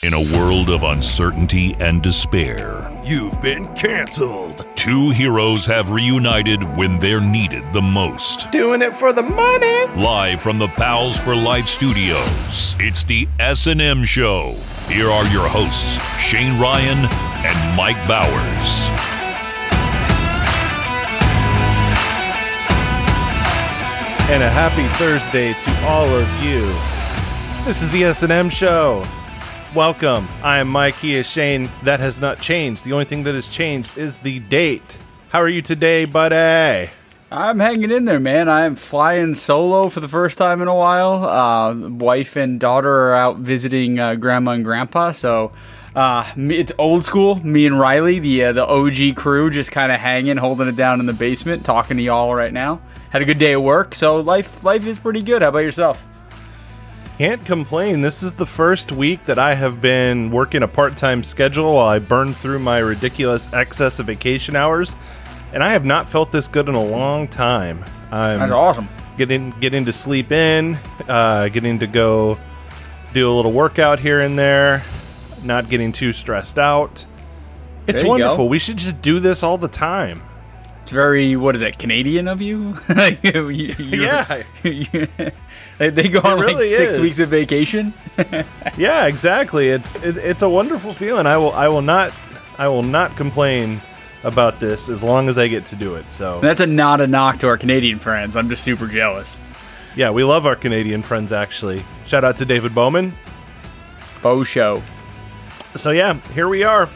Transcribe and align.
In 0.00 0.14
a 0.14 0.36
world 0.38 0.70
of 0.70 0.84
uncertainty 0.84 1.74
and 1.80 2.00
despair, 2.00 2.88
You've 3.04 3.40
been 3.42 3.66
canceled. 3.74 4.64
two 4.76 5.10
heroes 5.10 5.66
have 5.66 5.90
reunited 5.90 6.62
when 6.76 7.00
they're 7.00 7.20
needed 7.20 7.64
the 7.72 7.82
most. 7.82 8.48
Doing 8.52 8.80
it 8.80 8.92
for 8.94 9.12
the 9.12 9.24
money. 9.24 9.86
Live 10.00 10.40
from 10.40 10.58
the 10.58 10.68
Pals 10.68 11.18
for 11.18 11.34
Life 11.34 11.66
studios, 11.66 12.76
it's 12.78 13.02
the 13.02 13.26
S&M 13.40 14.04
Show. 14.04 14.54
Here 14.88 15.08
are 15.10 15.26
your 15.32 15.48
hosts, 15.48 15.98
Shane 16.20 16.60
Ryan 16.60 16.98
and 17.44 17.76
Mike 17.76 17.98
Bowers. 18.06 18.88
And 24.30 24.42
a 24.42 24.50
happy 24.50 24.86
Thursday 24.98 25.54
to 25.54 25.86
all 25.86 26.06
of 26.06 26.28
you. 26.44 26.60
This 27.64 27.80
is 27.82 27.88
the 27.90 28.04
S&M 28.04 28.50
show. 28.50 29.02
Welcome. 29.78 30.26
I 30.42 30.58
am 30.58 30.66
Mike. 30.66 30.96
He 30.96 31.14
is 31.14 31.30
Shane. 31.30 31.70
That 31.84 32.00
has 32.00 32.20
not 32.20 32.40
changed. 32.40 32.82
The 32.82 32.92
only 32.92 33.04
thing 33.04 33.22
that 33.22 33.36
has 33.36 33.46
changed 33.46 33.96
is 33.96 34.18
the 34.18 34.40
date. 34.40 34.98
How 35.28 35.38
are 35.38 35.48
you 35.48 35.62
today, 35.62 36.04
buddy? 36.04 36.90
I'm 37.30 37.60
hanging 37.60 37.92
in 37.92 38.04
there, 38.04 38.18
man. 38.18 38.48
I'm 38.48 38.74
flying 38.74 39.36
solo 39.36 39.88
for 39.88 40.00
the 40.00 40.08
first 40.08 40.36
time 40.36 40.60
in 40.62 40.66
a 40.66 40.74
while. 40.74 41.24
Uh, 41.24 41.74
wife 41.90 42.34
and 42.34 42.58
daughter 42.58 42.90
are 42.90 43.14
out 43.14 43.36
visiting 43.36 44.00
uh, 44.00 44.16
grandma 44.16 44.50
and 44.50 44.64
grandpa, 44.64 45.12
so 45.12 45.52
uh, 45.94 46.28
it's 46.36 46.72
old 46.76 47.04
school. 47.04 47.36
Me 47.46 47.64
and 47.64 47.78
Riley, 47.78 48.18
the 48.18 48.46
uh, 48.46 48.52
the 48.54 48.66
OG 48.66 49.14
crew, 49.14 49.48
just 49.48 49.70
kind 49.70 49.92
of 49.92 50.00
hanging, 50.00 50.38
holding 50.38 50.66
it 50.66 50.74
down 50.74 50.98
in 50.98 51.06
the 51.06 51.12
basement, 51.12 51.64
talking 51.64 51.98
to 51.98 52.02
y'all 52.02 52.34
right 52.34 52.52
now. 52.52 52.80
Had 53.10 53.22
a 53.22 53.24
good 53.24 53.38
day 53.38 53.52
at 53.52 53.62
work, 53.62 53.94
so 53.94 54.16
life 54.16 54.64
life 54.64 54.84
is 54.86 54.98
pretty 54.98 55.22
good. 55.22 55.40
How 55.40 55.50
about 55.50 55.60
yourself? 55.60 56.04
Can't 57.18 57.44
complain. 57.44 58.00
This 58.00 58.22
is 58.22 58.34
the 58.34 58.46
first 58.46 58.92
week 58.92 59.24
that 59.24 59.40
I 59.40 59.54
have 59.54 59.80
been 59.80 60.30
working 60.30 60.62
a 60.62 60.68
part-time 60.68 61.24
schedule 61.24 61.74
while 61.74 61.88
I 61.88 61.98
burn 61.98 62.32
through 62.32 62.60
my 62.60 62.78
ridiculous 62.78 63.52
excess 63.52 63.98
of 63.98 64.06
vacation 64.06 64.54
hours, 64.54 64.94
and 65.52 65.64
I 65.64 65.72
have 65.72 65.84
not 65.84 66.08
felt 66.08 66.30
this 66.30 66.46
good 66.46 66.68
in 66.68 66.76
a 66.76 66.84
long 66.84 67.26
time. 67.26 67.84
I'm 68.12 68.38
That's 68.38 68.52
awesome. 68.52 68.88
getting 69.16 69.50
getting 69.58 69.84
to 69.86 69.92
sleep 69.92 70.30
in, 70.30 70.78
uh, 71.08 71.48
getting 71.48 71.80
to 71.80 71.88
go 71.88 72.38
do 73.12 73.28
a 73.28 73.34
little 73.34 73.52
workout 73.52 73.98
here 73.98 74.20
and 74.20 74.38
there, 74.38 74.84
not 75.42 75.68
getting 75.68 75.90
too 75.90 76.12
stressed 76.12 76.56
out. 76.58 77.04
It's 77.88 78.04
wonderful. 78.04 78.36
go. 78.36 78.44
We 78.44 78.60
should 78.60 78.76
just 78.76 79.02
do 79.02 79.18
this 79.18 79.42
all 79.42 79.58
the 79.58 79.66
time. 79.66 80.22
It's 80.84 80.92
very 80.92 81.34
what 81.34 81.56
is 81.56 81.62
it 81.62 81.78
Canadian 81.80 82.28
of 82.28 82.40
you? 82.40 82.76
You- 83.24 83.48
you- 83.48 83.74
Yeah. 83.78 84.42
They, 85.78 85.90
they 85.90 86.08
go 86.08 86.20
on 86.20 86.40
really 86.40 86.54
like 86.68 86.76
six 86.76 86.94
is. 86.94 87.00
weeks 87.00 87.18
of 87.20 87.28
vacation. 87.28 87.94
Yeah, 88.76 89.06
exactly. 89.06 89.68
It's 89.68 89.96
it, 89.96 90.16
it's 90.16 90.42
a 90.42 90.48
wonderful 90.48 90.92
feeling. 90.92 91.26
I 91.26 91.36
will 91.36 91.52
I 91.52 91.68
will 91.68 91.82
not 91.82 92.12
I 92.58 92.68
will 92.68 92.82
not 92.82 93.16
complain 93.16 93.80
about 94.24 94.58
this 94.60 94.88
as 94.88 95.02
long 95.02 95.28
as 95.28 95.38
I 95.38 95.48
get 95.48 95.66
to 95.66 95.76
do 95.76 95.94
it. 95.96 96.10
So 96.10 96.40
That's 96.40 96.60
a 96.60 96.66
not 96.66 97.00
a 97.00 97.06
knock 97.06 97.38
to 97.40 97.48
our 97.48 97.56
Canadian 97.56 97.98
friends. 97.98 98.36
I'm 98.36 98.48
just 98.48 98.62
super 98.64 98.86
jealous. 98.88 99.36
yeah, 99.96 100.10
we 100.10 100.22
love 100.24 100.46
our 100.46 100.56
Canadian 100.56 101.02
friends. 101.02 101.32
Actually, 101.32 101.84
shout 102.06 102.24
out 102.24 102.36
to 102.38 102.44
David 102.44 102.74
Bowman. 102.74 103.12
Faux 104.20 104.48
show. 104.48 104.82
So 105.76 105.90
yeah, 105.92 106.14
here 106.32 106.48
we 106.48 106.64
are, 106.64 106.88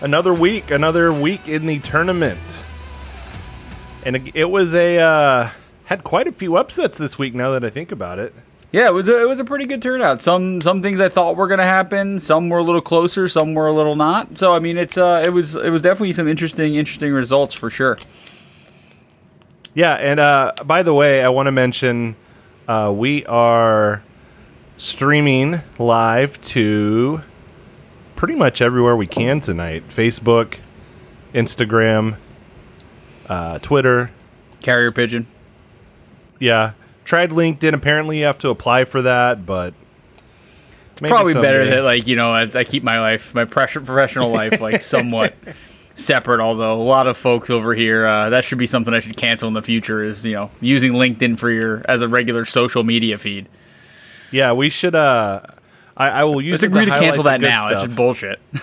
another 0.00 0.32
week, 0.32 0.70
another 0.70 1.12
week 1.12 1.46
in 1.48 1.66
the 1.66 1.78
tournament, 1.80 2.64
and 4.04 4.16
it, 4.16 4.34
it 4.34 4.44
was 4.50 4.74
a 4.74 4.98
uh, 4.98 5.50
had 5.90 6.04
quite 6.04 6.26
a 6.28 6.32
few 6.32 6.56
upsets 6.56 6.96
this 6.96 7.18
week. 7.18 7.34
Now 7.34 7.50
that 7.50 7.64
I 7.64 7.68
think 7.68 7.90
about 7.92 8.18
it, 8.20 8.32
Yeah, 8.72 8.86
it 8.86 8.94
was 8.94 9.08
a, 9.08 9.20
it 9.22 9.28
was 9.28 9.40
a 9.40 9.44
pretty 9.44 9.66
good 9.66 9.82
turnout. 9.82 10.22
Some 10.22 10.60
some 10.60 10.80
things 10.82 11.00
I 11.00 11.08
thought 11.08 11.36
were 11.36 11.48
gonna 11.48 11.64
happen. 11.64 12.20
Some 12.20 12.48
were 12.48 12.58
a 12.58 12.62
little 12.62 12.80
closer. 12.80 13.26
Some 13.28 13.54
were 13.54 13.66
a 13.66 13.72
little 13.72 13.96
not. 13.96 14.38
So 14.38 14.54
I 14.54 14.60
mean, 14.60 14.78
it's 14.78 14.96
uh, 14.96 15.22
it 15.26 15.30
was 15.30 15.56
it 15.56 15.70
was 15.70 15.82
definitely 15.82 16.12
some 16.12 16.28
interesting 16.28 16.76
interesting 16.76 17.12
results 17.12 17.54
for 17.54 17.68
sure. 17.70 17.98
yeah. 19.74 19.94
And 19.94 20.20
uh, 20.20 20.52
by 20.64 20.82
the 20.84 20.94
way, 20.94 21.24
I 21.24 21.28
want 21.28 21.46
to 21.48 21.52
mention 21.52 22.14
uh, 22.68 22.92
we 22.94 23.26
are 23.26 24.02
streaming 24.76 25.60
live 25.78 26.40
to 26.40 27.22
pretty 28.14 28.36
much 28.36 28.62
everywhere 28.62 28.94
we 28.94 29.08
can 29.08 29.40
tonight: 29.40 29.82
Facebook, 29.88 30.58
Instagram, 31.34 32.16
uh, 33.28 33.58
Twitter. 33.58 34.12
Carrier 34.62 34.92
pigeon. 34.92 35.26
Yeah, 36.40 36.72
tried 37.04 37.30
LinkedIn. 37.30 37.72
Apparently, 37.72 38.18
you 38.18 38.24
have 38.24 38.38
to 38.38 38.50
apply 38.50 38.84
for 38.84 39.02
that, 39.02 39.46
but. 39.46 39.74
maybe 41.00 41.10
Probably 41.10 41.34
better 41.34 41.64
that 41.66 41.82
like 41.82 42.08
you 42.08 42.16
know 42.16 42.30
I, 42.30 42.42
I 42.52 42.64
keep 42.64 42.82
my 42.82 43.00
life 43.00 43.32
my 43.34 43.44
pressure, 43.44 43.80
professional 43.80 44.30
life 44.30 44.60
like 44.60 44.82
somewhat 44.96 45.34
separate. 45.94 46.40
Although 46.40 46.74
a 46.74 46.82
lot 46.82 47.06
of 47.06 47.16
folks 47.16 47.50
over 47.50 47.74
here 47.74 48.06
uh, 48.06 48.30
that 48.30 48.44
should 48.44 48.58
be 48.58 48.66
something 48.66 48.92
I 48.92 49.00
should 49.00 49.16
cancel 49.16 49.46
in 49.46 49.54
the 49.54 49.62
future 49.62 50.02
is 50.02 50.24
you 50.24 50.32
know 50.32 50.50
using 50.60 50.94
LinkedIn 50.94 51.38
for 51.38 51.50
your 51.50 51.82
as 51.86 52.02
a 52.02 52.08
regular 52.08 52.44
social 52.44 52.82
media 52.82 53.16
feed. 53.18 53.48
Yeah, 54.32 54.52
we 54.52 54.70
should. 54.70 54.94
Uh, 54.94 55.42
I, 55.96 56.08
I 56.08 56.24
will 56.24 56.40
use. 56.40 56.62
Let's 56.62 56.64
agree 56.64 56.84
to 56.86 56.90
highlight 56.90 57.04
cancel 57.04 57.24
that 57.24 57.40
good 57.40 57.46
now. 57.46 57.68
It's 57.68 57.82
just 57.82 57.96
bullshit. 57.96 58.40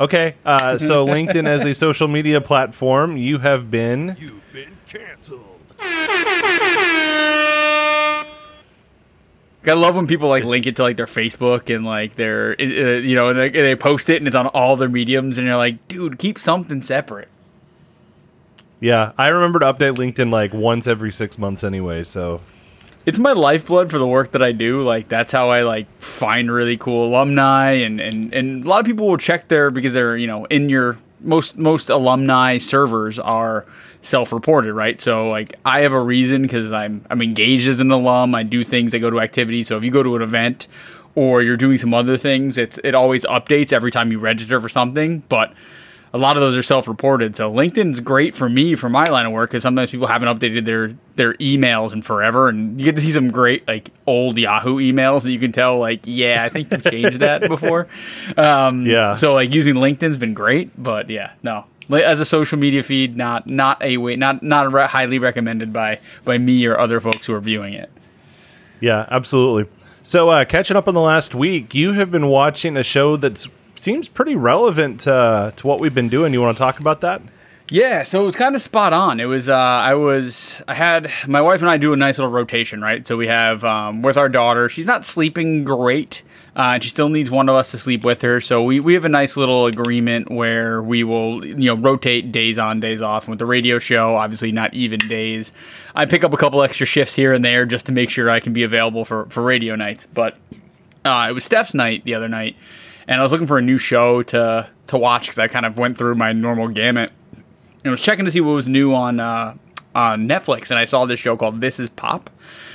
Okay, 0.00 0.34
uh, 0.44 0.76
so 0.78 1.06
LinkedIn 1.06 1.46
as 1.46 1.64
a 1.64 1.74
social 1.74 2.08
media 2.08 2.40
platform, 2.40 3.16
you 3.16 3.38
have 3.38 3.70
been. 3.70 4.16
You've 4.18 4.52
been 4.52 4.76
canceled. 4.86 5.53
I 9.66 9.72
love 9.72 9.96
when 9.96 10.06
people 10.06 10.28
like 10.28 10.44
link 10.44 10.66
it 10.66 10.76
to 10.76 10.82
like 10.82 10.98
their 10.98 11.06
Facebook 11.06 11.74
and 11.74 11.86
like 11.86 12.16
their 12.16 12.54
uh, 12.60 12.62
you 12.62 13.14
know 13.14 13.30
and 13.30 13.38
they, 13.38 13.48
they 13.48 13.74
post 13.74 14.10
it 14.10 14.18
and 14.18 14.26
it's 14.26 14.36
on 14.36 14.46
all 14.48 14.76
their 14.76 14.90
mediums 14.90 15.38
and 15.38 15.46
you're 15.46 15.56
like, 15.56 15.88
dude, 15.88 16.18
keep 16.18 16.38
something 16.38 16.82
separate. 16.82 17.28
Yeah, 18.80 19.12
I 19.16 19.28
remember 19.28 19.60
to 19.60 19.72
update 19.72 19.96
LinkedIn 19.96 20.30
like 20.30 20.52
once 20.52 20.86
every 20.86 21.12
six 21.12 21.38
months 21.38 21.64
anyway. 21.64 22.04
So 22.04 22.42
It's 23.06 23.18
my 23.18 23.32
lifeblood 23.32 23.90
for 23.90 23.96
the 23.98 24.06
work 24.06 24.32
that 24.32 24.42
I 24.42 24.52
do. 24.52 24.82
Like 24.82 25.08
that's 25.08 25.32
how 25.32 25.48
I 25.48 25.62
like 25.62 25.86
find 26.00 26.50
really 26.52 26.76
cool 26.76 27.06
alumni 27.08 27.70
and 27.70 28.02
and 28.02 28.34
and 28.34 28.66
a 28.66 28.68
lot 28.68 28.80
of 28.80 28.86
people 28.86 29.08
will 29.08 29.16
check 29.16 29.48
there 29.48 29.70
because 29.70 29.94
they're 29.94 30.16
you 30.18 30.26
know 30.26 30.44
in 30.46 30.68
your 30.68 30.98
most 31.20 31.56
most 31.56 31.88
alumni 31.88 32.58
servers 32.58 33.18
are 33.18 33.64
self-reported, 34.06 34.72
right? 34.72 35.00
So 35.00 35.28
like 35.28 35.54
I 35.64 35.80
have 35.80 35.92
a 35.92 36.00
reason 36.00 36.42
because 36.42 36.72
I'm 36.72 37.04
I'm 37.10 37.22
engaged 37.22 37.68
as 37.68 37.80
an 37.80 37.90
alum. 37.90 38.34
I 38.34 38.42
do 38.42 38.64
things. 38.64 38.94
I 38.94 38.98
go 38.98 39.10
to 39.10 39.20
activities. 39.20 39.68
So 39.68 39.76
if 39.76 39.84
you 39.84 39.90
go 39.90 40.02
to 40.02 40.16
an 40.16 40.22
event 40.22 40.68
or 41.14 41.42
you're 41.42 41.56
doing 41.56 41.78
some 41.78 41.94
other 41.94 42.16
things, 42.16 42.58
it's 42.58 42.78
it 42.84 42.94
always 42.94 43.24
updates 43.24 43.72
every 43.72 43.90
time 43.90 44.10
you 44.12 44.18
register 44.18 44.60
for 44.60 44.68
something. 44.68 45.22
But 45.28 45.52
a 46.12 46.18
lot 46.18 46.36
of 46.36 46.42
those 46.42 46.54
are 46.54 46.62
self-reported. 46.62 47.34
So 47.34 47.52
LinkedIn's 47.52 47.98
great 47.98 48.36
for 48.36 48.48
me 48.48 48.76
for 48.76 48.88
my 48.88 49.04
line 49.06 49.26
of 49.26 49.32
work 49.32 49.50
because 49.50 49.64
sometimes 49.64 49.90
people 49.90 50.06
haven't 50.06 50.28
updated 50.28 50.64
their 50.64 50.92
their 51.16 51.34
emails 51.34 51.92
in 51.92 52.02
forever, 52.02 52.48
and 52.48 52.78
you 52.78 52.84
get 52.84 52.94
to 52.94 53.02
see 53.02 53.10
some 53.10 53.30
great 53.32 53.66
like 53.66 53.90
old 54.06 54.38
Yahoo 54.38 54.76
emails 54.78 55.22
that 55.24 55.32
you 55.32 55.40
can 55.40 55.50
tell 55.50 55.78
like, 55.78 56.02
yeah, 56.04 56.44
I 56.44 56.50
think 56.50 56.70
you've 56.70 56.84
changed 56.84 57.18
that 57.18 57.40
before. 57.48 57.88
Um, 58.36 58.86
Yeah. 58.86 59.14
So 59.14 59.34
like 59.34 59.52
using 59.52 59.74
LinkedIn's 59.74 60.16
been 60.18 60.34
great, 60.34 60.70
but 60.80 61.10
yeah, 61.10 61.32
no. 61.42 61.64
As 61.90 62.20
a 62.20 62.24
social 62.24 62.58
media 62.58 62.82
feed, 62.82 63.16
not 63.16 63.48
not 63.48 63.82
a 63.82 63.96
way, 63.98 64.16
not 64.16 64.42
not 64.42 64.72
re- 64.72 64.86
highly 64.86 65.18
recommended 65.18 65.72
by 65.72 65.98
by 66.24 66.38
me 66.38 66.64
or 66.66 66.78
other 66.78 67.00
folks 67.00 67.26
who 67.26 67.34
are 67.34 67.40
viewing 67.40 67.74
it. 67.74 67.90
yeah, 68.80 69.06
absolutely. 69.10 69.70
So 70.02 70.28
uh, 70.28 70.44
catching 70.44 70.76
up 70.76 70.86
on 70.86 70.94
the 70.94 71.00
last 71.00 71.34
week, 71.34 71.74
you 71.74 71.92
have 71.92 72.10
been 72.10 72.28
watching 72.28 72.76
a 72.76 72.82
show 72.82 73.16
that 73.16 73.46
seems 73.74 74.08
pretty 74.08 74.36
relevant 74.36 75.06
uh, 75.08 75.52
to 75.56 75.66
what 75.66 75.80
we've 75.80 75.94
been 75.94 76.10
doing. 76.10 76.32
You 76.32 76.42
want 76.42 76.56
to 76.56 76.62
talk 76.62 76.78
about 76.78 77.00
that? 77.00 77.22
Yeah, 77.70 78.02
so 78.02 78.20
it 78.20 78.26
was 78.26 78.36
kind 78.36 78.54
of 78.54 78.60
spot 78.60 78.92
on. 78.92 79.18
It 79.20 79.24
was 79.24 79.48
uh, 79.48 79.54
I 79.54 79.94
was 79.94 80.62
I 80.68 80.74
had 80.74 81.10
my 81.26 81.40
wife 81.40 81.62
and 81.62 81.70
I 81.70 81.78
do 81.78 81.94
a 81.94 81.96
nice 81.96 82.18
little 82.18 82.30
rotation, 82.30 82.82
right? 82.82 83.06
So 83.06 83.16
we 83.16 83.26
have 83.28 83.64
um, 83.64 84.02
with 84.02 84.18
our 84.18 84.28
daughter. 84.28 84.68
She's 84.68 84.86
not 84.86 85.06
sleeping 85.06 85.64
great, 85.64 86.22
uh, 86.56 86.74
and 86.74 86.82
she 86.82 86.88
still 86.88 87.08
needs 87.08 87.30
one 87.30 87.48
of 87.48 87.56
us 87.56 87.72
to 87.72 87.78
sleep 87.78 88.04
with 88.04 88.22
her. 88.22 88.40
So 88.40 88.62
we, 88.62 88.78
we 88.78 88.94
have 88.94 89.04
a 89.04 89.08
nice 89.08 89.36
little 89.36 89.66
agreement 89.66 90.30
where 90.30 90.80
we 90.82 91.02
will 91.02 91.44
you 91.44 91.54
know 91.54 91.76
rotate 91.76 92.30
days 92.30 92.58
on, 92.58 92.80
days 92.80 93.02
off. 93.02 93.24
And 93.24 93.30
with 93.30 93.40
the 93.40 93.46
radio 93.46 93.78
show, 93.78 94.16
obviously 94.16 94.52
not 94.52 94.72
even 94.72 95.00
days. 95.08 95.52
I 95.94 96.06
pick 96.06 96.22
up 96.22 96.32
a 96.32 96.36
couple 96.36 96.62
extra 96.62 96.86
shifts 96.86 97.14
here 97.14 97.32
and 97.32 97.44
there 97.44 97.66
just 97.66 97.86
to 97.86 97.92
make 97.92 98.10
sure 98.10 98.30
I 98.30 98.40
can 98.40 98.52
be 98.52 98.62
available 98.62 99.04
for 99.04 99.26
for 99.26 99.42
radio 99.42 99.74
nights. 99.74 100.06
But 100.06 100.36
uh, 101.04 101.26
it 101.28 101.32
was 101.32 101.44
Steph's 101.44 101.74
night 101.74 102.04
the 102.04 102.14
other 102.14 102.28
night, 102.28 102.56
and 103.08 103.18
I 103.18 103.22
was 103.22 103.32
looking 103.32 103.48
for 103.48 103.58
a 103.58 103.62
new 103.62 103.78
show 103.78 104.22
to 104.24 104.70
to 104.86 104.96
watch 104.96 105.24
because 105.24 105.38
I 105.38 105.48
kind 105.48 105.66
of 105.66 105.76
went 105.76 105.98
through 105.98 106.14
my 106.14 106.32
normal 106.32 106.68
gamut. 106.68 107.10
And 107.32 107.90
I 107.90 107.90
was 107.90 108.02
checking 108.02 108.24
to 108.26 108.30
see 108.30 108.40
what 108.40 108.52
was 108.52 108.68
new 108.68 108.94
on 108.94 109.18
uh, 109.18 109.56
on 109.92 110.28
Netflix, 110.28 110.70
and 110.70 110.78
I 110.78 110.84
saw 110.84 111.04
this 111.04 111.18
show 111.18 111.36
called 111.36 111.60
This 111.60 111.80
Is 111.80 111.90
Pop. 111.90 112.30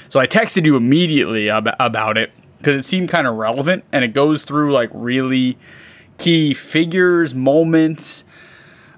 So 0.09 0.19
I 0.19 0.27
texted 0.27 0.65
you 0.65 0.75
immediately 0.75 1.49
ab- 1.49 1.75
about 1.79 2.17
it 2.17 2.31
because 2.59 2.75
it 2.75 2.85
seemed 2.85 3.09
kind 3.09 3.25
of 3.25 3.35
relevant, 3.35 3.83
and 3.91 4.05
it 4.05 4.09
goes 4.09 4.45
through 4.45 4.71
like 4.71 4.91
really 4.93 5.57
key 6.17 6.53
figures, 6.53 7.33
moments, 7.33 8.23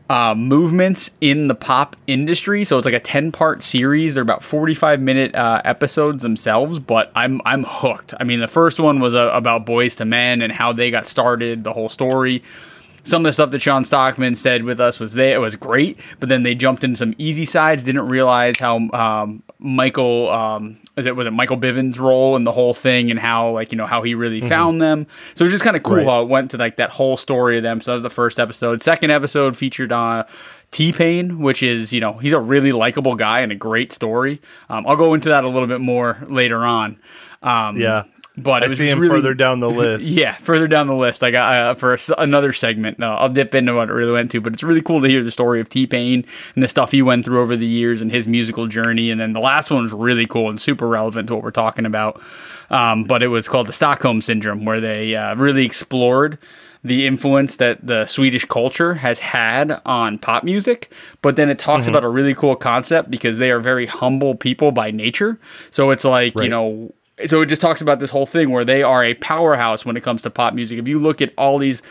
uh, 0.09 0.35
movements 0.35 1.11
in 1.21 1.47
the 1.47 1.55
pop 1.55 1.95
industry. 2.05 2.65
So 2.65 2.77
it's 2.77 2.85
like 2.85 2.93
a 2.93 2.99
ten 2.99 3.31
part 3.31 3.63
series. 3.63 4.15
They're 4.15 4.23
about 4.23 4.43
forty 4.43 4.73
five 4.73 4.99
minute 4.99 5.33
uh, 5.35 5.61
episodes 5.63 6.21
themselves, 6.21 6.79
but 6.79 7.11
I'm 7.15 7.41
I'm 7.45 7.63
hooked. 7.63 8.13
I 8.19 8.25
mean, 8.25 8.41
the 8.41 8.49
first 8.49 8.79
one 8.79 8.99
was 8.99 9.15
uh, 9.15 9.31
about 9.33 9.65
Boyz 9.65 9.99
II 10.01 10.07
Men 10.07 10.41
and 10.41 10.51
how 10.51 10.73
they 10.73 10.91
got 10.91 11.07
started, 11.07 11.63
the 11.63 11.71
whole 11.71 11.89
story 11.89 12.43
some 13.03 13.25
of 13.25 13.29
the 13.29 13.33
stuff 13.33 13.51
that 13.51 13.61
Shawn 13.61 13.83
Stockman 13.83 14.35
said 14.35 14.63
with 14.63 14.79
us 14.79 14.99
was 14.99 15.13
there 15.13 15.35
it 15.35 15.39
was 15.39 15.55
great, 15.55 15.99
but 16.19 16.29
then 16.29 16.43
they 16.43 16.55
jumped 16.55 16.83
into 16.83 16.97
some 16.97 17.15
easy 17.17 17.45
sides. 17.45 17.83
Didn't 17.83 18.07
realize 18.07 18.59
how 18.59 18.77
um, 18.91 19.43
Michael 19.59 20.29
um, 20.29 20.79
was 20.95 21.05
it 21.05 21.15
was 21.15 21.27
it 21.27 21.31
Michael 21.31 21.57
Bivins' 21.57 21.99
role 21.99 22.35
in 22.35 22.43
the 22.43 22.51
whole 22.51 22.73
thing 22.73 23.11
and 23.11 23.19
how 23.19 23.51
like 23.51 23.71
you 23.71 23.77
know 23.77 23.87
how 23.87 24.03
he 24.03 24.13
really 24.13 24.39
mm-hmm. 24.39 24.49
found 24.49 24.81
them. 24.81 25.07
So 25.35 25.43
it 25.43 25.47
was 25.47 25.51
just 25.51 25.63
kind 25.63 25.75
of 25.75 25.83
cool 25.83 25.97
right. 25.97 26.05
how 26.05 26.21
it 26.21 26.29
went 26.29 26.51
to 26.51 26.57
like 26.57 26.77
that 26.77 26.91
whole 26.91 27.17
story 27.17 27.57
of 27.57 27.63
them. 27.63 27.81
So 27.81 27.91
that 27.91 27.95
was 27.95 28.03
the 28.03 28.09
first 28.09 28.39
episode. 28.39 28.81
Second 28.81 29.11
episode 29.11 29.57
featured 29.57 29.91
on. 29.91 30.19
Uh, 30.19 30.27
T 30.71 30.93
Pain, 30.93 31.39
which 31.39 31.63
is, 31.63 31.91
you 31.91 31.99
know, 31.99 32.13
he's 32.13 32.31
a 32.31 32.39
really 32.39 32.71
likable 32.71 33.15
guy 33.15 33.41
and 33.41 33.51
a 33.51 33.55
great 33.55 33.91
story. 33.91 34.41
Um, 34.69 34.87
I'll 34.87 34.95
go 34.95 35.13
into 35.13 35.27
that 35.27 35.43
a 35.43 35.49
little 35.49 35.67
bit 35.67 35.81
more 35.81 36.23
later 36.29 36.65
on. 36.65 36.97
Um, 37.43 37.75
yeah. 37.75 38.05
But 38.43 38.63
I 38.63 38.69
see 38.69 38.87
him 38.87 38.99
really, 38.99 39.15
further 39.15 39.33
down 39.33 39.59
the 39.59 39.69
list. 39.71 40.05
yeah, 40.05 40.33
further 40.35 40.67
down 40.67 40.87
the 40.87 40.95
list. 40.95 41.23
I 41.23 41.31
got 41.31 41.53
uh, 41.53 41.73
for 41.75 41.97
another 42.17 42.53
segment. 42.53 42.99
No, 42.99 43.13
I'll 43.13 43.29
dip 43.29 43.55
into 43.55 43.73
what 43.75 43.89
it 43.89 43.93
really 43.93 44.11
went 44.11 44.31
to, 44.31 44.41
but 44.41 44.53
it's 44.53 44.63
really 44.63 44.81
cool 44.81 45.01
to 45.01 45.07
hear 45.07 45.23
the 45.23 45.31
story 45.31 45.59
of 45.61 45.69
T 45.69 45.87
Pain 45.87 46.25
and 46.55 46.63
the 46.63 46.67
stuff 46.67 46.91
he 46.91 47.01
went 47.01 47.25
through 47.25 47.41
over 47.41 47.55
the 47.55 47.67
years 47.67 48.01
and 48.01 48.11
his 48.11 48.27
musical 48.27 48.67
journey. 48.67 49.11
And 49.11 49.19
then 49.19 49.33
the 49.33 49.39
last 49.39 49.71
one 49.71 49.83
was 49.83 49.93
really 49.93 50.25
cool 50.25 50.49
and 50.49 50.59
super 50.59 50.87
relevant 50.87 51.27
to 51.27 51.35
what 51.35 51.43
we're 51.43 51.51
talking 51.51 51.85
about. 51.85 52.21
Um, 52.69 53.03
but 53.03 53.21
it 53.21 53.27
was 53.27 53.47
called 53.47 53.67
the 53.67 53.73
Stockholm 53.73 54.21
Syndrome, 54.21 54.65
where 54.65 54.79
they 54.79 55.15
uh, 55.15 55.35
really 55.35 55.65
explored 55.65 56.37
the 56.83 57.05
influence 57.05 57.57
that 57.57 57.85
the 57.85 58.05
Swedish 58.05 58.45
culture 58.45 58.95
has 58.95 59.19
had 59.19 59.79
on 59.85 60.17
pop 60.17 60.43
music, 60.43 60.91
but 61.21 61.35
then 61.35 61.49
it 61.49 61.59
talks 61.59 61.81
mm-hmm. 61.81 61.91
about 61.91 62.03
a 62.03 62.09
really 62.09 62.33
cool 62.33 62.55
concept 62.55 63.11
because 63.11 63.37
they 63.37 63.51
are 63.51 63.59
very 63.59 63.85
humble 63.85 64.33
people 64.33 64.71
by 64.71 64.89
nature. 64.89 65.39
So 65.69 65.91
it's 65.91 66.03
like, 66.03 66.35
right. 66.35 66.45
you 66.45 66.49
know, 66.49 66.93
so 67.25 67.41
it 67.41 67.47
just 67.47 67.61
talks 67.61 67.81
about 67.81 67.99
this 67.99 68.09
whole 68.09 68.25
thing 68.25 68.49
where 68.49 68.65
they 68.65 68.83
are 68.83 69.03
a 69.03 69.13
powerhouse 69.15 69.85
when 69.85 69.97
it 69.97 70.03
comes 70.03 70.21
to 70.23 70.29
pop 70.29 70.53
music. 70.53 70.79
If 70.79 70.87
you 70.87 70.99
look 70.99 71.21
at 71.21 71.33
all 71.37 71.57
these 71.57 71.81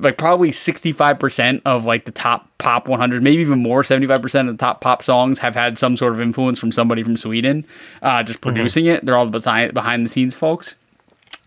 like 0.00 0.18
probably 0.18 0.50
65% 0.50 1.62
of 1.64 1.84
like 1.84 2.04
the 2.04 2.12
top 2.12 2.46
pop 2.58 2.88
100 2.88 3.22
maybe 3.22 3.40
even 3.40 3.62
more 3.62 3.82
75% 3.82 4.40
of 4.40 4.58
the 4.58 4.60
top 4.60 4.80
pop 4.82 5.02
songs 5.02 5.38
have 5.38 5.54
had 5.54 5.78
some 5.78 5.96
sort 5.96 6.12
of 6.12 6.20
influence 6.20 6.58
from 6.58 6.72
somebody 6.72 7.02
from 7.02 7.16
sweden 7.16 7.64
uh, 8.02 8.22
just 8.22 8.38
mm-hmm. 8.40 8.50
producing 8.50 8.84
mm-hmm. 8.84 8.96
it 8.96 9.06
they're 9.06 9.16
all 9.16 9.26
behind, 9.26 9.72
behind 9.72 10.04
the 10.04 10.10
scenes 10.10 10.34
folks 10.34 10.74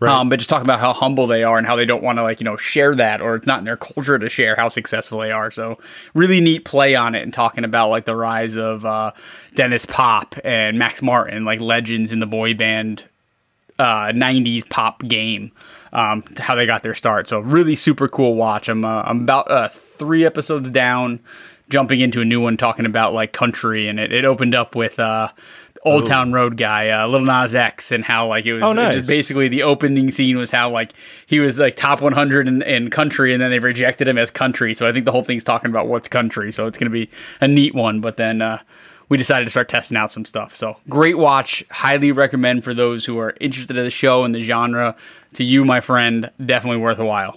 Right. 0.02 0.18
Um, 0.18 0.28
but 0.28 0.40
just 0.40 0.50
talking 0.50 0.66
about 0.66 0.80
how 0.80 0.92
humble 0.92 1.28
they 1.28 1.44
are 1.44 1.58
and 1.58 1.64
how 1.64 1.76
they 1.76 1.86
don't 1.86 2.02
want 2.02 2.18
to 2.18 2.24
like 2.24 2.40
you 2.40 2.44
know 2.44 2.56
share 2.56 2.92
that 2.96 3.20
or 3.20 3.36
it's 3.36 3.46
not 3.46 3.60
in 3.60 3.64
their 3.64 3.76
culture 3.76 4.18
to 4.18 4.28
share 4.28 4.56
how 4.56 4.68
successful 4.68 5.20
they 5.20 5.30
are. 5.30 5.52
So 5.52 5.78
really 6.12 6.40
neat 6.40 6.64
play 6.64 6.96
on 6.96 7.14
it 7.14 7.22
and 7.22 7.32
talking 7.32 7.62
about 7.62 7.90
like 7.90 8.04
the 8.04 8.16
rise 8.16 8.56
of 8.56 8.84
uh, 8.84 9.12
Denniz 9.54 9.86
Pop 9.86 10.34
and 10.42 10.76
Max 10.76 11.02
Martin, 11.02 11.44
like 11.44 11.60
legends 11.60 12.10
in 12.10 12.18
the 12.18 12.26
boy 12.26 12.52
band 12.52 13.04
uh, 13.78 14.12
90s 14.12 14.68
pop 14.68 15.02
game. 15.02 15.52
Um, 15.94 16.24
how 16.38 16.54
they 16.54 16.64
got 16.64 16.82
their 16.82 16.94
start. 16.94 17.28
So 17.28 17.40
really 17.40 17.76
super 17.76 18.08
cool 18.08 18.34
watch. 18.34 18.70
I'm 18.70 18.82
uh, 18.82 19.02
I'm 19.02 19.20
about 19.20 19.50
uh, 19.50 19.68
three 19.68 20.24
episodes 20.24 20.70
down, 20.70 21.20
jumping 21.68 22.00
into 22.00 22.22
a 22.22 22.24
new 22.24 22.40
one 22.40 22.56
talking 22.56 22.86
about 22.86 23.12
like 23.12 23.34
country, 23.34 23.88
and 23.88 24.00
it, 24.00 24.10
it 24.10 24.24
opened 24.24 24.54
up 24.54 24.74
with 24.74 24.98
uh, 24.98 25.28
Old 25.84 26.04
Ooh. 26.04 26.06
Town 26.06 26.32
Road 26.32 26.56
guy, 26.56 26.90
uh, 26.90 27.08
Lil 27.08 27.22
Nas 27.22 27.54
X, 27.54 27.90
and 27.90 28.04
how 28.04 28.28
like 28.28 28.46
it 28.46 28.54
was 28.54 28.62
oh, 28.62 28.72
nice. 28.72 28.98
just 28.98 29.08
basically 29.08 29.48
the 29.48 29.64
opening 29.64 30.12
scene 30.12 30.38
was 30.38 30.50
how 30.50 30.70
like 30.70 30.92
he 31.26 31.40
was 31.40 31.58
like 31.58 31.74
top 31.74 32.00
100 32.00 32.46
in, 32.46 32.62
in, 32.62 32.88
country, 32.88 33.32
and 33.32 33.42
then 33.42 33.50
they 33.50 33.58
rejected 33.58 34.06
him 34.06 34.16
as 34.16 34.30
country. 34.30 34.74
So 34.74 34.86
I 34.86 34.92
think 34.92 35.06
the 35.06 35.12
whole 35.12 35.22
thing's 35.22 35.42
talking 35.42 35.70
about 35.70 35.88
what's 35.88 36.08
country. 36.08 36.52
So 36.52 36.66
it's 36.66 36.78
gonna 36.78 36.90
be 36.90 37.10
a 37.40 37.48
neat 37.48 37.74
one. 37.74 38.00
But 38.00 38.16
then 38.16 38.42
uh, 38.42 38.62
we 39.12 39.18
decided 39.18 39.44
to 39.44 39.50
start 39.50 39.68
testing 39.68 39.98
out 39.98 40.10
some 40.10 40.24
stuff. 40.24 40.56
So 40.56 40.78
great 40.88 41.18
watch. 41.18 41.62
Highly 41.70 42.12
recommend 42.12 42.64
for 42.64 42.72
those 42.72 43.04
who 43.04 43.18
are 43.18 43.34
interested 43.42 43.76
in 43.76 43.84
the 43.84 43.90
show 43.90 44.24
and 44.24 44.34
the 44.34 44.40
genre. 44.40 44.96
To 45.34 45.44
you, 45.44 45.66
my 45.66 45.82
friend, 45.82 46.30
definitely 46.42 46.78
worth 46.80 46.98
a 46.98 47.04
while. 47.04 47.36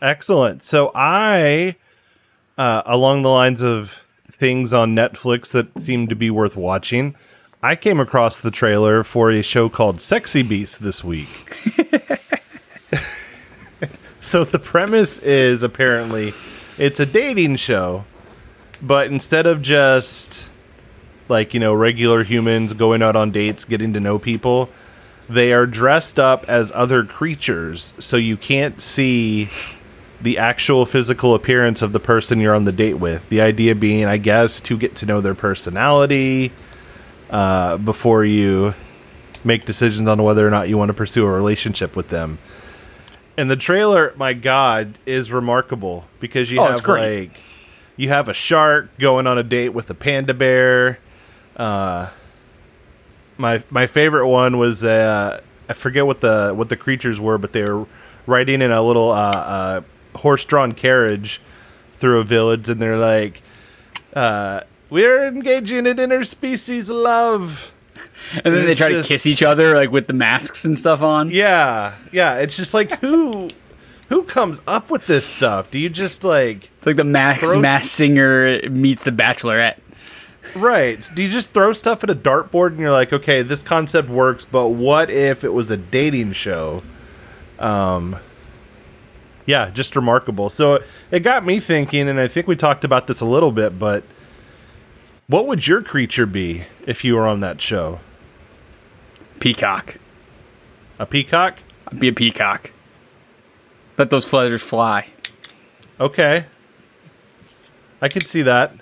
Excellent. 0.00 0.62
So 0.62 0.92
I, 0.94 1.74
uh, 2.56 2.82
along 2.86 3.22
the 3.22 3.30
lines 3.30 3.62
of 3.62 4.04
things 4.30 4.72
on 4.72 4.94
Netflix 4.94 5.50
that 5.50 5.76
seem 5.76 6.06
to 6.06 6.14
be 6.14 6.30
worth 6.30 6.56
watching, 6.56 7.16
I 7.64 7.74
came 7.74 7.98
across 7.98 8.40
the 8.40 8.52
trailer 8.52 9.02
for 9.02 9.28
a 9.32 9.42
show 9.42 9.68
called 9.68 10.00
Sexy 10.00 10.44
Beast 10.44 10.84
this 10.84 11.02
week. 11.02 11.52
so 14.20 14.44
the 14.44 14.60
premise 14.62 15.18
is 15.18 15.64
apparently 15.64 16.32
it's 16.78 17.00
a 17.00 17.06
dating 17.06 17.56
show, 17.56 18.04
but 18.80 19.08
instead 19.08 19.46
of 19.46 19.62
just 19.62 20.46
like 21.30 21.54
you 21.54 21.60
know 21.60 21.72
regular 21.72 22.24
humans 22.24 22.74
going 22.74 23.02
out 23.02 23.16
on 23.16 23.30
dates 23.30 23.64
getting 23.64 23.92
to 23.92 24.00
know 24.00 24.18
people. 24.18 24.68
They 25.28 25.52
are 25.52 25.66
dressed 25.66 26.18
up 26.18 26.44
as 26.48 26.72
other 26.74 27.04
creatures 27.04 27.94
so 27.98 28.16
you 28.16 28.36
can't 28.36 28.82
see 28.82 29.48
the 30.20 30.38
actual 30.38 30.84
physical 30.84 31.34
appearance 31.34 31.82
of 31.82 31.92
the 31.92 32.00
person 32.00 32.40
you're 32.40 32.54
on 32.54 32.64
the 32.64 32.72
date 32.72 32.94
with. 32.94 33.28
The 33.28 33.40
idea 33.40 33.74
being 33.74 34.04
i 34.04 34.16
guess 34.16 34.60
to 34.60 34.76
get 34.76 34.96
to 34.96 35.06
know 35.06 35.20
their 35.20 35.34
personality 35.34 36.52
uh, 37.30 37.76
before 37.76 38.24
you 38.24 38.74
make 39.44 39.64
decisions 39.64 40.08
on 40.08 40.22
whether 40.22 40.46
or 40.46 40.50
not 40.50 40.68
you 40.68 40.76
want 40.76 40.88
to 40.88 40.94
pursue 40.94 41.24
a 41.24 41.30
relationship 41.30 41.96
with 41.96 42.08
them. 42.08 42.38
And 43.36 43.50
the 43.50 43.56
trailer 43.56 44.12
my 44.16 44.34
god 44.34 44.98
is 45.06 45.32
remarkable 45.32 46.04
because 46.18 46.50
you 46.50 46.60
oh, 46.60 46.64
have 46.64 46.86
like 46.86 47.40
you 47.96 48.08
have 48.08 48.28
a 48.28 48.34
shark 48.34 48.90
going 48.98 49.26
on 49.26 49.38
a 49.38 49.42
date 49.42 49.70
with 49.70 49.88
a 49.90 49.94
panda 49.94 50.34
bear 50.34 50.98
uh, 51.60 52.08
my 53.36 53.62
my 53.70 53.86
favorite 53.86 54.26
one 54.26 54.58
was 54.58 54.82
uh, 54.82 55.40
I 55.68 55.72
forget 55.74 56.06
what 56.06 56.20
the 56.20 56.52
what 56.54 56.70
the 56.70 56.76
creatures 56.76 57.20
were, 57.20 57.38
but 57.38 57.52
they 57.52 57.62
were 57.62 57.86
riding 58.26 58.62
in 58.62 58.70
a 58.70 58.82
little 58.82 59.10
uh, 59.10 59.14
uh, 59.14 59.80
horse-drawn 60.16 60.72
carriage 60.72 61.40
through 61.94 62.20
a 62.20 62.24
village, 62.24 62.68
and 62.68 62.80
they're 62.80 62.96
like, 62.96 63.42
uh, 64.14 64.62
"We're 64.88 65.26
engaging 65.26 65.86
in 65.86 65.98
interspecies 65.98 66.90
love." 66.90 67.72
And 68.32 68.54
then 68.54 68.60
and 68.60 68.68
they 68.68 68.74
try 68.74 68.90
just, 68.90 69.08
to 69.08 69.14
kiss 69.14 69.26
each 69.26 69.42
other, 69.42 69.74
like 69.74 69.90
with 69.90 70.06
the 70.06 70.12
masks 70.12 70.64
and 70.64 70.78
stuff 70.78 71.02
on. 71.02 71.30
Yeah, 71.30 71.94
yeah. 72.12 72.36
It's 72.36 72.56
just 72.56 72.72
like 72.72 73.00
who 73.00 73.48
who 74.08 74.22
comes 74.22 74.62
up 74.66 74.90
with 74.90 75.06
this 75.06 75.26
stuff? 75.26 75.70
Do 75.70 75.78
you 75.78 75.90
just 75.90 76.24
like? 76.24 76.70
It's 76.78 76.86
like 76.86 76.96
the 76.96 77.04
Max 77.04 77.54
Masked 77.54 77.90
Singer 77.90 78.62
meets 78.70 79.02
the 79.02 79.10
Bachelorette. 79.10 79.78
Right. 80.54 81.08
Do 81.14 81.22
you 81.22 81.28
just 81.28 81.50
throw 81.50 81.72
stuff 81.72 82.02
at 82.04 82.10
a 82.10 82.14
dartboard 82.14 82.68
and 82.68 82.80
you're 82.80 82.92
like, 82.92 83.12
okay, 83.12 83.42
this 83.42 83.62
concept 83.62 84.08
works, 84.08 84.44
but 84.44 84.68
what 84.68 85.10
if 85.10 85.44
it 85.44 85.52
was 85.52 85.70
a 85.70 85.76
dating 85.76 86.32
show? 86.32 86.82
Um, 87.58 88.16
yeah, 89.46 89.70
just 89.70 89.96
remarkable. 89.96 90.50
So 90.50 90.82
it 91.10 91.20
got 91.20 91.44
me 91.44 91.60
thinking, 91.60 92.08
and 92.08 92.20
I 92.20 92.28
think 92.28 92.46
we 92.46 92.56
talked 92.56 92.84
about 92.84 93.06
this 93.06 93.20
a 93.20 93.26
little 93.26 93.52
bit, 93.52 93.78
but 93.78 94.04
what 95.26 95.46
would 95.46 95.66
your 95.66 95.82
creature 95.82 96.26
be 96.26 96.64
if 96.86 97.04
you 97.04 97.14
were 97.14 97.26
on 97.26 97.40
that 97.40 97.60
show? 97.60 98.00
Peacock. 99.38 99.96
A 100.98 101.06
peacock? 101.06 101.58
I'd 101.88 102.00
be 102.00 102.08
a 102.08 102.12
peacock. 102.12 102.72
Let 103.96 104.10
those 104.10 104.24
feathers 104.24 104.62
fly. 104.62 105.08
Okay. 105.98 106.46
I 108.02 108.08
could 108.08 108.26
see 108.26 108.42
that 108.42 108.74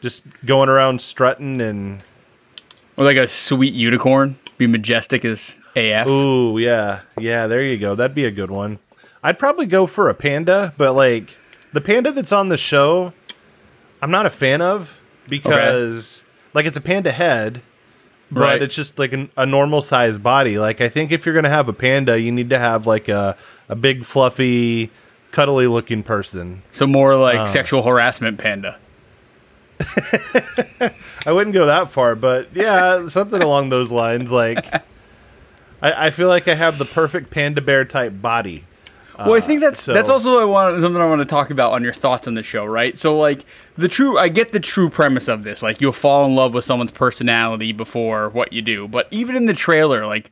just 0.00 0.24
going 0.44 0.68
around 0.68 1.00
strutting 1.00 1.60
and 1.60 2.02
or 2.96 3.04
like 3.04 3.16
a 3.16 3.28
sweet 3.28 3.74
unicorn, 3.74 4.38
be 4.58 4.66
majestic 4.66 5.24
as 5.24 5.54
AF. 5.76 6.06
Ooh, 6.06 6.58
yeah, 6.58 7.00
yeah. 7.18 7.46
There 7.46 7.62
you 7.62 7.78
go. 7.78 7.94
That'd 7.94 8.14
be 8.14 8.24
a 8.24 8.30
good 8.30 8.50
one. 8.50 8.78
I'd 9.22 9.38
probably 9.38 9.66
go 9.66 9.86
for 9.86 10.08
a 10.08 10.14
panda, 10.14 10.74
but 10.76 10.94
like 10.94 11.36
the 11.72 11.80
panda 11.80 12.12
that's 12.12 12.32
on 12.32 12.48
the 12.48 12.58
show, 12.58 13.12
I'm 14.02 14.10
not 14.10 14.26
a 14.26 14.30
fan 14.30 14.60
of 14.60 15.00
because 15.28 16.20
okay. 16.20 16.50
like 16.54 16.66
it's 16.66 16.78
a 16.78 16.82
panda 16.82 17.12
head, 17.12 17.62
but 18.30 18.40
right. 18.40 18.62
it's 18.62 18.74
just 18.74 18.98
like 18.98 19.12
an, 19.12 19.30
a 19.36 19.46
normal 19.46 19.82
sized 19.82 20.22
body. 20.22 20.58
Like 20.58 20.80
I 20.80 20.88
think 20.88 21.12
if 21.12 21.26
you're 21.26 21.34
gonna 21.34 21.48
have 21.48 21.68
a 21.68 21.72
panda, 21.72 22.20
you 22.20 22.32
need 22.32 22.50
to 22.50 22.58
have 22.58 22.86
like 22.86 23.08
a 23.08 23.36
a 23.68 23.76
big 23.76 24.04
fluffy, 24.04 24.90
cuddly 25.30 25.66
looking 25.66 26.02
person. 26.02 26.62
So 26.72 26.86
more 26.86 27.16
like 27.16 27.40
uh, 27.40 27.46
sexual 27.46 27.82
harassment 27.82 28.38
panda. 28.38 28.78
I 31.26 31.32
wouldn't 31.32 31.54
go 31.54 31.66
that 31.66 31.90
far, 31.90 32.14
but 32.14 32.48
yeah, 32.54 33.08
something 33.08 33.42
along 33.42 33.70
those 33.70 33.90
lines. 33.92 34.30
Like, 34.30 34.72
I, 35.82 36.06
I, 36.06 36.10
feel 36.10 36.28
like 36.28 36.48
I 36.48 36.54
have 36.54 36.78
the 36.78 36.84
perfect 36.84 37.30
panda 37.30 37.60
bear 37.60 37.84
type 37.84 38.20
body. 38.20 38.64
Well, 39.18 39.34
I 39.34 39.40
think 39.40 39.60
that's 39.60 39.80
uh, 39.80 39.82
so. 39.82 39.92
that's 39.92 40.08
also 40.08 40.38
I 40.38 40.44
want 40.44 40.80
something 40.80 41.00
I 41.00 41.06
want 41.06 41.20
to 41.20 41.26
talk 41.26 41.50
about 41.50 41.72
on 41.72 41.82
your 41.82 41.92
thoughts 41.92 42.26
on 42.26 42.34
the 42.34 42.42
show, 42.42 42.64
right? 42.64 42.98
So, 42.98 43.18
like 43.18 43.44
the 43.76 43.88
true, 43.88 44.16
I 44.18 44.28
get 44.28 44.52
the 44.52 44.60
true 44.60 44.88
premise 44.88 45.28
of 45.28 45.42
this. 45.42 45.62
Like, 45.62 45.80
you'll 45.80 45.92
fall 45.92 46.24
in 46.24 46.34
love 46.34 46.54
with 46.54 46.64
someone's 46.64 46.90
personality 46.90 47.72
before 47.72 48.30
what 48.30 48.52
you 48.52 48.62
do, 48.62 48.88
but 48.88 49.08
even 49.10 49.36
in 49.36 49.44
the 49.46 49.52
trailer, 49.52 50.06
like 50.06 50.30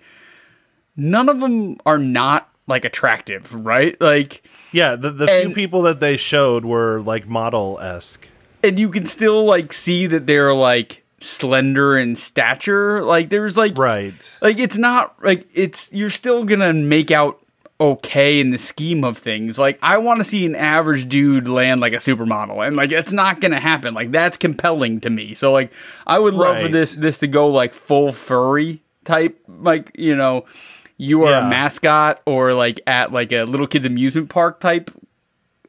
none 0.97 1.29
of 1.29 1.41
them 1.41 1.77
are 1.85 1.99
not 1.99 2.51
like 2.67 2.85
attractive, 2.85 3.53
right? 3.55 4.01
Like 4.01 4.43
Yeah, 4.73 4.97
the, 4.97 5.11
the 5.11 5.27
few 5.27 5.51
people 5.51 5.83
that 5.83 6.01
they 6.01 6.17
showed 6.17 6.65
were 6.65 7.01
like 7.01 7.27
model 7.27 7.79
esque. 7.81 8.27
And 8.63 8.79
you 8.79 8.89
can 8.91 9.07
still 9.07 9.45
like 9.45 9.73
see 9.73 10.07
that 10.07 10.27
they're 10.27 10.55
like 10.55 11.05
slender 11.21 11.99
in 11.99 12.17
stature. 12.17 13.03
Like 13.05 13.29
there's 13.29 13.57
like 13.57 13.77
Right. 13.77 14.39
like 14.41 14.59
it's 14.59 14.77
not 14.79 15.15
like 15.23 15.47
it's 15.55 15.93
you're 15.93 16.11
still 16.11 16.45
gonna 16.45 16.73
make 16.73 17.11
out 17.11 17.41
okay 17.81 18.41
in 18.41 18.51
the 18.51 18.59
scheme 18.59 19.05
of 19.05 19.19
things. 19.19 19.59
Like 19.59 19.79
I 19.83 19.99
want 19.99 20.19
to 20.19 20.25
see 20.25 20.45
an 20.47 20.57
average 20.57 21.09
dude 21.09 21.49
land 21.49 21.81
like 21.81 21.93
a 21.93 21.97
supermodel, 21.97 22.67
and 22.67 22.77
like 22.77 22.91
it's 22.93 23.13
not 23.13 23.41
gonna 23.41 23.61
happen. 23.61 23.95
Like 23.95 24.11
that's 24.11 24.37
compelling 24.37 25.01
to 25.01 25.11
me. 25.11 25.35
So 25.35 25.53
like 25.53 25.73
I 26.07 26.19
would 26.19 26.35
love 26.35 26.61
for 26.61 26.69
this 26.69 26.95
this 26.95 27.19
to 27.21 27.27
go 27.29 27.49
like 27.49 27.75
full 27.75 28.13
furry 28.13 28.83
type. 29.05 29.39
Like 29.49 29.93
you 29.95 30.15
know. 30.17 30.45
You 31.01 31.23
are 31.27 31.31
Yeah. 31.31 31.47
a 31.47 31.49
mascot, 31.49 32.21
or 32.27 32.55
like 32.55 32.81
at 32.85 33.13
like 33.13 33.31
a 33.31 33.45
little 33.45 33.69
kids 33.69 33.87
amusement 33.87 34.31
park 34.31 34.59
type 34.59 34.91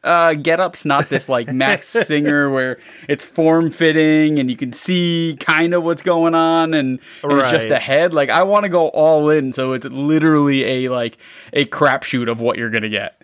uh 0.03 0.33
get-ups 0.33 0.85
not 0.85 1.07
this 1.09 1.27
like 1.27 1.47
max 1.51 1.87
singer 2.07 2.49
where 2.49 2.79
it's 3.09 3.25
form 3.25 3.69
fitting 3.69 4.39
and 4.39 4.49
you 4.49 4.55
can 4.55 4.71
see 4.71 5.35
kind 5.41 5.73
of 5.73 5.83
what's 5.83 6.01
going 6.01 6.33
on 6.33 6.73
and, 6.73 6.99
and 7.23 7.31
it's 7.39 7.51
just 7.51 7.65
Right. 7.69 7.73
a 7.73 7.79
head 7.79 8.13
like 8.13 8.29
i 8.29 8.41
want 8.43 8.63
to 8.63 8.69
go 8.69 8.87
all 8.89 9.29
in 9.29 9.51
so 9.51 9.73
it's 9.73 9.85
literally 9.85 10.63
a 10.63 10.89
like 10.89 11.17
a 11.53 11.65
crapshoot 11.65 12.31
of 12.31 12.39
what 12.39 12.57
you're 12.57 12.69
gonna 12.69 12.87
get 12.89 13.21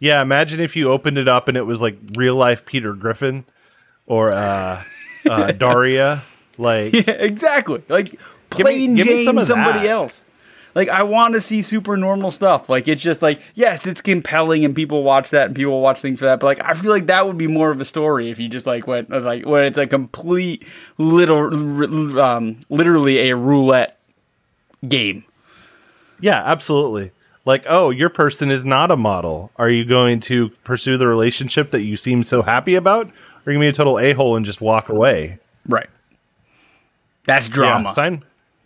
Yeah, 0.00 0.20
imagine 0.22 0.58
if 0.58 0.74
you 0.74 0.90
opened 0.90 1.18
it 1.18 1.28
up 1.28 1.46
and 1.46 1.56
it 1.56 1.62
was 1.66 1.80
like 1.80 1.96
real 2.16 2.34
life 2.34 2.64
Peter 2.66 2.92
Griffin 2.94 3.44
or 4.06 4.32
uh, 4.32 4.82
uh, 5.30 5.52
Daria. 5.52 6.24
Like, 6.58 6.92
yeah 6.92 7.12
exactly 7.12 7.82
like 7.88 8.18
plain 8.50 8.94
give 8.94 9.06
me 9.06 9.16
Jane 9.18 9.24
some 9.24 9.44
somebody 9.44 9.80
that. 9.80 9.86
else 9.90 10.24
like 10.74 10.88
i 10.88 11.02
want 11.02 11.34
to 11.34 11.40
see 11.40 11.62
super 11.62 11.96
normal 11.96 12.30
stuff 12.30 12.68
like 12.68 12.88
it's 12.88 13.02
just 13.02 13.22
like 13.22 13.40
yes 13.54 13.86
it's 13.86 14.00
compelling 14.00 14.64
and 14.64 14.74
people 14.74 15.02
watch 15.02 15.30
that 15.30 15.46
and 15.46 15.56
people 15.56 15.80
watch 15.80 16.00
things 16.00 16.18
for 16.18 16.26
that 16.26 16.40
but 16.40 16.46
like 16.46 16.64
i 16.64 16.74
feel 16.74 16.90
like 16.90 17.06
that 17.06 17.26
would 17.26 17.38
be 17.38 17.46
more 17.46 17.70
of 17.70 17.80
a 17.80 17.84
story 17.84 18.30
if 18.30 18.38
you 18.38 18.48
just 18.48 18.66
like 18.66 18.86
went 18.86 19.10
like 19.10 19.46
when 19.46 19.64
it's 19.64 19.78
a 19.78 19.86
complete 19.86 20.66
little 20.98 22.20
um 22.20 22.58
literally 22.68 23.30
a 23.30 23.36
roulette 23.36 23.98
game 24.88 25.24
yeah, 26.22 26.40
absolutely. 26.44 27.10
Like, 27.44 27.66
oh, 27.68 27.90
your 27.90 28.08
person 28.08 28.50
is 28.50 28.64
not 28.64 28.92
a 28.92 28.96
model. 28.96 29.50
Are 29.56 29.68
you 29.68 29.84
going 29.84 30.20
to 30.20 30.50
pursue 30.62 30.96
the 30.96 31.08
relationship 31.08 31.72
that 31.72 31.82
you 31.82 31.96
seem 31.96 32.22
so 32.22 32.42
happy 32.42 32.76
about? 32.76 33.08
Or 33.08 33.10
are 33.10 33.52
you 33.52 33.58
going 33.58 33.60
to 33.60 33.60
be 33.60 33.68
a 33.68 33.72
total 33.72 33.98
a 33.98 34.12
hole 34.12 34.36
and 34.36 34.46
just 34.46 34.62
walk 34.62 34.88
away? 34.88 35.38
right 35.68 35.88
that's 37.24 37.48
Yeah, 37.48 37.54
drama 37.54 37.90
sign, 37.90 38.24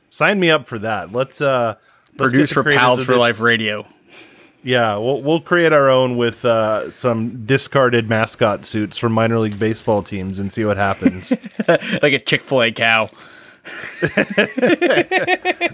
sign 0.09 0.41
me 0.41 0.51
up 0.51 0.67
for 0.67 0.79
that. 0.79 1.13
Let's, 1.13 1.41
uh, 1.41 1.77
let's 2.19 2.33
produced 2.33 2.53
for 2.53 2.65
pals 2.65 3.05
for 3.05 3.17
life 3.17 3.41
radio 3.41 3.87
Yeah, 4.63 4.97
we'll 4.97 5.23
we'll 5.23 5.41
create 5.41 5.73
our 5.73 5.89
own 5.89 6.17
with 6.17 6.45
uh, 6.45 6.91
some 6.91 7.45
discarded 7.47 8.09
mascot 8.09 8.65
suits 8.67 8.99
from 8.99 9.13
minor 9.13 9.39
league 9.39 9.59
baseball 9.59 10.03
teams 10.03 10.39
and 10.41 10.51
see 10.51 10.65
what 10.65 10.77
happens. 10.77 11.31
like 11.69 12.13
a 12.13 12.19
chick-fil-a 12.19 12.73
cow 12.73 13.09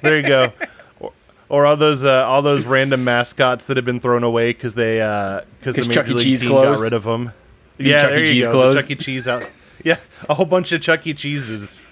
there 0.02 0.16
you 0.16 0.22
go. 0.26 0.52
Or, 1.00 1.12
or 1.48 1.66
all 1.66 1.76
those 1.76 2.04
uh, 2.04 2.24
all 2.26 2.42
those 2.42 2.64
random 2.64 3.04
mascots 3.04 3.66
that 3.66 3.76
have 3.76 3.84
been 3.84 4.00
thrown 4.00 4.24
away 4.24 4.52
because 4.52 4.74
they 4.74 4.96
because 4.98 5.74
the 5.76 5.82
'Cause 5.82 5.88
major 5.88 6.00
Chuck 6.00 6.08
E. 6.08 6.12
league 6.14 6.24
Cheese 6.24 6.40
team 6.40 6.48
closed? 6.50 6.78
got 6.78 6.82
rid 6.82 6.92
of 6.92 7.04
them. 7.04 7.32
Yeah, 7.78 8.02
Chuck 8.02 8.10
E. 8.10 8.14
there 8.14 8.24
you 8.24 8.32
Cheese 8.32 8.46
go. 8.46 8.52
closed? 8.52 8.76
The 8.78 8.82
Chuck 8.82 8.90
E. 8.90 8.94
Cheese 8.96 9.28
out. 9.28 9.42
Yeah, 9.84 9.98
a 10.28 10.34
whole 10.34 10.46
bunch 10.46 10.70
of 10.72 10.80
Chuck 10.80 11.06
E. 11.06 11.12
Cheeses. 11.14 11.82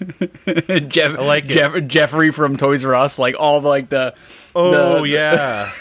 Jeff, 0.89 1.19
I 1.19 1.25
like 1.25 1.45
it. 1.49 1.89
Geoffrey 1.89 2.31
from 2.31 2.57
Toys 2.57 2.85
R 2.85 2.95
Us, 2.95 3.19
like 3.19 3.35
all 3.39 3.61
the 3.61 3.69
like 3.69 3.89
the 3.89 4.15
Oh 4.55 5.01
the- 5.03 5.09
yeah. 5.09 5.73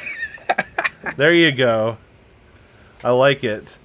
there 1.17 1.33
you 1.33 1.51
go. 1.51 1.97
I 3.03 3.11
like 3.11 3.43
it. 3.43 3.77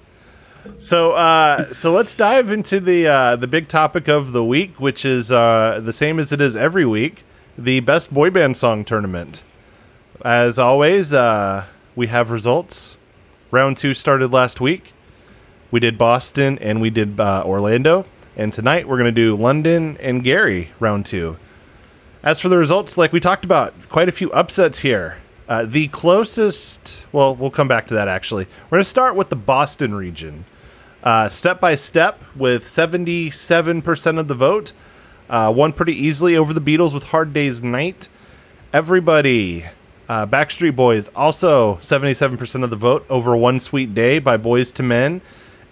So 0.79 1.11
uh, 1.11 1.71
so 1.71 1.91
let's 1.91 2.15
dive 2.15 2.49
into 2.49 2.79
the 2.79 3.07
uh, 3.07 3.35
the 3.35 3.47
big 3.47 3.67
topic 3.67 4.07
of 4.07 4.31
the 4.31 4.43
week, 4.43 4.79
which 4.79 5.05
is 5.05 5.31
uh, 5.31 5.79
the 5.83 5.93
same 5.93 6.17
as 6.19 6.31
it 6.31 6.41
is 6.41 6.55
every 6.55 6.85
week, 6.85 7.23
the 7.57 7.79
best 7.81 8.11
boy 8.13 8.31
band 8.31 8.57
song 8.57 8.83
tournament. 8.83 9.43
As 10.23 10.57
always, 10.57 11.13
uh, 11.13 11.65
we 11.95 12.07
have 12.07 12.31
results. 12.31 12.97
Round 13.51 13.77
two 13.77 13.93
started 13.93 14.33
last 14.33 14.59
week. 14.59 14.93
We 15.69 15.79
did 15.79 15.97
Boston 15.99 16.57
and 16.59 16.81
we 16.81 16.89
did 16.89 17.19
uh, 17.19 17.43
Orlando, 17.45 18.05
and 18.35 18.51
tonight 18.51 18.87
we're 18.87 18.97
going 18.97 19.05
to 19.05 19.11
do 19.11 19.35
London 19.35 19.97
and 20.01 20.23
Gary 20.23 20.69
round 20.79 21.05
two. 21.05 21.37
As 22.23 22.39
for 22.39 22.49
the 22.49 22.57
results, 22.57 22.97
like 22.97 23.13
we 23.13 23.19
talked 23.19 23.45
about, 23.45 23.73
quite 23.87 24.09
a 24.09 24.11
few 24.11 24.31
upsets 24.31 24.79
here. 24.79 25.19
Uh, 25.47 25.63
the 25.63 25.87
closest, 25.89 27.05
well, 27.11 27.35
we'll 27.35 27.51
come 27.51 27.67
back 27.67 27.87
to 27.87 27.93
that 27.93 28.07
actually. 28.07 28.45
We're 28.65 28.77
going 28.77 28.83
to 28.83 28.89
start 28.89 29.15
with 29.15 29.29
the 29.29 29.35
Boston 29.35 29.93
region. 29.93 30.45
Uh, 31.03 31.29
step 31.29 31.59
by 31.59 31.75
step, 31.75 32.23
with 32.35 32.63
77% 32.63 34.19
of 34.19 34.27
the 34.27 34.33
vote, 34.33 34.73
uh, 35.29 35.53
won 35.55 35.71
pretty 35.71 35.93
easily 35.93 36.35
over 36.35 36.51
the 36.51 36.61
Beatles 36.61 36.93
with 36.93 37.05
Hard 37.05 37.31
Day's 37.31 37.61
Night. 37.61 38.09
Everybody, 38.73 39.65
uh, 40.09 40.25
Backstreet 40.25 40.75
Boys, 40.75 41.09
also 41.15 41.75
77% 41.75 42.63
of 42.63 42.71
the 42.71 42.75
vote 42.75 43.05
over 43.07 43.37
One 43.37 43.59
Sweet 43.59 43.93
Day 43.93 44.17
by 44.17 44.35
Boyz 44.35 44.77
II 44.79 44.87
Men 44.87 45.21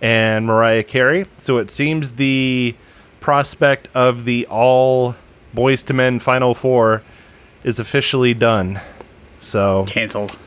and 0.04 0.46
Mariah 0.46 0.84
Carey. 0.84 1.26
So 1.40 1.58
it 1.58 1.72
seems 1.72 2.12
the 2.12 2.76
prospect 3.22 3.88
of 3.96 4.26
the 4.26 4.46
all 4.48 5.16
Boyz 5.56 5.90
II 5.90 5.96
Men 5.96 6.20
Final 6.20 6.54
Four 6.54 7.02
is 7.64 7.80
officially 7.80 8.34
done. 8.34 8.80
So, 9.40 9.86
canceled, 9.88 10.38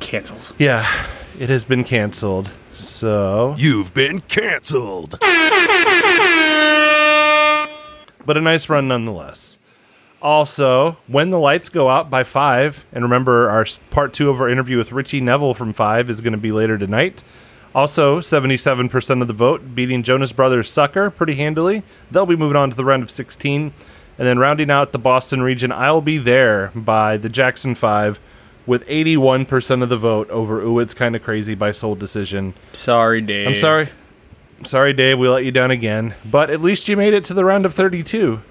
canceled. 0.00 0.52
yeah, 0.58 0.86
it 1.38 1.48
has 1.48 1.64
been 1.64 1.84
canceled. 1.84 2.50
So, 2.72 3.54
You've 3.58 3.92
been 3.94 4.20
canceled. 4.20 5.18
but 8.24 8.36
a 8.36 8.40
nice 8.40 8.68
run 8.68 8.88
nonetheless. 8.88 9.58
Also, 10.20 10.96
when 11.06 11.30
the 11.30 11.38
lights 11.38 11.68
go 11.68 11.88
out 11.88 12.10
by 12.10 12.22
five, 12.24 12.86
and 12.92 13.02
remember 13.04 13.48
our 13.50 13.66
part 13.90 14.12
two 14.12 14.30
of 14.30 14.40
our 14.40 14.48
interview 14.48 14.76
with 14.76 14.90
Ritchie 14.92 15.20
Neville 15.20 15.54
from 15.54 15.72
five 15.72 16.10
is 16.10 16.20
going 16.20 16.32
to 16.32 16.38
be 16.38 16.52
later 16.52 16.76
tonight. 16.78 17.22
Also, 17.78 18.18
77% 18.18 19.22
of 19.22 19.28
the 19.28 19.32
vote, 19.32 19.72
beating 19.72 20.02
Jonas 20.02 20.32
Brothers 20.32 20.68
Sucker 20.68 21.10
pretty 21.10 21.34
handily. 21.34 21.84
They'll 22.10 22.26
be 22.26 22.34
moving 22.34 22.56
on 22.56 22.70
to 22.70 22.76
the 22.76 22.84
round 22.84 23.04
of 23.04 23.10
16. 23.10 23.72
And 24.18 24.26
then 24.26 24.36
rounding 24.40 24.68
out 24.68 24.90
the 24.90 24.98
Boston 24.98 25.42
region, 25.42 25.70
I'll 25.70 26.00
be 26.00 26.18
there 26.18 26.72
by 26.74 27.16
the 27.16 27.28
Jackson 27.28 27.76
5 27.76 28.18
with 28.66 28.84
81% 28.88 29.84
of 29.84 29.90
the 29.90 29.96
vote 29.96 30.28
over 30.28 30.60
Ooh, 30.60 30.80
It's 30.80 30.92
Kinda 30.92 31.20
Crazy 31.20 31.54
by 31.54 31.70
soulDecision. 31.70 32.54
Sorry, 32.72 33.20
Dave. 33.20 33.46
I'm 33.46 33.54
sorry. 33.54 33.90
Sorry, 34.64 34.92
Dave, 34.92 35.20
we 35.20 35.28
let 35.28 35.44
you 35.44 35.52
down 35.52 35.70
again. 35.70 36.16
But 36.28 36.50
at 36.50 36.60
least 36.60 36.88
you 36.88 36.96
made 36.96 37.14
it 37.14 37.22
to 37.26 37.32
the 37.32 37.44
round 37.44 37.64
of 37.64 37.74
32. 37.74 38.42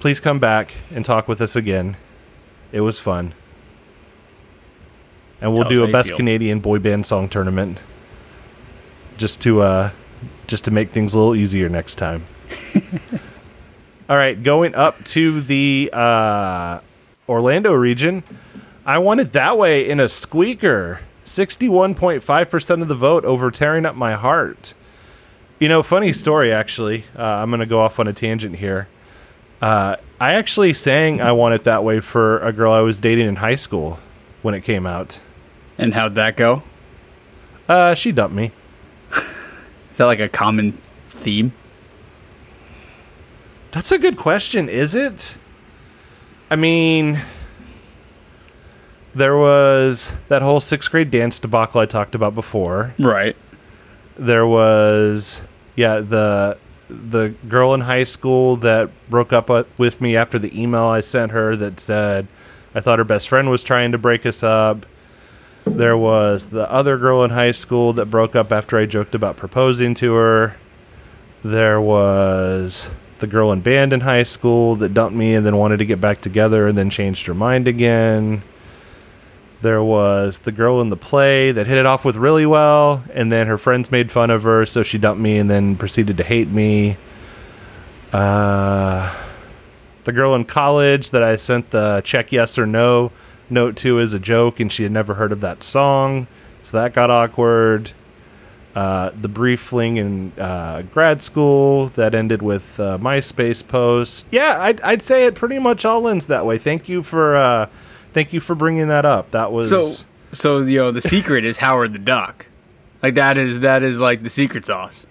Please 0.00 0.18
come 0.18 0.38
back 0.38 0.72
and 0.90 1.04
talk 1.04 1.28
with 1.28 1.42
us 1.42 1.54
again. 1.54 1.98
It 2.72 2.80
was 2.80 2.98
fun. 2.98 3.34
And 5.42 5.52
we'll 5.52 5.68
do 5.68 5.82
a 5.82 5.88
best 5.88 6.10
feel. 6.10 6.18
Canadian 6.18 6.60
boy 6.60 6.78
band 6.78 7.04
song 7.04 7.28
tournament. 7.28 7.80
Just 9.18 9.42
to 9.42 9.60
uh 9.60 9.90
just 10.46 10.64
to 10.64 10.70
make 10.70 10.90
things 10.90 11.14
a 11.14 11.18
little 11.18 11.34
easier 11.34 11.68
next 11.68 11.96
time. 11.96 12.24
All 14.08 14.16
right, 14.16 14.40
going 14.40 14.74
up 14.74 15.04
to 15.06 15.40
the 15.40 15.90
uh 15.92 16.80
Orlando 17.28 17.72
region. 17.72 18.22
I 18.84 18.98
won 18.98 19.20
it 19.20 19.32
that 19.32 19.58
way 19.58 19.88
in 19.88 20.00
a 20.00 20.08
squeaker. 20.08 21.00
61.5% 21.24 22.82
of 22.82 22.88
the 22.88 22.94
vote 22.94 23.24
over 23.24 23.50
tearing 23.50 23.86
up 23.86 23.94
my 23.94 24.14
heart. 24.14 24.74
You 25.60 25.68
know, 25.68 25.82
funny 25.82 26.12
story 26.12 26.52
actually. 26.52 27.04
Uh, 27.16 27.22
I'm 27.22 27.50
going 27.50 27.60
to 27.60 27.66
go 27.66 27.80
off 27.80 28.00
on 28.00 28.08
a 28.08 28.12
tangent 28.12 28.56
here. 28.56 28.88
Uh, 29.60 29.96
I 30.20 30.32
actually 30.32 30.74
sang 30.74 31.20
I 31.20 31.30
Want 31.30 31.54
It 31.54 31.62
That 31.64 31.84
Way 31.84 32.00
for 32.00 32.40
a 32.40 32.52
girl 32.52 32.72
I 32.72 32.80
was 32.80 32.98
dating 32.98 33.28
in 33.28 33.36
high 33.36 33.54
school 33.54 34.00
when 34.42 34.54
it 34.54 34.62
came 34.62 34.86
out. 34.86 35.20
And 35.82 35.94
how'd 35.94 36.14
that 36.14 36.36
go? 36.36 36.62
Uh, 37.68 37.94
she 37.96 38.12
dumped 38.12 38.36
me. 38.36 38.52
Is 39.90 39.96
that 39.96 40.04
like 40.04 40.20
a 40.20 40.28
common 40.28 40.78
theme? 41.08 41.52
That's 43.72 43.90
a 43.90 43.98
good 43.98 44.16
question, 44.16 44.68
is 44.68 44.94
it? 44.94 45.36
I 46.50 46.56
mean, 46.56 47.20
there 49.14 49.36
was 49.36 50.12
that 50.28 50.40
whole 50.42 50.60
sixth 50.60 50.90
grade 50.90 51.10
dance 51.10 51.38
debacle 51.40 51.80
I 51.80 51.86
talked 51.86 52.14
about 52.14 52.34
before. 52.34 52.94
Right. 52.98 53.34
there 54.16 54.46
was 54.46 55.42
yeah 55.74 55.98
the 56.00 56.58
the 56.88 57.34
girl 57.48 57.72
in 57.74 57.80
high 57.80 58.04
school 58.04 58.56
that 58.56 58.90
broke 59.08 59.32
up 59.32 59.48
with 59.78 60.00
me 60.00 60.14
after 60.16 60.38
the 60.38 60.60
email 60.60 60.84
I 60.84 61.00
sent 61.00 61.32
her 61.32 61.56
that 61.56 61.80
said 61.80 62.28
I 62.74 62.80
thought 62.80 62.98
her 62.98 63.04
best 63.04 63.28
friend 63.28 63.50
was 63.50 63.64
trying 63.64 63.90
to 63.92 63.98
break 63.98 64.24
us 64.26 64.42
up. 64.42 64.86
There 65.76 65.96
was 65.96 66.46
the 66.46 66.70
other 66.70 66.98
girl 66.98 67.24
in 67.24 67.30
high 67.30 67.52
school 67.52 67.94
that 67.94 68.06
broke 68.06 68.36
up 68.36 68.52
after 68.52 68.76
I 68.76 68.84
joked 68.84 69.14
about 69.14 69.38
proposing 69.38 69.94
to 69.94 70.12
her. 70.14 70.56
There 71.42 71.80
was 71.80 72.90
the 73.20 73.26
girl 73.26 73.52
in 73.52 73.62
band 73.62 73.94
in 73.94 74.00
high 74.00 74.24
school 74.24 74.76
that 74.76 74.92
dumped 74.92 75.16
me 75.16 75.34
and 75.34 75.46
then 75.46 75.56
wanted 75.56 75.78
to 75.78 75.86
get 75.86 75.98
back 75.98 76.20
together 76.20 76.66
and 76.66 76.76
then 76.76 76.90
changed 76.90 77.26
her 77.26 77.32
mind 77.32 77.66
again. 77.66 78.42
There 79.62 79.82
was 79.82 80.40
the 80.40 80.52
girl 80.52 80.82
in 80.82 80.90
the 80.90 80.96
play 80.96 81.52
that 81.52 81.66
hit 81.66 81.78
it 81.78 81.86
off 81.86 82.04
with 82.04 82.16
really 82.16 82.46
well, 82.46 83.02
and 83.14 83.32
then 83.32 83.46
her 83.46 83.56
friends 83.56 83.90
made 83.90 84.12
fun 84.12 84.28
of 84.28 84.42
her, 84.42 84.66
so 84.66 84.82
she 84.82 84.98
dumped 84.98 85.22
me 85.22 85.38
and 85.38 85.48
then 85.48 85.76
proceeded 85.76 86.18
to 86.18 86.24
hate 86.24 86.48
me. 86.48 86.98
Uh, 88.12 89.16
the 90.04 90.12
girl 90.12 90.34
in 90.34 90.44
college 90.44 91.10
that 91.10 91.22
I 91.22 91.36
sent 91.36 91.70
the 91.70 92.02
check 92.04 92.30
yes 92.30 92.58
or 92.58 92.66
no 92.66 93.10
note 93.50 93.76
to 93.78 94.00
as 94.00 94.12
a 94.14 94.18
joke, 94.18 94.60
and 94.60 94.70
she 94.72 94.82
had 94.82 94.92
never 94.92 95.14
heard 95.14 95.32
of 95.32 95.40
that 95.40 95.62
song, 95.62 96.26
so 96.62 96.76
that 96.76 96.92
got 96.94 97.10
awkward. 97.10 97.92
Uh, 98.74 99.10
the 99.20 99.28
brief 99.28 99.60
fling 99.60 99.98
in 99.98 100.32
uh, 100.38 100.80
grad 100.94 101.20
school 101.22 101.88
that 101.88 102.14
ended 102.14 102.40
with 102.40 102.80
uh, 102.80 102.96
MySpace 102.96 103.66
post. 103.66 104.26
Yeah, 104.30 104.56
I'd, 104.62 104.80
I'd 104.80 105.02
say 105.02 105.26
it 105.26 105.34
pretty 105.34 105.58
much 105.58 105.84
all 105.84 106.08
ends 106.08 106.26
that 106.28 106.46
way. 106.46 106.56
Thank 106.56 106.88
you 106.88 107.02
for 107.02 107.36
uh, 107.36 107.66
thank 108.14 108.32
you 108.32 108.40
for 108.40 108.54
bringing 108.54 108.88
that 108.88 109.04
up. 109.04 109.30
That 109.32 109.52
was 109.52 109.68
So, 109.68 110.06
so 110.32 110.58
you 110.60 110.78
know, 110.78 110.90
the 110.90 111.02
secret 111.02 111.44
is 111.44 111.58
Howard 111.58 111.92
the 111.92 111.98
Duck. 111.98 112.46
Like 113.02 113.14
that 113.16 113.36
is 113.36 113.60
that 113.60 113.82
is 113.82 113.98
like 113.98 114.22
the 114.22 114.30
secret 114.30 114.64
sauce. 114.64 115.06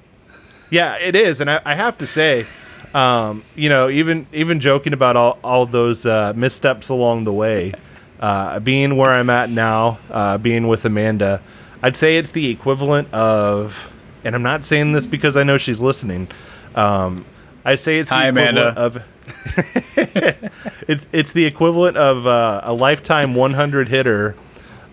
Yeah, 0.72 0.96
it 0.96 1.16
is, 1.16 1.40
and 1.40 1.52
I, 1.52 1.62
I 1.64 1.76
have 1.76 1.98
to 2.00 2.08
say, 2.08 2.48
um, 2.96 3.44
you 3.56 3.70
know, 3.70 3.90
even 3.90 4.26
even 4.34 4.60
joking 4.60 4.94
about 4.94 5.16
all 5.16 5.38
all 5.44 5.68
those 5.68 6.06
uh, 6.06 6.34
missteps 6.36 6.90
along 6.90 7.26
the 7.26 7.34
way, 7.34 7.74
uh, 8.22 8.60
being 8.60 8.96
where 8.98 9.10
I'm 9.12 9.30
at 9.30 9.50
now, 9.50 10.00
uh, 10.10 10.38
being 10.38 10.68
with 10.68 10.86
Amanda, 10.86 11.42
I'd 11.82 11.98
say 11.98 12.18
it's 12.18 12.32
the 12.32 12.50
equivalent 12.50 13.12
of, 13.14 13.92
and 14.24 14.36
I'm 14.36 14.44
not 14.44 14.64
saying 14.64 14.92
this 14.92 15.08
because 15.08 15.36
I 15.36 15.44
know 15.44 15.58
she's 15.58 15.82
listening. 15.82 16.28
Um, 16.76 17.26
I 17.66 17.76
say 17.76 18.00
it's 18.00 18.10
the 18.10 18.16
Hi, 18.16 18.28
equivalent 18.30 18.58
Amanda. 18.78 18.82
of. 18.82 19.04
it's 20.88 21.08
it's 21.12 21.32
the 21.34 21.46
equivalent 21.46 21.98
of 21.98 22.28
uh, 22.28 22.62
a 22.64 22.74
lifetime 22.74 23.34
100 23.36 23.90
hitter 23.90 24.36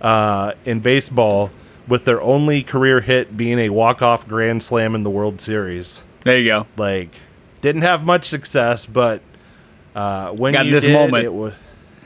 uh, 0.00 0.52
in 0.64 0.80
baseball, 0.80 1.50
with 1.86 2.04
their 2.04 2.20
only 2.22 2.62
career 2.62 3.00
hit 3.00 3.36
being 3.36 3.58
a 3.58 3.68
walk 3.70 4.00
off 4.02 4.26
grand 4.28 4.62
slam 4.62 4.94
in 4.94 5.02
the 5.02 5.10
World 5.10 5.40
Series. 5.40 6.02
There 6.24 6.38
you 6.38 6.46
go. 6.46 6.66
Like, 6.76 7.10
didn't 7.60 7.82
have 7.82 8.04
much 8.04 8.26
success, 8.26 8.86
but 8.86 9.22
uh, 9.94 10.30
when 10.32 10.52
Got 10.52 10.66
you 10.66 10.72
this 10.72 10.84
did, 10.84 10.92
moment. 10.92 11.24
it 11.24 11.32
was 11.32 11.54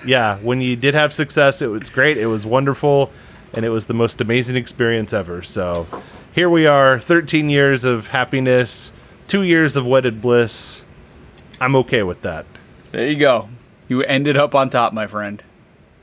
yeah. 0.04 0.38
When 0.38 0.60
you 0.60 0.76
did 0.76 0.94
have 0.94 1.12
success, 1.12 1.62
it 1.62 1.68
was 1.68 1.88
great. 1.90 2.16
It 2.18 2.26
was 2.26 2.44
wonderful, 2.46 3.10
and 3.54 3.64
it 3.64 3.70
was 3.70 3.86
the 3.86 3.94
most 3.94 4.20
amazing 4.20 4.56
experience 4.56 5.12
ever. 5.12 5.42
So 5.42 5.86
here 6.34 6.48
we 6.50 6.66
are, 6.66 6.98
13 7.00 7.50
years 7.50 7.84
of 7.84 8.08
happiness, 8.08 8.92
two 9.28 9.42
years 9.42 9.76
of 9.76 9.86
wedded 9.86 10.20
bliss. 10.20 10.84
I'm 11.60 11.76
okay 11.76 12.02
with 12.02 12.22
that. 12.22 12.44
There 12.90 13.06
you 13.08 13.16
go. 13.18 13.48
You 13.88 14.02
ended 14.02 14.36
up 14.36 14.54
on 14.54 14.70
top, 14.70 14.92
my 14.92 15.06
friend. 15.06 15.42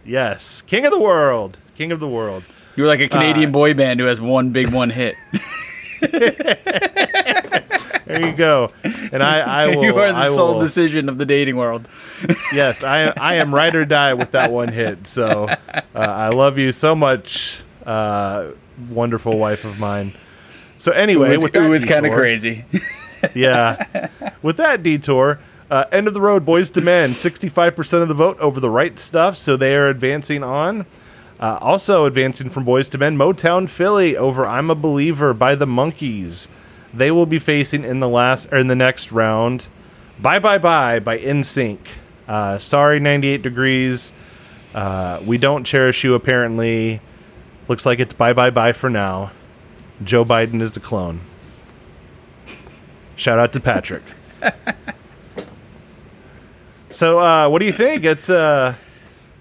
Yes, 0.06 0.62
king 0.62 0.86
of 0.86 0.92
the 0.92 1.00
world, 1.00 1.58
king 1.76 1.92
of 1.92 2.00
the 2.00 2.08
world. 2.08 2.44
You 2.76 2.84
were 2.84 2.90
like 2.90 3.00
a 3.02 3.06
Uh, 3.06 3.10
Canadian 3.10 3.52
boy 3.52 3.74
band 3.74 4.00
who 4.00 4.06
has 4.06 4.22
one 4.22 4.52
big 4.52 4.74
one 4.74 4.90
hit. 4.90 5.16
There 8.10 8.26
you 8.26 8.34
go. 8.34 8.70
And 8.84 9.22
I, 9.22 9.40
I 9.66 9.68
will. 9.76 9.84
you 9.84 9.96
are 10.00 10.08
the 10.12 10.18
I 10.18 10.30
sole 10.30 10.56
will, 10.56 10.62
decision 10.62 11.10
of 11.10 11.20
the 11.20 11.26
dating 11.28 11.58
world. 11.58 11.88
Yes, 12.52 12.84
I 12.84 13.14
I 13.16 13.36
am 13.36 13.54
ride 13.54 13.76
or 13.76 13.86
die 13.86 14.16
with 14.16 14.32
that 14.32 14.52
one 14.52 14.70
hit. 14.70 15.06
So 15.08 15.48
uh, 15.48 15.56
I 15.94 16.30
love 16.30 16.58
you 16.58 16.72
so 16.74 16.96
much, 16.96 17.62
uh, 17.86 18.48
wonderful 18.90 19.38
wife 19.38 19.64
of 19.64 19.80
mine. 19.80 20.14
So 20.80 20.92
anyway, 20.92 21.36
It 21.36 21.42
was, 21.42 21.52
was 21.54 21.86
kind 21.86 22.06
of 22.08 22.14
crazy. 22.14 22.66
Yeah, 23.36 24.08
with 24.42 24.56
that 24.58 24.82
detour, 24.82 25.40
uh, 25.70 25.84
end 25.92 26.08
of 26.08 26.14
the 26.14 26.22
road, 26.22 26.46
Boyz 26.46 26.76
II 26.76 26.84
Men, 26.84 27.14
sixty-five 27.14 27.76
percent 27.76 28.02
of 28.02 28.08
the 28.08 28.14
vote 28.16 28.40
over 28.40 28.60
the 28.60 28.70
right 28.70 28.98
stuff. 28.98 29.36
So 29.38 29.56
they 29.58 29.76
are 29.76 29.88
advancing 29.88 30.42
on. 30.44 30.86
Uh, 31.40 31.58
also 31.62 32.06
advancing 32.06 32.50
from 32.50 32.66
Boyz 32.66 32.94
II 32.94 33.00
Men, 33.00 33.18
Motown 33.18 33.70
Philly 33.70 34.18
over 34.18 34.46
I'm 34.46 34.70
a 34.70 34.76
Believer 34.76 35.34
by 35.34 35.54
the 35.56 35.66
Monkees. 35.68 36.48
They 36.94 37.12
will 37.12 37.26
be 37.26 37.40
facing 37.40 37.84
in 37.84 38.00
the 38.00 38.10
last 38.10 38.52
or 38.52 38.58
in 38.58 38.68
the 38.68 38.76
next 38.76 39.12
round. 39.12 39.68
Bye 40.20 40.40
bye 40.40 40.58
bye 40.58 41.00
by 41.00 41.18
NSYNC. 41.20 41.80
Uh, 42.28 42.60
sorry, 42.60 43.00
98 43.00 43.42
degrees. 43.42 44.14
Uh, 44.74 45.20
we 45.26 45.38
don't 45.38 45.64
cherish 45.64 46.04
you. 46.04 46.14
Apparently, 46.14 47.02
looks 47.68 47.86
like 47.86 48.00
it's 48.00 48.14
bye 48.14 48.34
bye 48.34 48.50
bye 48.50 48.74
for 48.74 48.90
now. 48.90 49.32
Joe 50.04 50.24
Biden 50.24 50.62
is 50.62 50.72
the 50.72 50.80
clone. 50.80 51.22
Shout 53.16 53.38
out 53.38 53.52
to 53.54 53.60
Patrick. 53.60 54.04
so, 56.92 57.20
uh, 57.20 57.50
what 57.50 57.60
do 57.60 57.66
you 57.66 57.74
think? 57.74 58.06
It's 58.06 58.30
uh, 58.30 58.76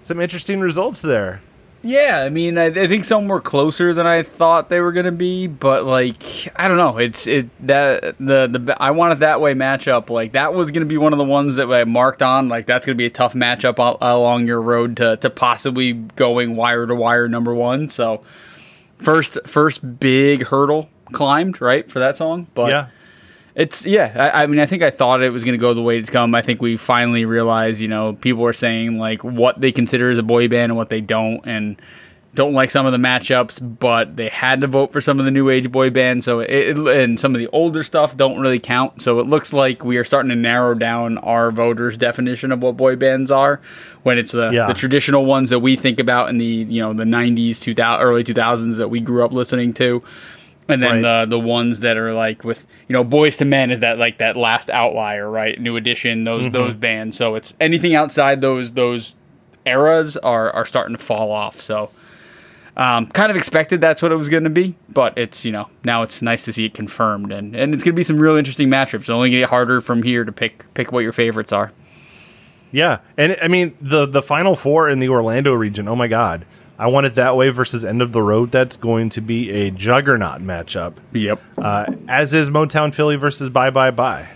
some 0.03 0.19
interesting 0.19 0.59
results 0.59 1.01
there. 1.01 1.41
Yeah, 1.81 2.23
I 2.25 2.29
mean, 2.29 2.57
I, 2.57 2.65
I 2.65 2.87
think 2.87 3.05
some 3.05 3.27
were 3.29 3.39
closer 3.39 3.93
than 3.93 4.05
I 4.05 4.23
thought 4.23 4.69
they 4.69 4.81
were 4.81 4.91
gonna 4.91 5.13
be, 5.13 5.47
but 5.47 5.85
like, 5.85 6.51
I 6.57 6.67
don't 6.67 6.77
know. 6.77 6.97
It's 6.97 7.25
it 7.25 7.49
that 7.65 8.17
the 8.19 8.47
the 8.47 8.75
I 8.79 8.91
want 8.91 9.13
it 9.13 9.19
that 9.19 9.39
way 9.39 9.53
matchup. 9.53 10.09
Like 10.09 10.33
that 10.33 10.53
was 10.53 10.71
gonna 10.71 10.85
be 10.85 10.97
one 10.97 11.13
of 11.13 11.19
the 11.19 11.25
ones 11.25 11.55
that 11.55 11.71
I 11.71 11.85
marked 11.85 12.21
on. 12.21 12.49
Like 12.49 12.65
that's 12.65 12.85
gonna 12.85 12.95
be 12.95 13.05
a 13.05 13.09
tough 13.09 13.33
matchup 13.33 13.79
al- 13.79 13.97
along 14.01 14.45
your 14.45 14.61
road 14.61 14.97
to 14.97 15.15
to 15.17 15.29
possibly 15.29 15.93
going 15.93 16.57
wire 16.57 16.85
to 16.85 16.95
wire 16.95 17.29
number 17.29 17.55
one. 17.55 17.89
So 17.89 18.23
first 18.97 19.37
first 19.45 19.99
big 19.99 20.47
hurdle 20.47 20.89
climbed 21.13 21.61
right 21.61 21.89
for 21.89 21.99
that 21.99 22.17
song, 22.17 22.47
but 22.53 22.69
yeah. 22.69 22.87
It's 23.55 23.85
yeah. 23.85 24.31
I, 24.33 24.43
I 24.43 24.45
mean, 24.47 24.59
I 24.59 24.65
think 24.65 24.83
I 24.83 24.89
thought 24.89 25.21
it 25.23 25.31
was 25.31 25.43
going 25.43 25.53
to 25.53 25.61
go 25.61 25.73
the 25.73 25.81
way 25.81 25.97
it's 25.97 26.09
come. 26.09 26.33
I 26.35 26.41
think 26.41 26.61
we 26.61 26.77
finally 26.77 27.25
realized, 27.25 27.81
you 27.81 27.87
know, 27.87 28.13
people 28.13 28.45
are 28.45 28.53
saying 28.53 28.97
like 28.97 29.23
what 29.23 29.59
they 29.59 29.71
consider 29.71 30.09
as 30.09 30.17
a 30.17 30.23
boy 30.23 30.47
band 30.47 30.71
and 30.71 30.77
what 30.77 30.89
they 30.89 31.01
don't, 31.01 31.45
and 31.45 31.81
don't 32.35 32.53
like 32.53 32.69
some 32.69 32.85
of 32.85 32.91
the 32.91 32.99
matchups, 32.99 33.59
but 33.79 34.15
they 34.15 34.29
had 34.29 34.61
to 34.61 34.67
vote 34.67 34.93
for 34.93 35.01
some 35.01 35.17
of 35.19 35.25
the 35.25 35.31
new 35.31 35.49
age 35.49 35.71
boy 35.71 35.89
bands. 35.89 36.25
So 36.25 36.41
it, 36.41 36.77
and 36.77 37.19
some 37.19 37.33
of 37.33 37.39
the 37.39 37.47
older 37.47 37.81
stuff 37.81 38.15
don't 38.15 38.39
really 38.39 38.59
count. 38.59 39.01
So 39.01 39.19
it 39.19 39.25
looks 39.25 39.51
like 39.51 39.83
we 39.83 39.97
are 39.97 40.03
starting 40.03 40.29
to 40.29 40.35
narrow 40.35 40.75
down 40.75 41.17
our 41.17 41.49
voters' 41.51 41.97
definition 41.97 42.51
of 42.51 42.61
what 42.61 42.77
boy 42.77 42.95
bands 42.95 43.31
are. 43.31 43.59
When 44.03 44.19
it's 44.19 44.31
the, 44.31 44.51
Yeah. 44.51 44.67
the 44.67 44.75
traditional 44.75 45.25
ones 45.25 45.49
that 45.49 45.59
we 45.59 45.75
think 45.75 45.99
about 45.99 46.29
in 46.29 46.37
the 46.37 46.45
you 46.45 46.81
know 46.81 46.93
the 46.93 47.03
'90s, 47.03 47.59
2000, 47.59 48.01
early 48.01 48.23
2000s 48.23 48.77
that 48.77 48.89
we 48.89 48.99
grew 48.99 49.25
up 49.25 49.31
listening 49.31 49.73
to 49.73 50.01
and 50.69 50.81
then 50.81 51.01
Right. 51.03 51.25
the 51.25 51.31
the 51.31 51.39
ones 51.39 51.81
that 51.81 51.97
are 51.97 52.13
like 52.13 52.43
with 52.45 52.65
you 52.87 52.93
know 52.93 53.03
Boyz 53.03 53.41
II 53.41 53.47
Men 53.47 53.71
is 53.71 53.81
that 53.81 53.97
like 53.97 54.19
that 54.19 54.37
last 54.37 54.69
outlier 54.69 55.29
right? 55.29 55.59
New 55.59 55.75
edition 55.75 56.23
those 56.23 56.43
Mm-hmm. 56.43 56.51
those 56.53 56.75
bands. 56.75 57.17
So 57.17 57.35
it's 57.35 57.53
anything 57.59 57.95
outside 57.95 58.39
those 58.41 58.73
those 58.73 59.15
eras 59.65 60.15
are 60.17 60.49
are 60.51 60.65
starting 60.65 60.95
to 60.95 61.01
fall 61.03 61.31
off. 61.31 61.59
So 61.59 61.91
um, 62.77 63.07
kind 63.07 63.29
of 63.29 63.35
expected 63.35 63.81
that's 63.81 64.01
what 64.01 64.11
it 64.13 64.15
was 64.15 64.29
going 64.29 64.45
to 64.45 64.49
be 64.49 64.73
but 64.87 65.17
it's 65.17 65.43
you 65.43 65.51
know 65.51 65.67
now 65.83 66.01
it's 66.01 66.21
nice 66.21 66.45
to 66.45 66.53
see 66.53 66.63
it 66.65 66.73
confirmed. 66.73 67.31
And 67.31 67.55
and 67.55 67.73
it's 67.73 67.83
going 67.83 67.93
to 67.93 67.99
be 67.99 68.03
some 68.03 68.19
real 68.19 68.35
interesting 68.37 68.69
matchups. 68.69 69.01
It's 69.01 69.09
only 69.09 69.29
going 69.29 69.37
to 69.37 69.41
get 69.41 69.49
harder 69.49 69.81
from 69.81 70.03
here 70.03 70.23
to 70.23 70.31
pick 70.31 70.65
pick 70.75 70.91
what 70.93 70.99
your 70.99 71.11
favorites 71.11 71.51
are. 71.51 71.71
Yeah, 72.71 72.99
and 73.17 73.35
I 73.41 73.47
mean 73.47 73.75
the 73.81 74.05
the 74.05 74.21
final 74.21 74.55
four 74.55 74.87
in 74.89 74.99
the 74.99 75.09
Orlando 75.09 75.53
region. 75.53 75.87
Oh 75.87 75.95
my 75.95 76.07
God, 76.07 76.45
I 76.79 76.87
want 76.87 77.05
it 77.05 77.15
that 77.15 77.35
way 77.35 77.49
versus 77.49 77.83
end 77.83 78.01
of 78.01 78.13
the 78.13 78.21
road. 78.21 78.51
That's 78.51 78.77
going 78.77 79.09
to 79.09 79.21
be 79.21 79.51
a 79.51 79.69
juggernaut 79.69 80.41
matchup. 80.41 80.93
yep 81.11 81.41
Uh, 81.57 81.85
as 82.07 82.33
is 82.33 82.49
Motown 82.49 82.93
Philly 82.93 83.17
versus 83.17 83.49
Bye 83.49 83.69
Bye 83.69 83.91
Bye. 83.91 84.29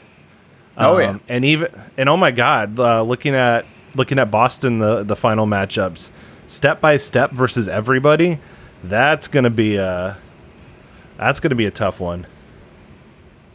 oh 0.77 0.97
yeah 0.99 1.11
Um, 1.11 1.21
and 1.29 1.45
even 1.45 1.69
and 1.97 2.09
oh 2.09 2.17
my 2.17 2.31
God, 2.31 2.77
uh, 2.79 3.01
looking 3.01 3.33
at 3.33 3.65
looking 3.95 4.19
at 4.19 4.29
Boston 4.29 4.79
the 4.79 5.03
the 5.03 5.15
final 5.15 5.45
matchups, 5.47 6.09
step 6.47 6.81
by 6.81 6.97
step 6.97 7.31
versus 7.31 7.67
everybody. 7.67 8.39
That's 8.83 9.27
gonna 9.29 9.49
be 9.49 9.77
a 9.77 10.17
that's 11.17 11.39
gonna 11.39 11.55
be 11.55 11.65
a 11.65 11.71
tough 11.71 11.99
one. 12.01 12.25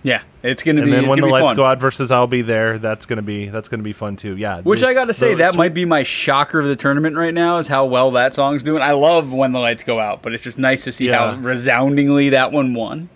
Yeah 0.02 0.22
it's 0.42 0.62
going 0.62 0.76
to 0.76 0.82
And 0.82 0.90
be 0.90 0.96
then 0.96 1.08
when 1.08 1.20
the 1.20 1.26
lights 1.26 1.48
fun. 1.48 1.56
go 1.56 1.64
out 1.64 1.80
versus 1.80 2.12
I'll 2.12 2.28
be 2.28 2.42
there. 2.42 2.78
That's 2.78 3.06
gonna 3.06 3.22
be 3.22 3.48
that's 3.48 3.68
gonna 3.68 3.82
be 3.82 3.92
fun 3.92 4.14
too. 4.14 4.36
Yeah, 4.36 4.60
Which 4.60 4.80
the- 4.80 4.86
I 4.88 4.94
got 4.94 5.06
to 5.06 5.14
say, 5.14 5.34
that 5.34 5.54
sw- 5.54 5.56
might 5.56 5.74
be 5.74 5.84
my 5.84 6.04
shocker 6.04 6.60
of 6.60 6.66
the 6.66 6.76
tournament 6.76 7.16
right 7.16 7.34
now 7.34 7.58
is 7.58 7.66
how 7.66 7.84
well 7.86 8.12
that 8.12 8.34
song's 8.34 8.62
doing. 8.62 8.80
I 8.80 8.92
love 8.92 9.32
when 9.32 9.50
the 9.52 9.58
lights 9.58 9.82
go 9.82 9.98
out, 9.98 10.22
but 10.22 10.32
it's 10.32 10.44
just 10.44 10.56
nice 10.56 10.84
to 10.84 10.92
see 10.92 11.08
Yeah. 11.08 11.32
how 11.32 11.40
resoundingly 11.40 12.30
that 12.30 12.52
one 12.52 12.72
won. 12.74 13.08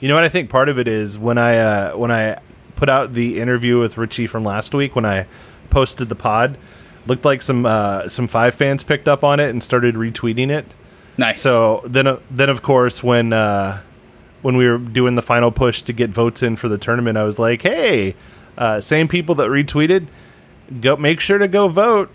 You 0.00 0.06
know 0.08 0.14
what 0.14 0.22
I 0.22 0.28
think 0.28 0.48
part 0.48 0.68
of 0.68 0.78
it 0.78 0.86
is 0.86 1.18
when 1.18 1.38
I 1.38 1.58
uh, 1.58 1.96
when 1.96 2.12
I 2.12 2.38
put 2.76 2.88
out 2.88 3.14
the 3.14 3.40
interview 3.40 3.80
with 3.80 3.98
Ritchie 3.98 4.28
from 4.28 4.44
last 4.44 4.72
week 4.72 4.94
when 4.94 5.04
I 5.04 5.26
posted 5.70 6.08
the 6.08 6.14
pod, 6.14 6.56
looked 7.08 7.24
like 7.24 7.42
some 7.42 7.66
uh, 7.66 8.08
some 8.08 8.28
five 8.28 8.54
fans 8.54 8.84
picked 8.84 9.08
up 9.08 9.24
on 9.24 9.40
it 9.40 9.50
and 9.50 9.62
started 9.64 9.96
retweeting 9.96 10.50
it. 10.50 10.66
Nice. 11.16 11.42
So 11.42 11.82
then 11.84 12.06
uh, 12.06 12.18
then 12.30 12.48
of 12.48 12.62
course 12.62 13.02
when 13.02 13.32
uh, 13.32 13.80
when 14.42 14.56
we 14.56 14.68
were 14.68 14.78
doing 14.78 15.14
the 15.14 15.22
final 15.22 15.50
push 15.50 15.82
to 15.82 15.92
get 15.92 16.10
votes 16.10 16.42
in 16.42 16.56
for 16.56 16.68
the 16.68 16.78
tournament, 16.78 17.18
I 17.18 17.24
was 17.24 17.38
like, 17.38 17.62
hey, 17.62 18.14
uh, 18.56 18.80
same 18.80 19.08
people 19.08 19.34
that 19.36 19.48
retweeted, 19.48 20.06
go 20.80 20.96
make 20.96 21.20
sure 21.20 21.38
to 21.38 21.48
go 21.48 21.68
vote 21.68 22.10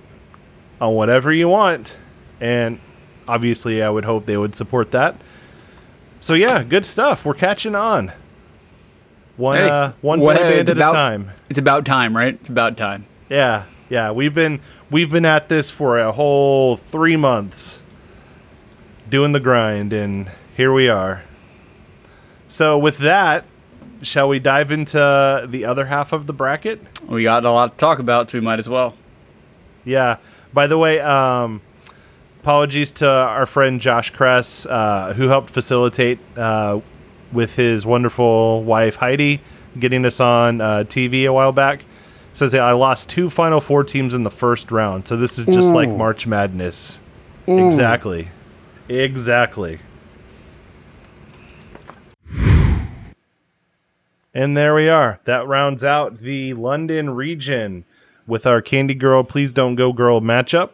on 0.81 0.93
whatever 0.95 1.31
you 1.33 1.47
want, 1.47 1.97
and 2.41 2.79
obviously 3.27 3.81
I 3.81 3.89
would 3.89 4.05
hope 4.05 4.25
they 4.25 4.38
would 4.38 4.55
support 4.55 4.91
that. 4.91 5.15
So 6.19 6.33
yeah, 6.33 6.63
good 6.63 6.86
stuff. 6.86 7.25
We're 7.25 7.33
catching 7.33 7.75
on. 7.75 8.12
One 9.36 9.57
Hey, 9.57 9.69
uh, 9.69 9.91
one 10.01 10.19
what- 10.19 10.38
band 10.38 10.53
it's 10.55 10.69
at 10.71 10.77
about- 10.77 10.91
a 10.91 10.93
time. 10.97 11.29
it's 11.49 11.59
about 11.59 11.86
time, 11.86 12.15
right? 12.15 12.36
It's 12.36 12.49
about 12.49 12.77
time. 12.77 13.05
Yeah, 13.29 13.63
yeah. 13.89 14.12
We've 14.12 14.33
been 14.33 14.59
we've 14.91 15.09
been 15.12 15.25
at 15.25 15.49
this 15.49 15.71
for 15.71 15.97
a 15.99 16.12
whole 16.12 16.75
three 16.77 17.15
months. 17.17 17.81
doing 19.09 19.31
the 19.33 19.39
grind, 19.39 19.91
and 19.93 20.31
here 20.57 20.71
we 20.73 20.88
are. 20.89 21.23
So, 22.53 22.77
with 22.77 22.99
that, 22.99 23.45
shall 24.03 24.29
we 24.29 24.37
dive 24.37 24.71
into 24.71 25.43
the 25.49 25.65
other 25.65 25.85
half 25.85 26.13
of 26.13 26.27
the 26.27 26.33
bracket? 26.33 26.79
We 27.07 27.23
got 27.23 27.45
a 27.45 27.49
lot 27.49 27.71
to 27.71 27.77
talk 27.79 27.97
about, 27.97 28.29
so 28.29 28.37
we 28.37 28.45
might 28.45 28.59
as 28.59 28.69
well. 28.69 28.93
Yeah. 29.83 30.17
By 30.53 30.67
the 30.67 30.77
way, 30.77 30.99
um, 30.99 31.63
apologies 32.41 32.91
to 32.91 33.09
our 33.09 33.47
friend 33.47 33.81
Josh 33.81 34.11
Kress, 34.11 34.67
uh, 34.67 35.15
who 35.17 35.29
helped 35.29 35.49
facilitate 35.49 36.19
uh, 36.37 36.81
with 37.31 37.55
his 37.55 37.87
wonderful 37.87 38.63
wife 38.63 38.97
Heidi 38.97 39.41
getting 39.79 40.05
us 40.05 40.19
on 40.19 40.61
uh, 40.61 40.83
TV 40.83 41.25
a 41.25 41.33
while 41.33 41.53
back. 41.53 41.83
Says 42.33 42.51
hey, 42.51 42.59
I 42.59 42.73
lost 42.73 43.09
two 43.09 43.31
Final 43.31 43.61
Four 43.61 43.83
teams 43.83 44.13
in 44.13 44.21
the 44.21 44.29
first 44.29 44.71
round, 44.71 45.07
so 45.07 45.17
this 45.17 45.39
is 45.39 45.47
just 45.47 45.73
like 45.73 45.89
March 45.89 46.27
Madness. 46.27 46.99
Exactly. 47.47 48.27
Exactly. 48.89 49.79
And 54.35 54.57
there 54.57 54.73
we 54.73 54.89
are. 54.89 55.19
That 55.25 55.45
rounds 55.45 55.83
out 55.83 56.17
the 56.17 56.55
London 56.55 57.11
region 57.11 57.85
with 58.25 58.47
our 58.47 58.63
Candy 58.63 58.95
Girl 58.95 59.23
Please 59.23 59.53
Don't 59.53 59.75
Go 59.75 59.93
Girl 59.93 60.21
matchup. 60.21 60.71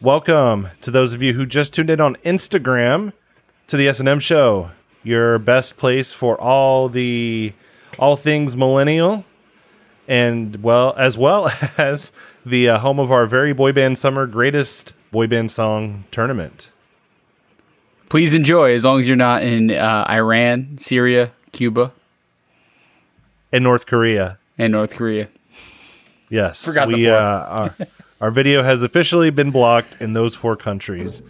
Welcome 0.00 0.68
to 0.80 0.90
those 0.90 1.12
of 1.12 1.20
you 1.20 1.34
who 1.34 1.44
just 1.44 1.74
tuned 1.74 1.90
in 1.90 2.00
on 2.00 2.16
Instagram 2.24 3.12
to 3.66 3.76
the 3.76 3.88
S&M 3.88 4.20
show, 4.20 4.70
your 5.02 5.38
best 5.38 5.76
place 5.76 6.14
for 6.14 6.40
all 6.40 6.88
the 6.88 7.52
all 7.98 8.16
things 8.16 8.56
millennial 8.56 9.26
and 10.08 10.62
well 10.62 10.94
as 10.96 11.18
well 11.18 11.52
as 11.76 12.10
the 12.46 12.70
uh, 12.70 12.78
home 12.78 12.98
of 12.98 13.12
our 13.12 13.26
very 13.26 13.52
boy 13.52 13.70
band 13.70 13.98
summer 13.98 14.26
greatest 14.26 14.94
boy 15.10 15.26
band 15.26 15.52
song 15.52 16.04
tournament. 16.10 16.72
Please 18.08 18.32
enjoy, 18.32 18.72
as 18.72 18.82
long 18.82 18.98
as 18.98 19.06
you're 19.06 19.14
not 19.14 19.42
in 19.42 19.70
uh, 19.70 20.06
Iran, 20.08 20.78
Syria, 20.80 21.32
Cuba, 21.52 21.92
and 23.52 23.62
North 23.62 23.86
Korea. 23.86 24.38
and 24.58 24.72
North 24.72 24.94
Korea. 24.96 25.28
Yes, 26.30 26.64
Forgot 26.64 26.88
we 26.88 27.08
uh, 27.08 27.14
our, 27.14 27.74
our 28.20 28.30
video 28.30 28.62
has 28.62 28.82
officially 28.82 29.28
been 29.30 29.50
blocked 29.50 30.00
in 30.00 30.14
those 30.14 30.34
four 30.34 30.56
countries. 30.56 31.22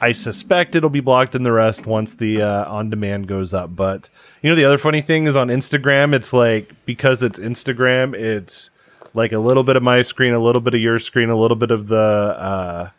I 0.00 0.12
suspect 0.12 0.74
it'll 0.74 0.90
be 0.90 1.00
blocked 1.00 1.34
in 1.34 1.42
the 1.44 1.52
rest 1.52 1.86
once 1.86 2.14
the 2.14 2.42
uh, 2.42 2.70
on 2.70 2.90
demand 2.90 3.28
goes 3.28 3.54
up. 3.54 3.76
But 3.76 4.10
you 4.42 4.50
know, 4.50 4.56
the 4.56 4.64
other 4.64 4.78
funny 4.78 5.00
thing 5.00 5.26
is 5.26 5.36
on 5.36 5.48
Instagram, 5.48 6.12
it's 6.14 6.32
like 6.32 6.72
because 6.86 7.22
it's 7.22 7.38
Instagram, 7.38 8.14
it's 8.14 8.70
like 9.14 9.32
a 9.32 9.38
little 9.38 9.62
bit 9.62 9.76
of 9.76 9.82
my 9.82 10.02
screen, 10.02 10.34
a 10.34 10.38
little 10.40 10.60
bit 10.60 10.74
of 10.74 10.80
your 10.80 10.98
screen, 10.98 11.30
a 11.30 11.36
little 11.36 11.56
bit 11.56 11.70
of 11.70 11.86
the 11.86 11.96
uh, 11.96 12.90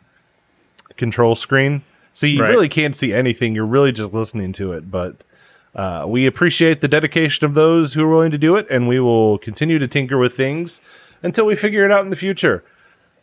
control 0.96 1.34
screen. 1.34 1.82
So 2.14 2.26
you 2.26 2.42
Right. 2.42 2.48
really 2.50 2.68
can't 2.68 2.96
see 2.96 3.12
anything. 3.12 3.54
You're 3.54 3.66
really 3.66 3.92
just 3.92 4.12
listening 4.14 4.52
to 4.54 4.72
it. 4.72 4.90
But 4.90 5.22
uh, 5.78 6.04
we 6.08 6.26
appreciate 6.26 6.80
the 6.80 6.88
dedication 6.88 7.46
of 7.46 7.54
those 7.54 7.94
who 7.94 8.04
are 8.04 8.08
willing 8.08 8.32
to 8.32 8.36
do 8.36 8.56
it, 8.56 8.66
and 8.68 8.88
we 8.88 8.98
will 8.98 9.38
continue 9.38 9.78
to 9.78 9.86
tinker 9.86 10.18
with 10.18 10.34
things 10.36 10.80
until 11.22 11.46
we 11.46 11.54
figure 11.54 11.84
it 11.84 11.92
out 11.92 12.02
in 12.02 12.10
the 12.10 12.16
future. 12.16 12.64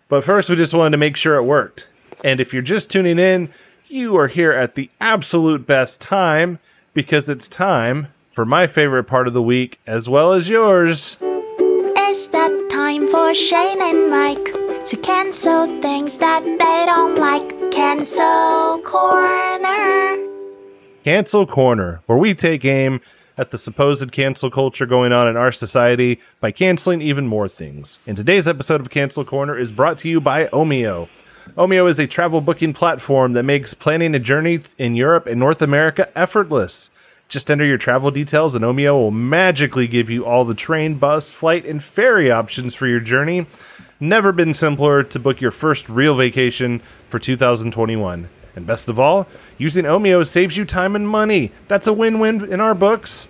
But 0.07 0.23
first, 0.23 0.49
we 0.49 0.55
just 0.55 0.73
wanted 0.73 0.91
to 0.91 0.97
make 0.97 1.17
sure 1.17 1.35
it 1.35 1.43
worked. 1.43 1.89
And 2.23 2.39
if 2.39 2.53
you're 2.53 2.63
just 2.63 2.89
tuning 2.89 3.19
in, 3.19 3.49
you 3.89 4.15
are 4.15 4.29
here 4.29 4.53
at 4.53 4.75
the 4.75 4.89
absolute 5.01 5.67
best 5.67 5.99
time 5.99 6.59
because 6.93 7.27
it's 7.27 7.49
time 7.49 8.07
for 8.31 8.45
my 8.45 8.67
favorite 8.67 9.03
part 9.03 9.27
of 9.27 9.33
the 9.33 9.41
week 9.41 9.81
as 9.85 10.07
well 10.07 10.31
as 10.31 10.47
yours. 10.47 11.17
It's 11.19 12.27
that 12.27 12.69
time 12.71 13.09
for 13.09 13.33
Shane 13.33 13.81
and 13.81 14.09
Mike 14.09 14.85
to 14.85 14.95
cancel 14.95 15.81
things 15.81 16.19
that 16.19 16.41
they 16.41 16.85
don't 16.85 17.17
like. 17.17 17.73
Cancel 17.73 18.79
corner. 18.79 20.34
Cancel 21.05 21.45
Corner, 21.45 22.01
where 22.07 22.17
we 22.17 22.33
take 22.33 22.65
aim 22.65 22.99
at 23.37 23.51
the 23.51 23.59
supposed 23.59 24.11
cancel 24.11 24.49
culture 24.49 24.87
going 24.87 25.11
on 25.11 25.27
in 25.27 25.37
our 25.37 25.51
society 25.51 26.19
by 26.39 26.49
canceling 26.49 26.99
even 26.99 27.27
more 27.27 27.47
things. 27.47 27.99
And 28.07 28.17
today's 28.17 28.47
episode 28.47 28.81
of 28.81 28.89
Cancel 28.89 29.23
Corner 29.23 29.55
is 29.55 29.71
brought 29.71 29.99
to 29.99 30.09
you 30.09 30.19
by 30.19 30.47
Omio. 30.47 31.07
Omio 31.55 31.87
is 31.87 31.99
a 31.99 32.07
travel 32.07 32.41
booking 32.41 32.73
platform 32.73 33.33
that 33.33 33.43
makes 33.43 33.75
planning 33.75 34.15
a 34.15 34.19
journey 34.19 34.61
in 34.79 34.95
Europe 34.95 35.27
and 35.27 35.39
North 35.39 35.61
America 35.61 36.09
effortless. 36.17 36.89
Just 37.29 37.51
enter 37.51 37.65
your 37.65 37.77
travel 37.77 38.09
details, 38.09 38.55
and 38.55 38.65
Omio 38.65 38.93
will 38.93 39.11
magically 39.11 39.85
give 39.85 40.09
you 40.09 40.25
all 40.25 40.43
the 40.43 40.55
train, 40.55 40.95
bus, 40.95 41.29
flight, 41.29 41.67
and 41.67 41.83
ferry 41.83 42.31
options 42.31 42.73
for 42.73 42.87
your 42.87 42.99
journey. 42.99 43.45
Never 43.99 44.31
been 44.31 44.55
simpler 44.55 45.03
to 45.03 45.19
book 45.19 45.39
your 45.39 45.51
first 45.51 45.87
real 45.87 46.15
vacation 46.15 46.79
for 46.79 47.19
2021. 47.19 48.27
And 48.55 48.65
best 48.65 48.87
of 48.87 48.99
all, 48.99 49.27
using 49.57 49.85
Omio 49.85 50.25
saves 50.25 50.57
you 50.57 50.65
time 50.65 50.95
and 50.95 51.07
money. 51.07 51.51
That's 51.67 51.87
a 51.87 51.93
win 51.93 52.19
win 52.19 52.51
in 52.51 52.61
our 52.61 52.75
books. 52.75 53.27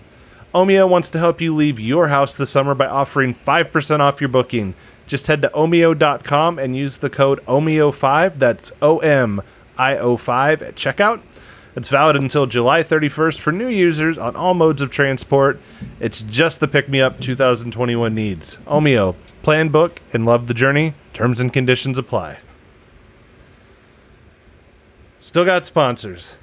Omio 0.53 0.88
wants 0.88 1.09
to 1.09 1.19
help 1.19 1.41
you 1.41 1.53
leave 1.53 1.79
your 1.79 2.07
house 2.07 2.35
this 2.35 2.49
summer 2.49 2.75
by 2.75 2.88
offering 2.88 3.33
5% 3.33 3.99
off 3.99 4.21
your 4.21 4.29
booking. 4.29 4.73
Just 5.07 5.27
head 5.27 5.41
to 5.41 5.49
omio.com 5.49 6.57
and 6.57 6.75
use 6.75 6.97
the 6.97 7.09
code 7.09 7.45
OMIO5, 7.45 8.35
that's 8.35 8.71
O 8.81 8.99
M 8.99 9.41
I 9.77 9.97
O 9.97 10.17
5 10.17 10.61
at 10.61 10.75
checkout. 10.75 11.21
It's 11.75 11.89
valid 11.89 12.15
until 12.15 12.45
July 12.45 12.83
31st 12.83 13.39
for 13.39 13.51
new 13.51 13.67
users 13.67 14.17
on 14.17 14.35
all 14.38 14.53
modes 14.53 14.81
of 14.81 14.89
transport. 14.89 15.59
It's 15.99 16.21
just 16.23 16.61
the 16.61 16.69
pick 16.69 16.88
me 16.88 17.01
up 17.01 17.19
2021 17.19 18.15
needs. 18.15 18.57
Omio, 18.65 19.15
plan, 19.43 19.67
book, 19.67 20.01
and 20.13 20.25
love 20.25 20.47
the 20.47 20.53
journey. 20.53 20.93
Terms 21.11 21.41
and 21.41 21.51
conditions 21.51 21.97
apply. 21.97 22.38
Still 25.25 25.43
got 25.43 25.65
sponsors. 25.65 26.35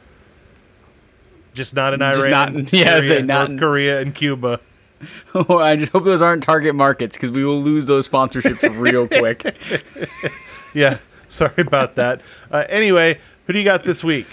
Just 1.55 1.73
not 1.73 1.95
in 1.95 2.01
Just 2.01 2.19
Iran, 2.19 2.31
not 2.33 2.49
in- 2.49 2.69
yeah, 2.73 2.85
Syria, 3.01 3.03
say 3.03 3.23
not 3.23 3.39
North 3.39 3.51
in- 3.51 3.59
Korea, 3.61 4.01
and 4.01 4.13
Cuba. 4.13 4.59
I 5.35 5.77
just 5.77 5.93
hope 5.93 6.03
those 6.03 6.21
aren't 6.21 6.43
target 6.43 6.75
markets 6.75 7.17
because 7.17 7.31
we 7.31 7.45
will 7.45 7.63
lose 7.63 7.87
those 7.87 8.09
sponsorships 8.09 8.77
real 8.81 9.07
quick. 9.07 9.57
Yeah, 10.75 10.99
sorry 11.29 11.53
about 11.59 11.95
that. 11.97 12.23
Uh, 12.51 12.65
anyway, 12.69 13.21
who 13.47 13.53
do 13.53 13.59
you 13.61 13.65
got 13.65 13.85
this 13.85 14.03
week? 14.03 14.27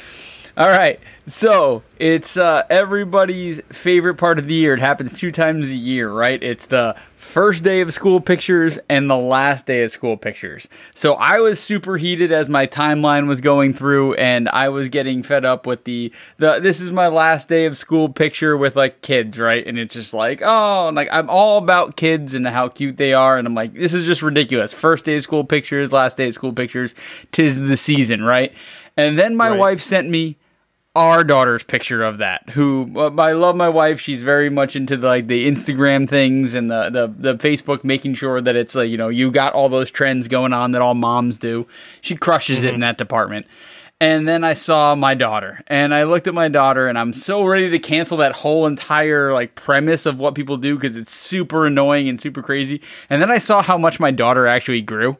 All 0.58 0.70
right. 0.70 1.00
So 1.30 1.84
it's 2.00 2.38
uh, 2.38 2.64
everybody's 2.72 3.62
favorite 3.70 4.16
part 4.16 4.40
of 4.40 4.48
the 4.48 4.56
year. 4.56 4.74
It 4.74 4.80
happens 4.80 5.14
two 5.18 5.32
times 5.32 5.68
a 5.68 5.74
year, 5.76 6.10
right? 6.12 6.42
It's 6.42 6.66
the 6.66 6.96
first 7.16 7.64
day 7.64 7.82
of 7.82 7.94
school 7.94 8.20
pictures 8.20 8.80
and 8.90 9.08
the 9.08 9.16
last 9.16 9.68
day 9.68 9.84
of 9.84 9.92
school 9.92 10.18
pictures. 10.18 10.68
So 10.96 11.14
I 11.14 11.40
was 11.40 11.60
super 11.60 11.98
heated 11.98 12.32
as 12.32 12.50
my 12.50 12.66
timeline 12.66 13.28
was 13.28 13.42
going 13.42 13.76
through, 13.76 14.16
and 14.16 14.50
I 14.50 14.70
was 14.70 14.90
getting 14.90 15.22
fed 15.22 15.46
up 15.46 15.68
with 15.68 15.84
the 15.84 16.12
the 16.38 16.60
this 16.60 16.82
is 16.82 16.90
my 16.90 17.08
last 17.10 17.48
day 17.48 17.66
of 17.68 17.78
school 17.78 18.10
picture 18.10 18.58
with 18.58 18.76
like 18.76 19.04
kids, 19.04 19.38
right? 19.38 19.66
And 19.68 19.78
it's 19.78 19.94
just 19.94 20.16
like 20.16 20.42
oh, 20.44 20.88
and, 20.88 20.96
like 20.98 21.10
I'm 21.12 21.30
all 21.30 21.60
about 21.60 21.96
kids 21.96 22.34
and 22.34 22.48
how 22.48 22.70
cute 22.70 22.98
they 22.98 23.14
are, 23.14 23.38
and 23.38 23.48
I'm 23.48 23.54
like 23.54 23.74
this 23.76 23.94
is 23.94 24.06
just 24.08 24.24
ridiculous. 24.24 24.74
First 24.74 25.06
day 25.06 25.18
of 25.18 25.22
school 25.22 25.44
pictures, 25.44 25.94
last 25.94 26.18
day 26.18 26.30
of 26.30 26.34
school 26.34 26.54
pictures, 26.54 26.96
tis 27.32 27.60
the 27.60 27.78
season, 27.78 28.24
right? 28.24 28.52
And 28.98 29.20
then 29.20 29.36
my 29.36 29.52
Right. 29.52 29.60
wife 29.60 29.82
sent 29.82 30.10
me 30.10 30.38
our 30.96 31.24
daughter's 31.24 31.64
picture 31.64 32.04
of 32.04 32.18
that. 32.18 32.50
Who 32.52 32.92
uh, 32.96 33.12
I 33.18 33.34
love 33.34 33.56
my 33.56 33.70
wife. 33.70 34.00
She's 34.00 34.22
very 34.22 34.50
much 34.50 34.76
into 34.76 34.98
the, 34.98 35.08
like 35.08 35.28
the 35.28 35.48
Instagram 35.50 36.10
things 36.10 36.56
and 36.56 36.70
the, 36.70 36.90
the 36.90 37.34
the 37.34 37.38
Facebook, 37.38 37.84
making 37.84 38.16
sure 38.16 38.42
that 38.42 38.56
it's 38.56 38.76
like 38.76 38.90
you 38.90 38.98
know 38.98 39.10
you 39.10 39.32
got 39.32 39.54
all 39.54 39.70
those 39.70 39.92
trends 39.92 40.28
going 40.28 40.54
on 40.54 40.72
that 40.72 40.82
all 40.82 40.96
moms 40.96 41.38
do. 41.38 41.68
She 42.02 42.16
crushes 42.16 42.64
it 42.64 42.74
in 42.74 42.80
that 42.82 42.98
department. 42.98 43.46
And 44.02 44.26
then 44.26 44.46
I 44.46 44.54
saw 44.54 44.96
my 44.96 45.14
daughter, 45.14 45.62
and 45.68 45.94
I 45.94 46.06
looked 46.06 46.28
at 46.30 46.34
my 46.34 46.48
daughter, 46.48 46.88
and 46.88 46.98
I'm 46.98 47.12
so 47.12 47.44
ready 47.44 47.70
to 47.70 47.80
cancel 47.80 48.16
that 48.20 48.32
whole 48.32 48.66
entire 48.66 49.34
like 49.34 49.56
premise 49.56 50.06
of 50.06 50.18
what 50.18 50.36
people 50.36 50.56
do 50.56 50.76
because 50.76 50.96
it's 50.96 51.14
super 51.14 51.66
annoying 51.66 52.08
and 52.08 52.20
super 52.20 52.42
crazy. 52.42 52.82
And 53.10 53.22
then 53.22 53.30
I 53.30 53.40
saw 53.40 53.62
how 53.62 53.78
much 53.78 54.00
my 54.00 54.12
daughter 54.12 54.48
actually 54.48 54.82
grew. 54.82 55.18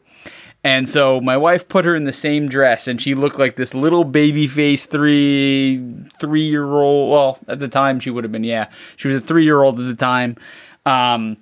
And 0.62 0.88
so 0.88 1.20
my 1.22 1.36
wife 1.38 1.68
put 1.68 1.86
her 1.86 1.94
in 1.94 2.04
the 2.04 2.12
same 2.12 2.46
dress, 2.48 2.86
and 2.86 3.00
she 3.00 3.14
looked 3.14 3.38
like 3.38 3.56
this 3.56 3.72
little 3.72 4.04
baby 4.04 4.46
face 4.46 4.84
three 4.86 5.82
three 6.20 6.42
year 6.48 6.64
old. 6.66 7.10
Well, 7.10 7.38
at 7.48 7.60
the 7.60 7.68
time 7.68 7.98
she 7.98 8.10
would 8.10 8.24
have 8.24 8.32
been, 8.32 8.44
yeah, 8.44 8.68
she 8.96 9.08
was 9.08 9.16
a 9.16 9.20
three 9.22 9.44
year 9.44 9.62
old 9.62 9.80
at 9.80 9.86
the 9.86 9.94
time. 9.94 10.36
Um, 10.84 11.38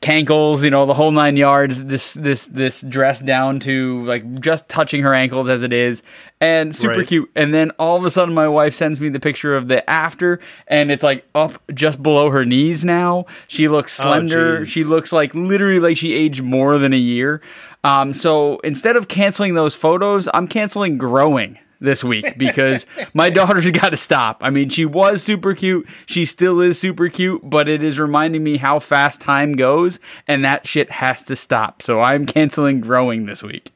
cankles, 0.00 0.62
you 0.62 0.70
know, 0.70 0.84
the 0.84 0.92
whole 0.94 1.10
nine 1.10 1.36
yards. 1.36 1.84
This 1.84 2.12
this 2.14 2.46
this 2.46 2.82
dress 2.82 3.20
down 3.20 3.60
to 3.60 4.04
like 4.04 4.40
just 4.40 4.68
touching 4.68 5.02
her 5.02 5.14
ankles 5.14 5.48
as 5.48 5.62
it 5.62 5.72
is, 5.72 6.02
and 6.40 6.74
super 6.76 6.98
Right. 6.98 7.06
cute. 7.08 7.30
And 7.34 7.54
then 7.54 7.70
all 7.78 7.96
of 7.96 8.04
a 8.04 8.10
sudden, 8.10 8.34
my 8.34 8.48
wife 8.48 8.74
sends 8.74 9.00
me 9.00 9.08
the 9.08 9.20
picture 9.20 9.56
of 9.56 9.68
the 9.68 9.88
after, 9.88 10.40
and 10.66 10.90
it's 10.90 11.02
like 11.02 11.24
up 11.34 11.62
just 11.72 12.02
below 12.02 12.30
her 12.30 12.44
knees 12.44 12.84
now. 12.84 13.24
She 13.48 13.68
looks 13.68 13.94
slender. 13.94 14.60
jeez. 14.60 14.66
she 14.66 14.84
looks 14.84 15.12
like 15.12 15.34
literally 15.34 15.80
like 15.80 15.96
she 15.96 16.12
aged 16.12 16.42
more 16.42 16.76
than 16.78 16.92
a 16.92 16.98
year. 16.98 17.40
Um, 17.84 18.12
so 18.14 18.58
instead 18.60 18.96
of 18.96 19.08
canceling 19.08 19.54
those 19.54 19.74
photos, 19.74 20.28
I'm 20.32 20.48
canceling 20.48 20.98
growing 20.98 21.58
this 21.80 22.02
week 22.02 22.38
because 22.38 22.86
my 23.14 23.30
daughter's 23.30 23.70
got 23.72 23.90
to 23.90 23.96
stop. 23.96 24.38
I 24.40 24.50
mean, 24.50 24.70
she 24.70 24.84
was 24.84 25.22
super 25.22 25.54
cute. 25.54 25.86
She 26.06 26.24
still 26.24 26.60
is 26.60 26.78
super 26.78 27.08
cute, 27.08 27.42
but 27.44 27.68
it 27.68 27.84
is 27.84 28.00
reminding 28.00 28.42
me 28.42 28.56
how 28.56 28.80
fast 28.80 29.20
time 29.20 29.52
goes, 29.52 30.00
and 30.26 30.44
that 30.44 30.66
shit 30.66 30.90
has 30.90 31.22
to 31.24 31.36
stop. 31.36 31.82
So 31.82 32.00
I'm 32.00 32.26
canceling 32.26 32.80
growing 32.80 33.26
this 33.26 33.42
week. 33.42 33.70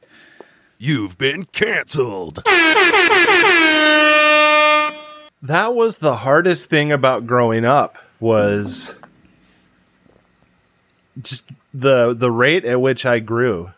You've 0.79 1.17
been 1.17 1.43
canceled. 1.45 2.43
That 5.41 5.73
was 5.73 5.99
the 5.99 6.17
hardest 6.17 6.69
thing 6.69 6.91
about 6.91 7.25
growing 7.27 7.63
up 7.63 7.97
was 8.19 9.01
just 11.21 11.49
the 11.73 12.13
the 12.13 12.31
rate 12.31 12.65
at 12.65 12.81
which 12.81 13.05
I 13.05 13.19
grew. 13.19 13.71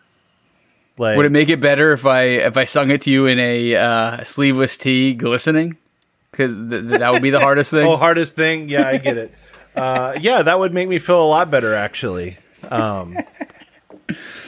Like 1.02 1.18
Would 1.18 1.26
it 1.26 1.32
make 1.32 1.50
it 1.50 1.60
better 1.60 1.94
if 1.94 2.06
I 2.06 2.22
if 2.24 2.56
I 2.58 2.66
sung 2.66 2.92
it 2.92 3.02
to 3.02 3.10
you 3.10 3.26
in 3.26 3.40
a 3.40 3.76
uh, 3.76 4.24
sleeveless 4.24 4.78
tee, 4.78 5.14
glistening? 5.16 5.78
Because 6.30 6.54
th- 6.56 6.70
th- 6.88 7.00
that 7.00 7.12
would 7.12 7.24
be 7.24 7.32
the 7.32 7.40
hardest 7.48 7.72
thing. 7.72 7.88
oh 7.88 7.98
hardest 7.98 8.36
thing? 8.36 8.70
Yeah, 8.70 8.88
I 8.88 8.98
get 8.98 9.18
it. 9.18 9.34
Uh, 9.76 10.14
yeah, 10.22 10.44
that 10.44 10.60
would 10.60 10.74
make 10.74 10.88
me 10.88 11.00
feel 11.00 11.24
a 11.24 11.26
lot 11.28 11.50
better 11.50 11.74
actually. 11.74 12.38
Um, 12.70 13.18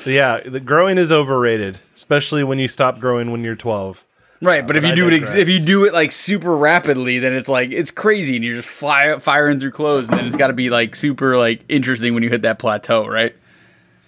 yeah, 0.05 0.41
the 0.41 0.59
growing 0.59 0.97
is 0.97 1.11
overrated, 1.11 1.79
especially 1.95 2.43
when 2.43 2.59
you 2.59 2.67
stop 2.67 2.99
growing 2.99 3.31
when 3.31 3.43
you're 3.43 3.55
12. 3.55 4.03
right, 4.41 4.65
but 4.67 4.75
if 4.75 4.83
you 4.85 4.93
do 4.93 5.07
it 5.07 5.13
ex- 5.13 5.33
if 5.33 5.49
you 5.49 5.59
do 5.59 5.85
it 5.85 5.93
like 5.93 6.11
super 6.11 6.55
rapidly, 6.55 7.19
then 7.19 7.33
it's 7.33 7.47
like 7.49 7.71
it's 7.71 7.89
crazy, 7.91 8.35
and 8.35 8.43
you're 8.45 8.57
just 8.57 8.67
fly- 8.69 9.17
firing 9.19 9.59
through 9.59 9.71
clothes, 9.71 10.07
and 10.09 10.19
then 10.19 10.27
it's 10.27 10.35
got 10.35 10.47
to 10.47 10.53
be 10.53 10.69
like 10.69 10.95
super 10.95 11.37
like 11.37 11.63
interesting 11.69 12.13
when 12.13 12.21
you 12.23 12.29
hit 12.29 12.41
that 12.43 12.59
plateau, 12.59 13.07
right? 13.07 13.33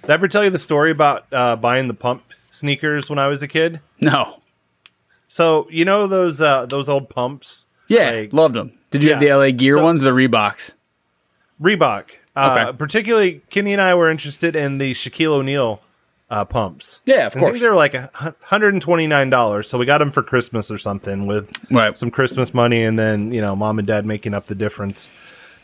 Did 0.02 0.12
I 0.12 0.14
ever 0.14 0.28
tell 0.28 0.44
you 0.44 0.50
the 0.52 0.60
story 0.60 0.92
about 0.92 1.26
uh, 1.32 1.56
buying 1.56 1.88
the 1.88 1.94
pump 1.96 2.22
sneakers 2.56 3.10
when 3.10 3.20
I 3.20 3.28
was 3.28 3.42
a 3.42 3.48
kid? 3.48 3.82
No, 4.00 4.42
So 5.28 5.68
you 5.70 5.86
know 5.86 6.08
those 6.08 6.42
uh, 6.42 6.66
those 6.66 6.88
old 6.90 7.10
pumps, 7.10 7.68
yeah, 7.88 8.12
Like- 8.12 8.34
loved 8.34 8.56
them. 8.56 8.74
Did 8.92 9.04
you 9.04 9.10
have 9.12 9.20
the 9.20 9.32
LA 9.34 9.52
Gear 9.52 9.76
So- 9.76 9.84
ones, 9.84 10.02
the 10.02 10.12
Reeboks? 10.12 10.74
Reebok. 11.62 12.10
Uh, 12.36 12.66
Okay. 12.68 12.78
Particularly, 12.78 13.42
Kenny 13.50 13.72
and 13.74 13.82
I 13.82 13.96
were 13.96 14.10
interested 14.10 14.56
in 14.56 14.78
the 14.78 14.94
Shaquille 14.94 15.32
O'Neal 15.32 15.82
uh, 16.30 16.44
pumps. 16.44 17.02
Yeah, 17.06 17.28
of 17.28 17.36
I 17.36 17.40
course. 17.40 17.52
think 17.54 17.62
they 17.62 17.70
were 17.70 17.76
like 17.76 17.94
a 17.94 18.10
hundred 18.44 18.74
and 18.74 18.82
twenty 18.82 19.08
nine 19.08 19.30
dollars. 19.30 19.70
So 19.70 19.78
we 19.78 19.86
got 19.86 20.00
them 20.00 20.12
for 20.12 20.22
Christmas 20.24 20.70
or 20.72 20.78
something 20.78 21.28
with 21.28 21.52
Right. 21.72 21.96
some 21.98 22.12
Christmas 22.12 22.54
money, 22.54 22.84
and 22.84 22.98
then 23.00 23.32
you 23.32 23.42
know 23.42 23.56
mom 23.56 23.80
and 23.80 23.88
dad 23.88 24.06
making 24.06 24.34
up 24.34 24.48
the 24.48 24.56
difference. 24.56 25.10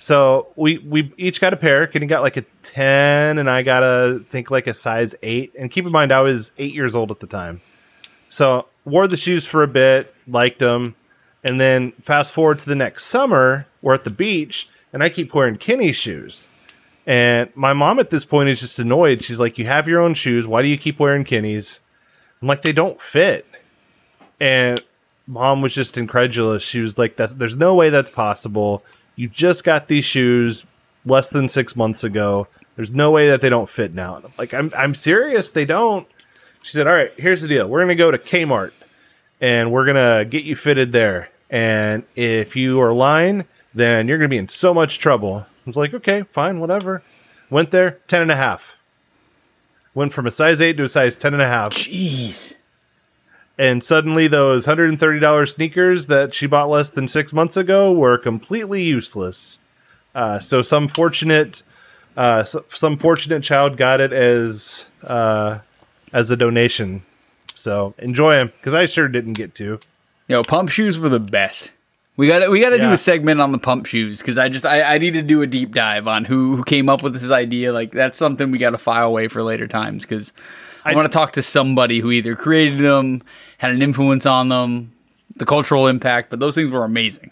So 0.02 0.48
we 0.56 0.80
we 0.80 1.14
each 1.16 1.40
got 1.40 1.54
a 1.54 1.58
pair. 1.58 1.86
Kenny 1.86 2.08
got 2.08 2.24
like 2.24 2.36
a 2.36 2.42
ten, 2.64 3.38
and 3.38 3.48
I 3.48 3.62
got 3.62 3.84
a 3.84 4.24
think 4.30 4.50
like 4.50 4.66
a 4.66 4.74
size 4.74 5.14
eight. 5.22 5.54
And 5.58 5.70
keep 5.70 5.86
in 5.86 5.92
mind, 5.92 6.12
I 6.12 6.22
was 6.22 6.54
eight 6.58 6.74
years 6.74 6.96
old 6.96 7.12
at 7.12 7.20
the 7.20 7.28
time. 7.28 7.62
So 8.28 8.66
wore 8.84 9.08
the 9.08 9.16
shoes 9.16 9.46
for 9.46 9.62
a 9.62 9.68
bit, 9.68 10.14
liked 10.28 10.58
them, 10.58 10.96
and 11.44 11.62
then 11.62 11.92
fast 12.02 12.34
forward 12.34 12.58
to 12.60 12.66
the 12.66 12.76
next 12.76 13.06
summer, 13.06 13.68
we're 13.84 13.94
at 13.94 14.04
the 14.04 14.10
beach, 14.10 14.68
and 14.92 15.04
I 15.04 15.10
keep 15.10 15.36
wearing 15.36 15.58
Kenny's 15.58 15.98
shoes. 15.98 16.50
And 17.06 17.52
my 17.54 17.74
mom 17.74 18.00
at 18.00 18.10
this 18.10 18.26
point 18.26 18.50
is 18.50 18.60
just 18.60 18.80
annoyed. 18.80 19.24
She's 19.24 19.40
like, 19.40 19.60
"You 19.60 19.66
have 19.66 19.88
your 19.88 20.02
own 20.02 20.16
shoes. 20.16 20.48
Why 20.48 20.64
do 20.64 20.68
you 20.68 20.78
keep 20.78 20.98
wearing 20.98 21.24
Kenny's?" 21.24 21.82
I'm 22.42 22.48
like, 22.48 22.64
"They 22.64 22.74
don't 22.74 23.00
fit." 23.00 23.46
And 24.40 24.84
mom 25.28 25.62
was 25.62 25.76
just 25.76 25.96
incredulous. 25.96 26.64
She 26.64 26.82
was 26.82 26.98
like, 26.98 27.18
"That's 27.18 27.36
there's 27.36 27.56
no 27.56 27.76
way 27.76 27.92
that's 27.92 28.10
possible. 28.10 28.84
You 29.16 29.28
just 29.28 29.64
got 29.64 29.88
these 29.88 30.06
shoes 30.06 30.66
less 31.06 31.30
than 31.30 31.50
six 31.50 31.76
months 31.76 32.04
ago. 32.04 32.48
There's 32.76 32.94
no 32.94 33.12
way 33.12 33.28
that 33.30 33.42
they 33.42 33.50
don't 33.50 33.70
fit 33.70 33.94
now." 33.94 34.16
And 34.16 34.26
I'm 34.26 34.34
like, 34.38 34.54
"I'm 34.54 34.72
I'm 34.76 34.96
serious. 34.96 35.50
They 35.50 35.66
don't." 35.66 36.08
She 36.62 36.72
said, 36.72 36.88
"All 36.88 36.94
right, 36.94 37.12
here's 37.18 37.42
the 37.42 37.48
deal. 37.48 37.68
We're 37.68 37.82
gonna 37.82 37.96
go 37.96 38.12
to 38.12 38.18
Kmart, 38.18 38.72
and 39.40 39.72
we're 39.72 39.86
gonna 39.86 40.26
get 40.26 40.44
you 40.44 40.56
fitted 40.56 40.92
there. 40.92 41.30
And 41.50 42.04
if 42.16 42.56
you 42.56 42.80
are 42.82 42.94
lying, 42.94 43.46
then 43.74 44.08
you're 44.08 44.18
gonna 44.18 44.30
be 44.30 44.38
in 44.38 44.50
so 44.50 44.74
much 44.74 45.00
trouble." 45.00 45.46
I 45.66 45.70
was 45.70 45.76
like, 45.76 45.94
"Okay, 45.94 46.24
fine, 46.32 46.60
whatever." 46.60 47.04
Went 47.50 47.72
there, 47.72 48.00
ten 48.08 48.22
and 48.22 48.32
a 48.32 48.36
half. 48.36 48.78
Went 49.94 50.14
from 50.14 50.26
a 50.26 50.32
size 50.32 50.62
eight 50.62 50.78
to 50.78 50.84
a 50.84 50.90
size 50.90 51.16
ten 51.16 51.34
and 51.34 51.42
a 51.42 51.48
half 51.48 51.74
Jeez. 51.74 52.56
And 53.62 53.84
suddenly 53.84 54.28
those 54.28 54.66
$130 54.66 55.50
sneakers 55.54 56.08
that 56.08 56.34
she 56.34 56.48
bought 56.48 56.70
less 56.70 56.90
than 56.90 57.08
six 57.08 57.32
months 57.32 57.56
ago 57.56 57.92
were 57.92 58.18
completely 58.18 58.84
useless 58.84 59.60
uh, 60.16 60.40
so 60.40 60.62
some 60.62 60.88
fortunate 60.88 61.64
uh, 62.18 62.44
so, 62.44 62.66
some 62.70 62.98
fortunate 62.98 63.44
child 63.44 63.78
got 63.78 64.02
it 64.02 64.12
as 64.12 64.90
uh, 65.04 65.60
as 66.12 66.32
a 66.32 66.36
donation 66.36 67.04
so 67.56 67.94
enjoy 67.98 68.36
them 68.36 68.52
because 68.58 68.74
i 68.74 68.86
sure 68.86 69.08
didn't 69.08 69.34
get 69.34 69.54
to 69.56 69.80
Yo, 70.32 70.44
pump 70.44 70.70
shoes 70.70 70.98
were 70.98 71.10
the 71.10 71.20
best. 71.20 71.72
We 72.16 72.26
got 72.26 72.40
to 72.40 72.50
we 72.50 72.62
got 72.62 72.70
to 72.70 72.78
do 72.78 72.94
a 72.94 72.98
segment 72.98 73.42
on 73.42 73.52
the 73.52 73.58
pump 73.58 73.86
shoes 73.86 74.20
because 74.22 74.38
I 74.38 74.48
just 74.48 74.66
I, 74.66 74.82
I 74.82 74.98
need 74.98 75.16
to 75.16 75.22
do 75.22 75.42
a 75.42 75.48
deep 75.48 75.74
dive 75.74 76.08
on 76.08 76.24
who 76.24 76.56
who 76.56 76.64
came 76.64 76.88
up 76.88 77.04
with 77.04 77.12
this 77.12 77.30
idea. 77.30 77.74
Like 77.74 77.92
that's 77.92 78.18
something 78.18 78.50
we 78.50 78.58
got 78.58 78.70
to 78.70 78.78
file 78.78 79.08
away 79.08 79.28
for 79.28 79.44
later 79.44 79.68
times 79.68 80.06
because 80.06 80.32
I, 80.86 80.92
I- 80.92 80.96
want 80.96 81.06
to 81.12 81.14
talk 81.14 81.34
to 81.34 81.42
somebody 81.44 82.00
who 82.00 82.12
either 82.12 82.36
created 82.36 82.80
them, 82.80 83.22
had 83.60 83.72
an 83.72 83.82
influence 83.82 84.26
on 84.26 84.50
them, 84.50 84.92
the 85.36 85.46
cultural 85.46 85.88
impact. 85.88 86.30
But 86.30 86.40
those 86.40 86.56
things 86.56 86.72
were 86.72 86.84
amazing. 86.84 87.32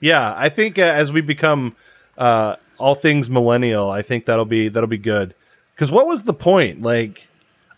yeah 0.00 0.34
i 0.36 0.48
think 0.48 0.78
uh, 0.78 0.82
as 0.82 1.12
we 1.12 1.20
become 1.20 1.74
uh, 2.18 2.56
all 2.78 2.94
things 2.94 3.30
millennial 3.30 3.90
i 3.90 4.02
think 4.02 4.26
that'll 4.26 4.44
be 4.44 4.68
that'll 4.68 4.88
be 4.88 4.98
good 4.98 5.34
because 5.74 5.90
what 5.90 6.06
was 6.06 6.24
the 6.24 6.34
point 6.34 6.82
like 6.82 7.28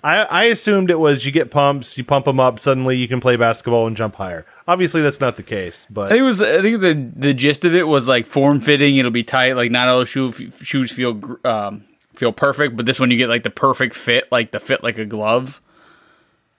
I, 0.02 0.24
I 0.24 0.44
assumed 0.44 0.90
it 0.90 0.98
was 0.98 1.24
you 1.24 1.32
get 1.32 1.50
pumps, 1.50 1.96
you 1.96 2.04
pump 2.04 2.26
them 2.26 2.38
up, 2.38 2.58
suddenly 2.60 2.94
you 2.98 3.08
can 3.08 3.20
play 3.20 3.36
basketball 3.36 3.86
and 3.86 3.96
jump 3.96 4.16
higher. 4.16 4.44
Obviously, 4.68 5.00
that's 5.00 5.18
not 5.18 5.36
the 5.36 5.42
case, 5.42 5.86
but 5.90 6.08
I 6.08 6.08
think 6.10 6.20
it 6.20 6.24
was 6.24 6.42
I 6.42 6.60
think 6.60 6.80
the 6.80 7.10
the 7.16 7.32
gist 7.32 7.64
of 7.64 7.74
it 7.74 7.84
was 7.88 8.06
like 8.06 8.26
form 8.26 8.60
fitting. 8.60 8.98
It'll 8.98 9.10
be 9.10 9.22
tight. 9.22 9.54
Like 9.56 9.70
not 9.70 9.88
all 9.88 10.04
shoe, 10.04 10.30
shoes 10.60 10.92
feel 10.92 11.38
um, 11.46 11.84
feel 12.14 12.32
perfect, 12.32 12.76
but 12.76 12.86
this 12.86 12.98
one 13.00 13.10
you 13.10 13.16
get 13.16 13.28
like 13.28 13.42
the 13.42 13.50
perfect 13.50 13.94
fit, 13.94 14.30
like 14.32 14.50
the 14.50 14.60
fit 14.60 14.82
like 14.82 14.98
a 14.98 15.04
glove. 15.04 15.60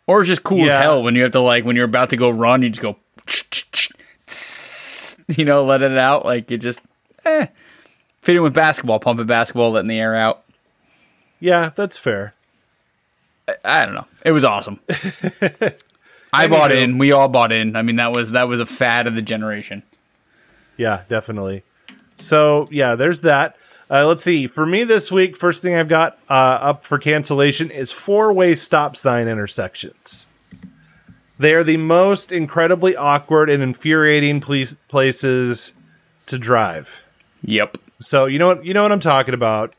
Or 0.08 0.20
it's 0.22 0.28
just 0.28 0.44
cool 0.44 0.60
Yeah. 0.60 0.78
as 0.78 0.84
hell 0.84 1.04
when 1.04 1.16
you 1.16 1.24
have 1.24 1.32
to 1.32 1.42
like 1.42 1.66
when 1.66 1.76
you're 1.76 1.86
about 1.86 2.10
to 2.12 2.18
go 2.18 2.30
run, 2.30 2.62
you 2.62 2.70
just 2.70 2.82
go, 2.82 2.98
you 5.36 5.46
know, 5.46 5.64
let 5.66 5.82
it 5.82 5.98
out. 5.98 6.26
Like 6.26 6.52
it 6.52 6.58
just 6.60 6.82
eh. 7.26 7.48
fitting 8.22 8.44
with 8.44 8.54
basketball, 8.54 9.00
pumping 9.00 9.26
basketball, 9.26 9.72
letting 9.72 9.88
the 9.90 10.00
air 10.00 10.16
out. 10.16 10.44
yeah, 11.40 11.72
that's 11.76 11.98
fair. 11.98 12.34
I 13.64 13.86
don't 13.86 13.94
know. 13.96 14.06
It 14.24 14.32
was 14.32 14.44
awesome. 14.44 14.80
I 16.34 16.48
bought 16.48 16.72
in. 16.72 16.98
We 16.98 17.12
all 17.12 17.28
bought 17.28 17.52
in. 17.52 17.76
I 17.76 17.82
mean, 17.84 17.96
that 17.98 18.16
was 18.16 18.32
that 18.32 18.48
was 18.48 18.60
a 18.60 18.66
fad 18.66 19.08
of 19.08 19.16
the 19.16 19.22
generation. 19.22 19.84
Yeah, 20.78 21.04
definitely. 21.10 21.64
So 22.18 22.68
yeah, 22.72 22.96
there's 22.96 23.22
that. 23.22 23.56
Uh, 23.90 24.08
let's 24.08 24.24
see. 24.24 24.48
For 24.48 24.66
me 24.66 24.84
this 24.84 25.12
week, 25.12 25.38
first 25.38 25.62
thing 25.62 25.76
I've 25.76 25.88
got 25.88 26.18
uh, 26.30 26.34
up 26.62 26.86
for 26.86 26.98
cancellation 26.98 27.70
is 27.70 27.92
four-way 27.92 28.56
stop 28.56 28.96
sign 28.96 29.28
intersections. 29.28 30.28
They 31.38 31.54
are 31.54 31.64
the 31.64 31.78
most 31.78 32.32
incredibly 32.32 32.96
awkward 32.96 33.50
and 33.50 33.62
infuriating 33.62 34.40
place- 34.40 34.78
places 34.88 35.74
to 36.28 36.38
drive. 36.38 37.04
Yep. 37.44 37.78
So 38.00 38.26
you 38.26 38.40
know 38.40 38.48
what 38.48 38.66
you 38.66 38.74
know 38.74 38.84
what 38.84 38.92
I'm 38.92 39.00
talking 39.00 39.34
about. 39.34 39.74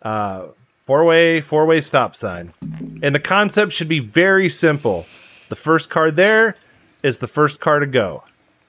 Uh, 0.00 0.48
four 0.84 1.04
way 1.04 1.40
four 1.40 1.66
way 1.66 1.80
stop 1.80 2.16
sign, 2.16 2.54
and 3.02 3.14
the 3.14 3.20
concept 3.20 3.72
should 3.72 3.88
be 3.88 4.00
very 4.00 4.48
simple. 4.48 5.06
The 5.48 5.56
first 5.56 5.90
car 5.90 6.10
there 6.10 6.56
is 7.02 7.18
the 7.18 7.28
first 7.28 7.60
car 7.60 7.78
to 7.78 7.86
go. 7.86 8.24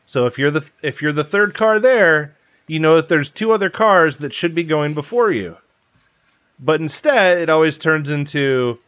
So 0.05 0.25
if 0.25 0.37
you're 0.37 0.51
the 0.51 0.69
if 0.81 1.01
you're 1.01 1.13
the 1.13 1.23
third 1.23 1.53
car 1.53 1.79
there, 1.79 2.35
you 2.67 2.79
know 2.79 2.95
that 2.95 3.09
there's 3.09 3.31
two 3.31 3.51
other 3.51 3.69
cars 3.69 4.17
that 4.17 4.33
should 4.33 4.55
be 4.55 4.63
going 4.63 4.93
before 4.93 5.31
you. 5.31 5.57
But 6.59 6.79
instead, 6.79 7.37
it 7.37 7.49
always 7.49 7.77
turns 7.77 8.09
into 8.09 8.79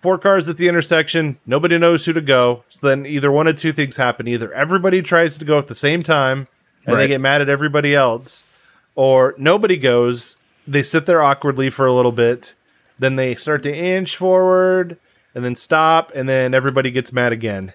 four 0.00 0.18
cars 0.18 0.48
at 0.48 0.56
the 0.56 0.68
intersection. 0.68 1.38
Nobody 1.46 1.78
knows 1.78 2.04
who 2.04 2.12
to 2.12 2.20
go. 2.20 2.64
So 2.70 2.88
then 2.88 3.06
either 3.06 3.30
one 3.30 3.46
of 3.46 3.56
two 3.56 3.72
things 3.72 3.96
happen: 3.96 4.26
either 4.26 4.52
everybody 4.52 5.02
tries 5.02 5.38
to 5.38 5.44
go 5.44 5.58
at 5.58 5.68
the 5.68 5.74
same 5.74 6.02
time, 6.02 6.48
and 6.86 6.98
they 6.98 7.08
get 7.08 7.20
mad 7.20 7.40
at 7.40 7.48
everybody 7.48 7.94
else, 7.94 8.46
or 8.94 9.34
nobody 9.38 9.76
goes. 9.76 10.36
They 10.66 10.82
sit 10.82 11.06
there 11.06 11.22
awkwardly 11.22 11.70
for 11.70 11.86
a 11.86 11.92
little 11.92 12.12
bit, 12.12 12.54
then 12.98 13.16
they 13.16 13.34
start 13.34 13.62
to 13.64 13.76
inch 13.76 14.16
forward, 14.16 14.96
and 15.34 15.44
then 15.44 15.56
stop, 15.56 16.12
and 16.14 16.28
then 16.28 16.54
everybody 16.54 16.90
gets 16.90 17.12
mad 17.12 17.32
again. 17.32 17.72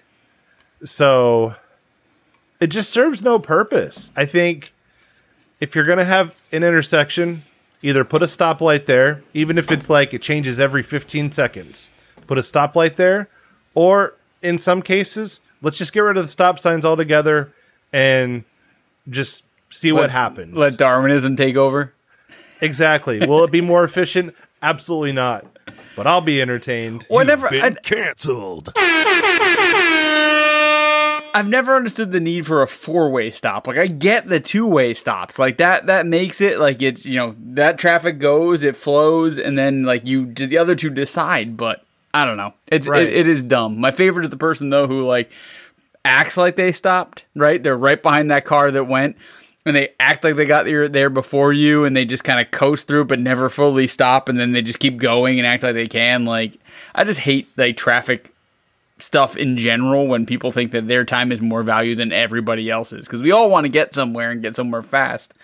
So 0.84 1.54
it 2.60 2.68
just 2.68 2.90
serves 2.90 3.22
no 3.22 3.38
purpose. 3.38 4.12
I 4.16 4.24
think 4.24 4.72
if 5.60 5.74
you're 5.74 5.84
going 5.84 5.98
to 5.98 6.04
have 6.04 6.34
an 6.52 6.62
intersection, 6.64 7.42
either 7.82 8.04
put 8.04 8.22
a 8.22 8.26
stoplight 8.26 8.86
there, 8.86 9.22
even 9.34 9.58
if 9.58 9.70
it's 9.70 9.90
like 9.90 10.14
it 10.14 10.22
changes 10.22 10.58
every 10.60 10.82
15 10.82 11.32
seconds, 11.32 11.90
put 12.26 12.38
a 12.38 12.42
stoplight 12.42 12.96
there, 12.96 13.28
or 13.74 14.14
in 14.42 14.58
some 14.58 14.82
cases, 14.82 15.40
let's 15.62 15.78
just 15.78 15.92
get 15.92 16.00
rid 16.00 16.16
of 16.16 16.24
the 16.24 16.28
stop 16.28 16.58
signs 16.58 16.84
altogether 16.84 17.52
and 17.92 18.44
just 19.08 19.44
see 19.70 19.92
what 19.92 20.10
happens. 20.10 20.54
Let 20.54 20.76
Darwinism 20.76 21.36
take 21.36 21.56
over. 21.56 21.92
exactly. 22.60 23.26
Will 23.26 23.44
it 23.44 23.50
be 23.50 23.60
more 23.60 23.84
efficient? 23.84 24.34
Absolutely 24.62 25.12
not. 25.12 25.44
But 25.96 26.06
I'll 26.06 26.20
be 26.20 26.40
entertained. 26.40 27.06
Well, 27.10 27.28
I 27.28 27.32
You've 27.32 27.50
been 27.50 27.62
I, 27.62 27.80
canceled. 27.80 28.72
I've 31.38 31.48
never 31.48 31.76
understood 31.76 32.10
the 32.10 32.18
need 32.18 32.46
for 32.46 32.62
a 32.62 32.66
four-way 32.66 33.30
stop. 33.30 33.68
Like 33.68 33.78
I 33.78 33.86
get 33.86 34.28
the 34.28 34.40
two-way 34.40 34.92
stops, 34.92 35.38
like 35.38 35.58
that. 35.58 35.86
That 35.86 36.04
makes 36.04 36.40
it 36.40 36.58
like 36.58 36.82
it's 36.82 37.06
you 37.06 37.14
know 37.14 37.36
that 37.38 37.78
traffic 37.78 38.18
goes, 38.18 38.64
it 38.64 38.76
flows, 38.76 39.38
and 39.38 39.56
then 39.56 39.84
like 39.84 40.04
you 40.04 40.26
just 40.26 40.50
the 40.50 40.58
other 40.58 40.74
two 40.74 40.90
decide. 40.90 41.56
But 41.56 41.84
I 42.12 42.24
don't 42.24 42.36
know. 42.36 42.54
It's 42.72 42.88
Right. 42.88 43.04
it, 43.06 43.14
it 43.14 43.28
is 43.28 43.42
dumb. 43.44 43.78
My 43.78 43.92
favorite 43.92 44.24
is 44.24 44.30
the 44.30 44.36
person 44.36 44.70
though 44.70 44.88
who 44.88 45.06
like 45.06 45.30
acts 46.04 46.36
like 46.36 46.56
they 46.56 46.72
stopped. 46.72 47.24
Right, 47.36 47.62
they're 47.62 47.76
right 47.76 48.02
behind 48.02 48.30
that 48.32 48.44
car 48.44 48.70
that 48.72 48.84
went, 48.84 49.16
and 49.64 49.76
they 49.76 49.90
act 50.00 50.24
like 50.24 50.34
they 50.34 50.44
got 50.44 50.64
there 50.64 50.88
there 50.88 51.08
before 51.10 51.52
you, 51.52 51.84
and 51.84 51.94
they 51.94 52.04
just 52.04 52.24
kind 52.24 52.40
of 52.40 52.50
coast 52.50 52.88
through, 52.88 53.04
but 53.04 53.20
never 53.20 53.48
fully 53.48 53.86
stop, 53.86 54.28
and 54.28 54.40
then 54.40 54.50
they 54.50 54.62
just 54.62 54.80
keep 54.80 54.96
going 54.96 55.38
and 55.38 55.46
act 55.46 55.62
like 55.62 55.74
they 55.74 55.86
can. 55.86 56.24
Like 56.24 56.58
I 56.96 57.04
just 57.04 57.20
hate 57.20 57.46
like 57.56 57.76
traffic 57.76 58.32
stuff 59.00 59.36
in 59.36 59.56
general 59.56 60.06
when 60.06 60.26
people 60.26 60.52
think 60.52 60.72
that 60.72 60.88
their 60.88 61.04
time 61.04 61.32
is 61.32 61.40
more 61.40 61.62
value 61.62 61.94
than 61.94 62.12
everybody 62.12 62.70
else's 62.70 63.06
because 63.06 63.22
we 63.22 63.30
all 63.30 63.50
want 63.50 63.64
to 63.64 63.68
get 63.68 63.94
somewhere 63.94 64.30
and 64.30 64.42
get 64.42 64.56
somewhere 64.56 64.82
fast. 64.82 65.34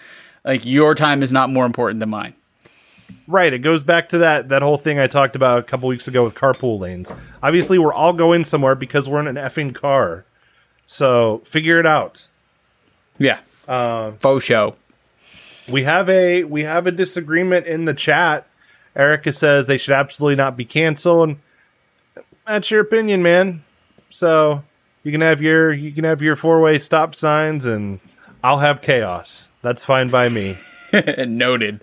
Like 0.44 0.64
your 0.64 0.94
time 0.94 1.22
is 1.22 1.32
not 1.32 1.50
more 1.50 1.66
important 1.66 2.00
than 2.00 2.10
mine. 2.10 2.34
Right. 3.26 3.52
It 3.52 3.60
goes 3.60 3.84
back 3.84 4.08
to 4.10 4.18
that 4.18 4.48
that 4.48 4.62
whole 4.62 4.76
thing 4.76 4.98
I 4.98 5.06
talked 5.06 5.36
about 5.36 5.58
a 5.58 5.62
couple 5.62 5.88
weeks 5.88 6.08
ago 6.08 6.24
with 6.24 6.34
carpool 6.34 6.78
lanes. 6.78 7.12
Obviously, 7.42 7.78
we're 7.78 7.92
all 7.92 8.12
going 8.12 8.44
somewhere 8.44 8.74
because 8.74 9.08
we're 9.08 9.20
in 9.20 9.26
an 9.26 9.36
effing 9.36 9.74
car. 9.74 10.24
So 10.86 11.42
figure 11.44 11.78
it 11.78 11.86
out. 11.86 12.26
Yeah. 13.18 13.40
Uh, 13.66 14.12
Faux 14.12 14.44
show. 14.44 14.76
We 15.68 15.84
have 15.84 16.10
a 16.10 16.44
we 16.44 16.64
have 16.64 16.86
a 16.86 16.90
disagreement 16.90 17.66
in 17.66 17.86
the 17.86 17.94
chat. 17.94 18.46
Erica 18.94 19.32
says 19.32 19.66
they 19.66 19.78
should 19.78 19.94
absolutely 19.94 20.36
not 20.36 20.56
be 20.56 20.64
canceled. 20.64 21.36
That's 22.46 22.70
your 22.70 22.80
opinion, 22.80 23.22
man. 23.22 23.64
So 24.10 24.64
you 25.02 25.12
can 25.12 25.20
have 25.20 25.40
your 25.40 25.72
you 25.72 25.92
can 25.92 26.04
have 26.04 26.22
your 26.22 26.36
four 26.36 26.60
way 26.60 26.78
stop 26.78 27.14
signs, 27.14 27.64
and 27.64 28.00
I'll 28.42 28.58
have 28.58 28.80
chaos. 28.80 29.52
That's 29.62 29.84
fine 29.84 30.08
by 30.10 30.28
me. 30.28 30.58
Noted. 31.26 31.80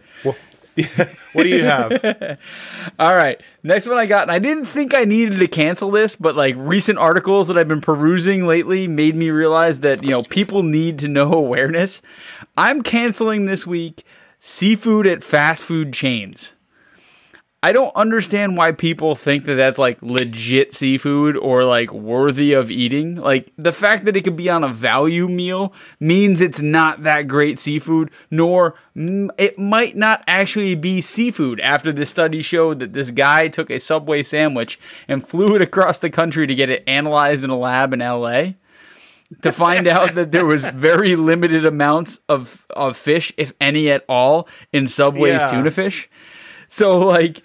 What 1.33 1.43
do 1.43 1.49
you 1.49 1.63
have? 1.63 2.39
All 2.99 3.15
right. 3.15 3.41
Next 3.63 3.87
one 3.87 3.97
I 3.97 4.05
got, 4.05 4.23
and 4.23 4.31
I 4.31 4.39
didn't 4.39 4.65
think 4.65 4.93
I 4.93 5.05
needed 5.05 5.39
to 5.39 5.47
cancel 5.47 5.91
this, 5.91 6.15
but 6.15 6.35
like 6.35 6.55
recent 6.57 6.97
articles 6.97 7.47
that 7.47 7.57
I've 7.57 7.67
been 7.67 7.81
perusing 7.81 8.45
lately 8.45 8.87
made 8.87 9.15
me 9.15 9.29
realize 9.29 9.81
that, 9.81 10.03
you 10.03 10.09
know, 10.09 10.23
people 10.23 10.63
need 10.63 10.99
to 10.99 11.07
know 11.07 11.33
awareness. 11.33 12.01
I'm 12.57 12.83
canceling 12.83 13.45
this 13.45 13.67
week 13.67 14.05
seafood 14.39 15.07
at 15.07 15.23
fast 15.23 15.63
food 15.63 15.93
chains. 15.93 16.55
I 17.63 17.73
don't 17.73 17.95
understand 17.95 18.57
why 18.57 18.71
people 18.71 19.13
think 19.15 19.45
that 19.45 19.53
that's 19.53 19.77
like 19.77 20.01
legit 20.01 20.73
seafood 20.73 21.37
or 21.37 21.63
like 21.63 21.91
worthy 21.93 22.53
of 22.53 22.71
eating. 22.71 23.17
Like 23.17 23.51
the 23.55 23.71
fact 23.71 24.05
that 24.05 24.17
it 24.17 24.23
could 24.23 24.35
be 24.35 24.49
on 24.49 24.63
a 24.63 24.69
value 24.69 25.27
meal 25.27 25.71
means 25.99 26.41
it's 26.41 26.59
not 26.61 27.03
that 27.03 27.27
great 27.27 27.59
seafood, 27.59 28.09
nor 28.31 28.73
it 28.95 29.59
might 29.59 29.95
not 29.95 30.23
actually 30.25 30.73
be 30.73 31.01
seafood. 31.01 31.59
After 31.59 31.91
this 31.91 32.09
study 32.09 32.41
showed 32.41 32.79
that 32.79 32.93
this 32.93 33.11
guy 33.11 33.47
took 33.47 33.69
a 33.69 33.79
Subway 33.79 34.23
sandwich 34.23 34.79
and 35.07 35.27
flew 35.29 35.55
it 35.55 35.61
across 35.61 35.99
the 35.99 36.09
country 36.09 36.47
to 36.47 36.55
get 36.55 36.71
it 36.71 36.83
analyzed 36.87 37.43
in 37.43 37.51
a 37.51 37.57
lab 37.59 37.93
in 37.93 37.99
LA 37.99 38.53
to 39.43 39.53
find 39.53 39.87
out 39.87 40.15
that 40.15 40.31
there 40.31 40.45
was 40.45 40.63
very 40.73 41.15
limited 41.15 41.63
amounts 41.63 42.19
of, 42.27 42.65
of 42.71 42.97
fish, 42.97 43.31
if 43.37 43.53
any 43.61 43.89
at 43.91 44.03
all, 44.09 44.47
in 44.73 44.87
Subway's 44.87 45.41
Yeah. 45.41 45.51
tuna 45.51 45.71
fish. 45.71 46.09
So 46.71 46.99
like 46.99 47.43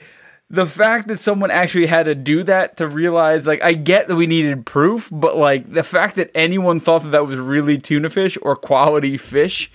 the 0.49 0.67
fact 0.67 1.09
that 1.09 1.19
someone 1.19 1.51
actually 1.51 1.87
had 1.87 2.05
to 2.05 2.15
do 2.15 2.45
that 2.45 2.77
to 2.77 2.87
realize 2.87 3.45
like 3.45 3.63
I 3.63 3.73
get 3.73 4.07
that 4.07 4.15
we 4.15 4.29
needed 4.29 4.65
proof, 4.65 5.09
but 5.11 5.37
like 5.37 5.71
the 5.73 5.83
fact 5.83 6.15
that 6.17 6.31
anyone 6.35 6.79
thought 6.79 7.03
that 7.03 7.11
that 7.11 7.27
was 7.27 7.39
really 7.39 7.77
tuna 7.77 8.09
fish 8.09 8.39
or 8.41 8.55
quality 8.55 9.19
fish 9.19 9.71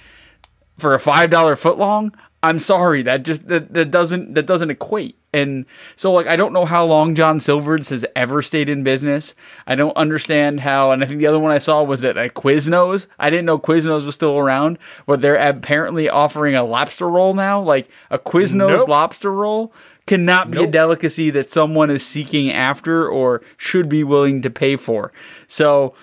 for 0.78 0.94
a 0.94 1.00
five 1.00 1.30
dollar 1.30 1.58
foot 1.58 1.78
long, 1.78 2.16
I'm 2.44 2.58
sorry 2.60 3.04
that 3.04 3.24
just 3.24 3.48
that, 3.50 3.74
that 3.74 3.92
doesn't 3.92 4.34
that 4.34 4.48
doesn't 4.48 4.72
equate. 4.72 5.16
And 5.32 5.66
so 5.96 6.12
like 6.12 6.26
I 6.28 6.36
don't 6.36 6.54
know 6.54 6.66
how 6.66 6.86
long 6.86 7.14
John 7.14 7.40
Silver's 7.40 7.90
has 7.90 8.04
ever 8.16 8.42
stayed 8.42 8.68
in 8.68 8.84
business. 8.84 9.36
I 9.68 9.76
don't 9.76 9.96
understand 9.96 10.62
how. 10.62 10.92
And 10.92 11.04
I 11.04 11.08
think 11.08 11.20
the 11.20 11.28
other 11.28 11.40
one 11.40 11.52
I 11.52 11.60
saw 11.60 11.84
was 11.84 12.02
that 12.02 12.18
at 12.18 12.34
Quiznos. 12.34 13.06
I 13.20 13.30
didn't 13.30 13.46
know 13.46 13.60
Quiznos 13.60 14.06
was 14.06 14.16
still 14.16 14.38
around, 14.38 14.80
but 15.06 15.22
they're 15.22 15.36
apparently 15.36 16.10
offering 16.10 16.56
a 16.56 16.64
lobster 16.64 17.08
roll 17.08 17.34
now, 17.36 17.62
like 17.62 17.88
a 18.10 18.18
Quiznos 18.18 18.56
Nope. 18.56 18.88
lobster 18.88 19.32
roll. 19.32 19.72
Cannot 20.08 20.50
be 20.50 20.64
a 20.64 20.68
delicacy 20.68 21.30
that 21.30 21.52
someone 21.52 21.92
is 21.92 22.06
seeking 22.06 22.52
after 22.52 23.08
or 23.08 23.44
should 23.56 23.88
be 23.88 24.04
willing 24.04 24.42
to 24.42 24.50
pay 24.50 24.76
for. 24.76 25.12
So, 25.48 25.94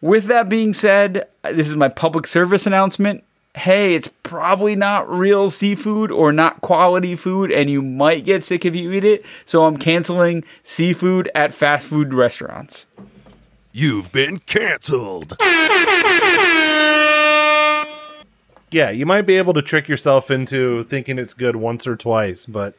with 0.00 0.26
that 0.26 0.48
being 0.48 0.72
said, 0.72 1.26
this 1.42 1.68
is 1.68 1.76
my 1.76 1.88
public 1.88 2.28
service 2.28 2.66
announcement. 2.68 3.24
Hey, 3.54 3.94
it's 3.94 4.08
probably 4.22 4.74
not 4.74 5.10
real 5.10 5.50
seafood 5.50 6.10
or 6.10 6.32
not 6.32 6.62
quality 6.62 7.14
food, 7.14 7.52
and 7.52 7.68
you 7.68 7.82
might 7.82 8.24
get 8.24 8.44
sick 8.44 8.64
if 8.64 8.74
you 8.74 8.90
eat 8.92 9.04
it. 9.04 9.26
So 9.44 9.64
I'm 9.64 9.76
canceling 9.76 10.42
seafood 10.62 11.30
at 11.34 11.52
fast 11.52 11.86
food 11.86 12.14
restaurants. 12.14 12.86
You've 13.70 14.10
been 14.10 14.38
canceled. 14.38 15.36
Yeah, 18.70 18.88
you 18.88 19.04
might 19.04 19.26
be 19.26 19.36
able 19.36 19.52
to 19.52 19.60
trick 19.60 19.86
yourself 19.86 20.30
into 20.30 20.82
thinking 20.84 21.18
it's 21.18 21.34
good 21.34 21.56
once 21.56 21.86
or 21.86 21.94
twice, 21.94 22.46
but 22.46 22.74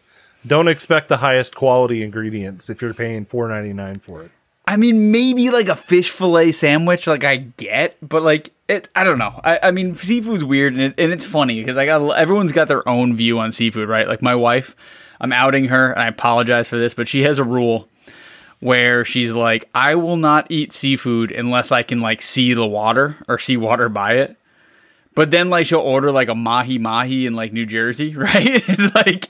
don't 0.46 0.68
expect 0.68 1.08
the 1.08 1.18
highest 1.18 1.54
quality 1.54 2.02
ingredients 2.02 2.68
if 2.68 2.82
you're 2.82 2.96
paying 2.96 3.26
four 3.26 3.48
ninety 3.48 3.74
nine 3.74 4.00
for 4.00 4.24
it. 4.24 4.32
I 4.65 4.78
mean, 4.78 5.12
maybe 5.12 5.49
like 5.49 5.67
a 5.67 5.76
fish 5.76 6.10
fillet 6.10 6.54
sandwich, 6.54 7.06
like 7.06 7.23
I 7.23 7.38
get, 7.38 7.97
but 8.08 8.23
like 8.23 8.52
it, 8.69 8.88
I 8.95 9.04
don't 9.04 9.17
know. 9.17 9.39
I, 9.43 9.60
I 9.63 9.71
mean, 9.71 9.95
seafood's 9.95 10.45
weird, 10.45 10.73
and, 10.73 10.82
it, 10.82 10.93
and 10.97 11.12
it's 11.12 11.26
funny 11.26 11.60
because 11.60 11.76
I 11.76 11.86
got 11.86 12.17
everyone's 12.17 12.54
got 12.54 12.69
their 12.69 12.88
own 12.88 13.15
view 13.15 13.39
on 13.39 13.52
seafood, 13.52 13.89
right? 13.89 14.08
Like 14.08 14.21
my 14.21 14.36
wife, 14.36 14.76
I'm 15.19 15.34
outing 15.34 15.65
her, 15.65 15.91
and 15.91 16.02
I 16.02 16.08
apologize 16.08 16.69
for 16.69 16.78
this, 16.78 16.93
but 16.93 17.10
she 17.10 17.23
has 17.23 17.39
a 17.39 17.43
rule 17.43 17.89
where 18.62 19.04
she's 19.04 19.36
like, 19.36 19.69
I 19.76 19.95
will 19.95 20.15
not 20.15 20.47
eat 20.49 20.71
seafood 20.71 21.32
unless 21.32 21.73
I 21.73 21.84
can 21.84 21.99
like 21.99 22.21
see 22.21 22.54
the 22.54 22.65
water 22.65 23.17
or 23.28 23.39
see 23.39 23.58
water 23.58 23.89
by 23.89 24.13
it. 24.13 24.38
But 25.13 25.30
then 25.30 25.49
like 25.49 25.65
she'll 25.65 25.80
order 25.80 26.10
like 26.10 26.30
a 26.30 26.36
mahi 26.36 26.78
mahi 26.78 27.26
in 27.26 27.34
like 27.34 27.52
New 27.52 27.65
Jersey, 27.65 28.15
right? 28.15 28.47
it's 28.47 28.95
like. 28.95 29.30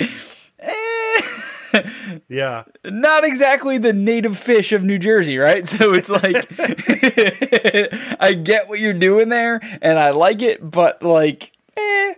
eh 0.60 1.40
Yeah. 2.30 2.64
not 2.86 3.24
exactly 3.24 3.78
the 3.78 3.94
native 3.94 4.38
fish 4.38 4.72
of 4.72 4.84
New 4.84 5.00
Jersey, 5.00 5.38
right? 5.38 5.68
So 5.74 5.94
it's 5.94 6.10
like 6.10 6.48
I 8.20 8.34
get 8.34 8.68
what 8.70 8.80
you're 8.80 8.94
doing 8.94 9.30
there 9.30 9.60
and 9.82 9.98
I 9.98 10.12
like 10.12 10.42
it, 10.42 10.70
but 10.70 11.02
like 11.02 11.52
eh, 11.78 12.14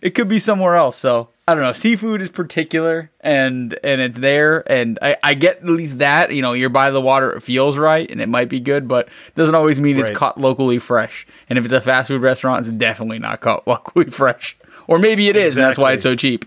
it 0.00 0.14
could 0.14 0.28
be 0.28 0.38
somewhere 0.38 0.76
else. 0.76 0.96
So 0.96 1.28
I 1.48 1.54
don't 1.54 1.62
know. 1.62 1.72
Seafood 1.72 2.22
is 2.22 2.30
particular 2.30 3.10
and 3.20 3.78
and 3.84 4.00
it's 4.00 4.18
there 4.18 4.70
and 4.70 4.98
I, 5.02 5.16
I 5.22 5.34
get 5.34 5.58
at 5.58 5.66
least 5.66 5.98
that, 5.98 6.32
you 6.32 6.42
know, 6.42 6.54
you're 6.54 6.70
by 6.70 6.90
the 6.90 7.00
water, 7.00 7.32
it 7.32 7.42
feels 7.42 7.76
right 7.76 8.10
and 8.10 8.20
it 8.20 8.28
might 8.28 8.48
be 8.48 8.60
good, 8.60 8.88
but 8.88 9.06
it 9.28 9.34
doesn't 9.34 9.54
always 9.54 9.78
mean 9.78 9.98
it's 9.98 10.10
caught 10.10 10.40
locally 10.40 10.78
fresh. 10.78 11.26
And 11.48 11.58
if 11.58 11.64
it's 11.64 11.74
a 11.74 11.80
fast 11.80 12.08
food 12.08 12.22
restaurant, 12.22 12.66
it's 12.66 12.74
definitely 12.76 13.18
not 13.18 13.40
caught 13.40 13.66
locally 13.66 14.10
fresh. 14.10 14.56
Or 14.88 14.98
maybe 14.98 15.28
it 15.28 15.34
is, 15.36 15.56
and 15.58 15.66
that's 15.66 15.78
why 15.78 15.92
it's 15.94 16.04
so 16.04 16.14
cheap. 16.14 16.44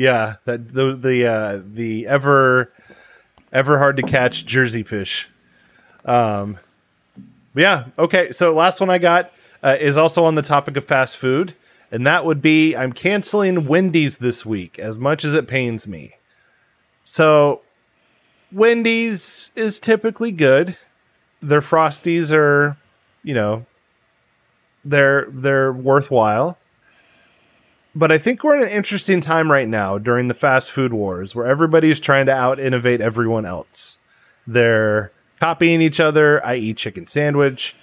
Yeah, 0.00 0.36
that 0.46 0.72
the 0.72 0.94
the 0.94 1.26
uh, 1.26 1.62
the 1.62 2.06
ever 2.06 2.72
ever 3.52 3.76
hard 3.76 3.98
to 3.98 4.02
catch 4.02 4.46
Jersey 4.46 4.82
fish. 4.82 5.28
Um, 6.06 6.56
yeah, 7.54 7.84
okay. 7.98 8.32
So 8.32 8.54
last 8.54 8.80
one 8.80 8.88
I 8.88 8.96
got 8.96 9.30
uh, 9.62 9.76
is 9.78 9.98
also 9.98 10.24
on 10.24 10.36
the 10.36 10.42
topic 10.42 10.78
of 10.78 10.86
fast 10.86 11.18
food, 11.18 11.52
and 11.92 12.06
that 12.06 12.24
would 12.24 12.40
be 12.40 12.74
I'm 12.74 12.94
canceling 12.94 13.66
Wendy's 13.66 14.16
this 14.16 14.46
week, 14.46 14.78
as 14.78 14.98
much 14.98 15.22
as 15.22 15.34
it 15.34 15.46
pains 15.46 15.86
me. 15.86 16.14
So 17.04 17.60
Wendy's 18.50 19.52
is 19.54 19.78
typically 19.78 20.32
good. 20.32 20.78
Their 21.42 21.60
frosties 21.60 22.34
are, 22.34 22.78
you 23.22 23.34
know, 23.34 23.66
they're 24.82 25.26
they're 25.28 25.74
worthwhile 25.74 26.56
but 27.94 28.12
I 28.12 28.18
think 28.18 28.44
we're 28.44 28.56
in 28.56 28.62
an 28.62 28.68
interesting 28.68 29.20
time 29.20 29.50
right 29.50 29.68
now 29.68 29.98
during 29.98 30.28
the 30.28 30.34
fast 30.34 30.70
food 30.70 30.92
wars 30.92 31.34
where 31.34 31.46
everybody's 31.46 32.00
trying 32.00 32.26
to 32.26 32.32
out 32.32 32.60
innovate 32.60 33.00
everyone 33.00 33.44
else. 33.44 33.98
They're 34.46 35.12
copying 35.40 35.80
each 35.80 36.00
other, 36.00 36.44
i.e., 36.46 36.74
chicken 36.74 37.06
sandwich. 37.06 37.76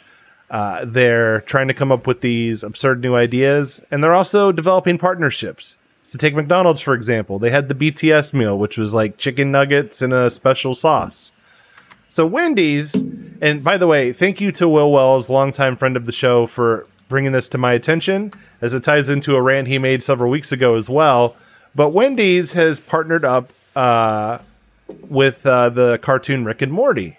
Uh, 0.50 0.86
they're 0.86 1.42
trying 1.42 1.68
to 1.68 1.74
come 1.74 1.92
up 1.92 2.08
with 2.08 2.22
these 2.22 2.64
absurd 2.64 3.02
new 3.02 3.16
ideas, 3.16 3.84
and 3.92 4.02
they're 4.02 4.14
also 4.14 4.52
developing 4.52 4.98
partnerships. 4.98 5.78
So, 6.04 6.18
take 6.18 6.36
McDonald's, 6.36 6.80
for 6.80 6.94
example. 6.94 7.38
They 7.38 7.50
had 7.50 7.68
the 7.68 7.76
BTS 7.76 8.34
meal, 8.34 8.58
which 8.58 8.78
was 8.78 8.94
like 8.94 9.18
chicken 9.18 9.52
nuggets 9.52 10.02
and 10.02 10.14
a 10.14 10.30
special 10.30 10.74
sauce. 10.74 11.34
So, 12.08 12.26
Wendy's, 12.26 12.96
and 13.42 13.62
by 13.62 13.76
the 13.76 13.88
way, 13.88 14.14
thank 14.14 14.40
you 14.40 14.54
to 14.54 14.70
Will 14.70 14.90
Wells, 14.90 15.30
longtime 15.30 15.76
friend 15.76 15.98
of 15.98 16.06
the 16.06 16.14
show, 16.14 16.48
for 16.48 16.88
bringing 17.08 17.32
this 17.32 17.50
to 17.50 17.58
my 17.58 17.74
attention, 17.74 18.34
as 18.62 18.74
it 18.74 18.84
ties 18.84 19.10
into 19.10 19.36
a 19.36 19.42
rant 19.42 19.68
he 19.68 19.78
made 19.78 20.04
several 20.04 20.30
weeks 20.30 20.52
ago 20.52 20.76
as 20.76 20.90
well. 20.90 21.36
But 21.76 21.90
Wendy's 21.90 22.54
has 22.54 22.80
partnered 22.80 23.24
up 23.24 23.54
uh, 23.76 24.40
with 25.10 25.46
uh, 25.46 25.70
the 25.70 26.00
cartoon 26.00 26.46
Rick 26.46 26.62
and 26.62 26.72
Morty. 26.72 27.18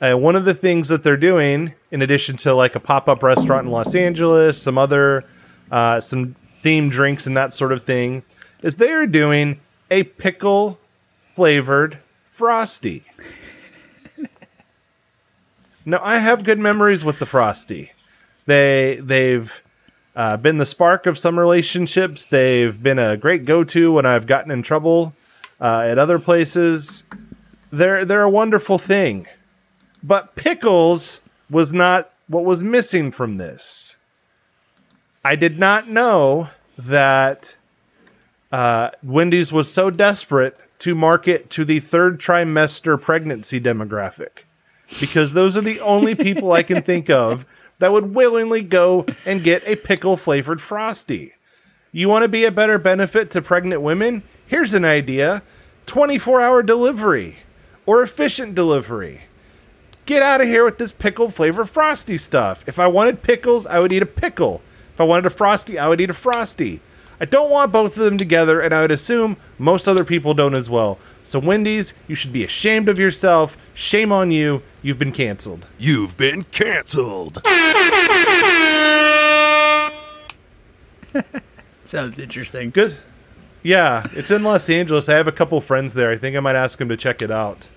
Uh, 0.00 0.14
one 0.14 0.36
of 0.36 0.44
the 0.44 0.54
things 0.54 0.88
that 0.88 1.02
they're 1.02 1.16
doing, 1.16 1.74
in 1.90 2.02
addition 2.02 2.36
to 2.36 2.54
like 2.54 2.74
a 2.74 2.80
pop 2.80 3.08
up 3.08 3.22
restaurant 3.22 3.66
in 3.66 3.72
Los 3.72 3.94
Angeles, 3.94 4.60
some 4.60 4.76
other, 4.76 5.24
uh, 5.70 6.00
some 6.00 6.34
themed 6.50 6.90
drinks 6.90 7.26
and 7.26 7.36
that 7.36 7.54
sort 7.54 7.72
of 7.72 7.82
thing, 7.82 8.22
is 8.62 8.76
they 8.76 8.92
are 8.92 9.06
doing 9.06 9.60
a 9.90 10.04
pickle 10.04 10.78
flavored 11.34 11.98
Frosty. 12.24 13.04
no, 15.86 15.98
I 16.02 16.18
have 16.18 16.44
good 16.44 16.58
memories 16.58 17.02
with 17.02 17.18
the 17.18 17.24
Frosty. 17.24 17.92
They 18.46 19.00
they've 19.02 19.62
uh, 20.14 20.36
been 20.38 20.56
the 20.56 20.66
spark 20.66 21.06
of 21.06 21.18
some 21.18 21.38
relationships. 21.38 22.24
They've 22.24 22.80
been 22.82 22.98
a 22.98 23.16
great 23.16 23.44
go 23.44 23.64
to 23.64 23.92
when 23.92 24.06
I've 24.06 24.26
gotten 24.26 24.50
in 24.50 24.62
trouble 24.62 25.14
uh, 25.60 25.86
at 25.86 25.98
other 25.98 26.18
places. 26.18 27.04
They're 27.70 28.04
they're 28.04 28.22
a 28.22 28.30
wonderful 28.30 28.78
thing, 28.78 29.26
but 30.02 30.34
pickles 30.36 31.20
was 31.50 31.72
not 31.72 32.10
what 32.28 32.44
was 32.44 32.62
missing 32.62 33.12
from 33.12 33.36
this. 33.36 33.98
I 35.24 35.36
did 35.36 35.58
not 35.58 35.88
know 35.88 36.50
that 36.78 37.58
uh, 38.52 38.90
Wendy's 39.02 39.52
was 39.52 39.72
so 39.72 39.90
desperate 39.90 40.56
to 40.78 40.94
market 40.94 41.50
to 41.50 41.64
the 41.64 41.80
third 41.80 42.20
trimester 42.20 43.00
pregnancy 43.00 43.60
demographic 43.60 44.44
because 45.00 45.32
those 45.32 45.56
are 45.56 45.62
the 45.62 45.80
only 45.80 46.14
people 46.14 46.52
I 46.52 46.62
can 46.62 46.82
think 46.82 47.10
of 47.10 47.44
that 47.78 47.92
would 47.92 48.14
willingly 48.14 48.62
go 48.62 49.06
and 49.24 49.44
get 49.44 49.66
a 49.66 49.76
pickle 49.76 50.16
flavored 50.16 50.60
frosty. 50.60 51.34
You 51.92 52.08
want 52.08 52.22
to 52.22 52.28
be 52.28 52.44
a 52.44 52.52
better 52.52 52.78
benefit 52.78 53.30
to 53.30 53.42
pregnant 53.42 53.82
women? 53.82 54.22
Here's 54.46 54.74
an 54.74 54.84
idea 54.84 55.42
24 55.86 56.40
hour 56.40 56.62
delivery 56.62 57.36
or 57.86 58.02
efficient 58.02 58.54
delivery. 58.54 59.22
Get 60.04 60.22
out 60.22 60.40
of 60.40 60.46
here 60.46 60.64
with 60.64 60.78
this 60.78 60.92
pickle 60.92 61.30
flavor 61.30 61.64
frosty 61.64 62.18
stuff. 62.18 62.62
If 62.68 62.78
I 62.78 62.86
wanted 62.86 63.22
pickles, 63.22 63.66
I 63.66 63.80
would 63.80 63.92
eat 63.92 64.02
a 64.02 64.06
pickle. 64.06 64.62
If 64.94 65.00
I 65.00 65.04
wanted 65.04 65.26
a 65.26 65.30
frosty, 65.30 65.78
I 65.78 65.88
would 65.88 66.00
eat 66.00 66.10
a 66.10 66.14
frosty. 66.14 66.80
I 67.20 67.24
don't 67.24 67.50
want 67.50 67.72
both 67.72 67.96
of 67.96 68.04
them 68.04 68.18
together, 68.18 68.60
and 68.60 68.74
I 68.74 68.82
would 68.82 68.90
assume 68.90 69.36
most 69.58 69.88
other 69.88 70.04
people 70.04 70.34
don't 70.34 70.54
as 70.54 70.68
well. 70.68 70.98
So, 71.22 71.38
Wendy's, 71.38 71.94
you 72.06 72.14
should 72.14 72.32
be 72.32 72.44
ashamed 72.44 72.88
of 72.88 72.98
yourself. 72.98 73.56
Shame 73.74 74.12
on 74.12 74.30
you. 74.30 74.62
You've 74.86 74.98
been 74.98 75.10
canceled. 75.10 75.66
You've 75.78 76.16
been 76.16 76.44
canceled. 76.44 77.42
Sounds 81.84 82.20
interesting. 82.20 82.70
Good. 82.70 82.96
Yeah, 83.64 84.06
it's 84.12 84.30
in 84.30 84.44
Los 84.44 84.70
Angeles. 84.70 85.08
I 85.08 85.16
have 85.16 85.26
a 85.26 85.32
couple 85.32 85.60
friends 85.60 85.94
there. 85.94 86.12
I 86.12 86.16
think 86.16 86.36
I 86.36 86.40
might 86.40 86.54
ask 86.54 86.78
them 86.78 86.88
to 86.88 86.96
check 86.96 87.20
it 87.20 87.32
out. 87.32 87.68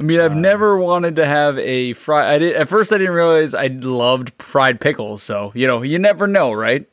I 0.00 0.04
mean, 0.04 0.18
I've 0.18 0.32
uh, 0.32 0.36
never 0.36 0.78
wanted 0.78 1.16
to 1.16 1.26
have 1.26 1.58
a 1.58 1.92
fry. 1.92 2.32
I 2.32 2.38
did 2.38 2.56
at 2.56 2.70
first. 2.70 2.94
I 2.94 2.96
didn't 2.96 3.12
realize 3.12 3.54
I 3.54 3.66
loved 3.66 4.32
fried 4.38 4.80
pickles. 4.80 5.22
So 5.22 5.52
you 5.54 5.66
know, 5.66 5.82
you 5.82 5.98
never 5.98 6.26
know, 6.26 6.50
right? 6.50 6.88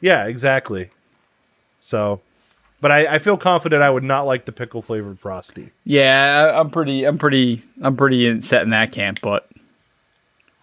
Yeah, 0.00 0.26
exactly. 0.26 0.90
So, 1.80 2.20
but 2.80 2.90
I, 2.90 3.14
I 3.14 3.18
feel 3.18 3.36
confident 3.36 3.82
I 3.82 3.90
would 3.90 4.04
not 4.04 4.26
like 4.26 4.44
the 4.44 4.52
pickle 4.52 4.82
flavored 4.82 5.18
frosty. 5.18 5.70
Yeah, 5.84 6.50
I, 6.54 6.60
I'm 6.60 6.70
pretty. 6.70 7.04
I'm 7.04 7.18
pretty. 7.18 7.62
I'm 7.82 7.96
pretty 7.96 8.26
in, 8.26 8.42
set 8.42 8.62
in 8.62 8.70
that 8.70 8.92
camp, 8.92 9.20
but 9.22 9.48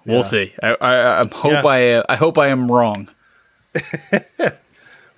we'll 0.06 0.18
Yeah. 0.18 0.22
see. 0.24 0.54
I, 0.64 0.68
I, 0.82 1.22
I 1.22 1.28
hope 1.34 1.52
Yeah. 1.52 1.62
I. 1.66 1.92
Uh, 1.94 2.04
I 2.10 2.16
hope 2.16 2.38
I 2.38 2.48
am 2.48 2.72
wrong. 2.72 3.10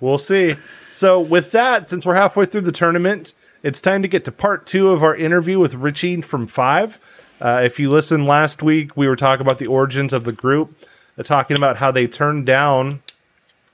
We'll 0.00 0.16
see. 0.18 0.56
So, 0.90 1.20
with 1.20 1.52
that, 1.52 1.86
since 1.86 2.06
we're 2.06 2.14
halfway 2.14 2.46
through 2.46 2.62
the 2.62 2.72
tournament, 2.72 3.34
it's 3.62 3.82
time 3.82 4.00
to 4.00 4.08
get 4.08 4.24
to 4.24 4.32
part 4.32 4.66
two 4.66 4.88
of 4.88 5.02
our 5.02 5.14
interview 5.14 5.58
with 5.58 5.74
Ritchie 5.74 6.22
from 6.22 6.46
Five. 6.46 6.98
Uh, 7.38 7.60
if 7.62 7.78
you 7.78 7.90
listened 7.90 8.24
last 8.26 8.62
week, 8.62 8.96
we 8.96 9.06
were 9.06 9.14
talking 9.16 9.44
about 9.46 9.58
the 9.58 9.66
origins 9.66 10.14
of 10.14 10.24
the 10.24 10.32
group, 10.32 10.74
uh, 11.18 11.22
talking 11.22 11.54
about 11.54 11.76
how 11.76 11.90
they 11.90 12.06
turned 12.06 12.46
down 12.46 13.02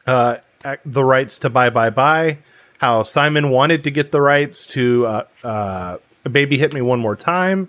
uh, 0.06 0.38
the 0.84 1.04
rights 1.04 1.38
to 1.38 1.48
Bye 1.48 1.70
Bye 1.70 1.90
Bye, 1.90 2.38
how 2.78 3.02
Simon 3.02 3.50
wanted 3.50 3.84
to 3.84 3.90
get 3.90 4.12
the 4.12 4.20
rights 4.20 4.66
to 4.66 5.06
uh, 5.06 5.24
uh, 5.44 5.98
Baby 6.30 6.58
Hit 6.58 6.72
Me 6.72 6.80
One 6.80 7.00
More 7.00 7.16
Time, 7.16 7.68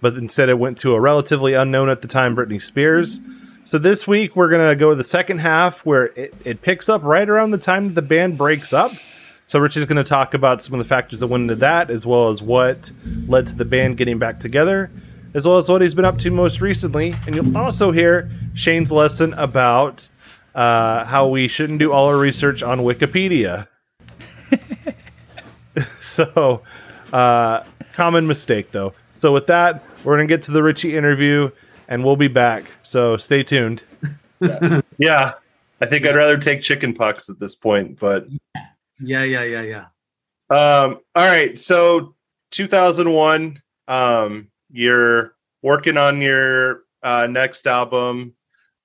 but 0.00 0.14
instead 0.14 0.48
it 0.48 0.58
went 0.58 0.78
to 0.78 0.94
a 0.94 1.00
relatively 1.00 1.54
unknown 1.54 1.88
at 1.88 2.02
the 2.02 2.08
time 2.08 2.36
Britney 2.36 2.60
Spears. 2.60 3.20
So 3.64 3.78
this 3.78 4.06
week 4.06 4.36
we're 4.36 4.50
gonna 4.50 4.76
go 4.76 4.90
to 4.90 4.96
the 4.96 5.04
second 5.04 5.38
half 5.38 5.84
where 5.84 6.06
it, 6.06 6.34
it 6.44 6.62
picks 6.62 6.88
up 6.88 7.02
right 7.02 7.28
around 7.28 7.50
the 7.50 7.58
time 7.58 7.86
that 7.86 7.94
the 7.94 8.02
band 8.02 8.38
breaks 8.38 8.72
up. 8.72 8.92
So 9.48 9.60
Rich 9.60 9.76
is 9.76 9.84
going 9.84 9.96
to 9.96 10.08
talk 10.08 10.34
about 10.34 10.60
some 10.60 10.74
of 10.74 10.80
the 10.80 10.84
factors 10.84 11.20
that 11.20 11.28
went 11.28 11.42
into 11.42 11.54
that, 11.56 11.88
as 11.88 12.04
well 12.04 12.30
as 12.30 12.42
what 12.42 12.90
led 13.28 13.46
to 13.46 13.54
the 13.54 13.64
band 13.64 13.96
getting 13.96 14.18
back 14.18 14.40
together, 14.40 14.90
as 15.34 15.46
well 15.46 15.56
as 15.56 15.68
what 15.68 15.82
he's 15.82 15.94
been 15.94 16.04
up 16.04 16.18
to 16.18 16.32
most 16.32 16.60
recently. 16.60 17.14
And 17.26 17.34
you'll 17.36 17.56
also 17.56 17.92
hear 17.92 18.28
Shane's 18.54 18.90
lesson 18.90 19.34
about 19.34 20.08
uh, 20.52 21.04
how 21.04 21.28
we 21.28 21.46
shouldn't 21.46 21.78
do 21.78 21.92
all 21.92 22.08
our 22.08 22.18
research 22.18 22.60
on 22.60 22.80
Wikipedia. 22.80 23.68
so, 26.00 26.62
uh, 27.12 27.62
common 27.92 28.26
mistake 28.26 28.72
though. 28.72 28.92
So 29.14 29.32
with 29.32 29.46
that, 29.46 29.82
we're 30.04 30.16
gonna 30.16 30.26
get 30.26 30.42
to 30.42 30.52
the 30.52 30.62
Ritchie 30.62 30.96
interview, 30.96 31.50
and 31.88 32.04
we'll 32.04 32.16
be 32.16 32.28
back. 32.28 32.70
So 32.82 33.16
stay 33.16 33.42
tuned. 33.42 33.84
Yeah, 34.98 35.32
I 35.80 35.86
think 35.86 36.06
I'd 36.06 36.14
rather 36.14 36.36
take 36.36 36.60
chicken 36.60 36.92
pucks 36.92 37.30
at 37.30 37.38
this 37.40 37.54
point, 37.56 37.98
but 37.98 38.26
Yeah, 39.00 39.22
yeah, 39.22 39.42
yeah, 39.44 39.62
yeah. 39.62 39.84
um, 40.50 40.98
all 41.14 41.26
right. 41.26 41.58
So 41.58 42.14
2001, 42.50 43.62
um, 43.88 44.48
you're 44.70 45.32
working 45.62 45.96
on 45.96 46.20
your 46.20 46.82
uh, 47.02 47.26
next 47.28 47.66
album, 47.66 48.34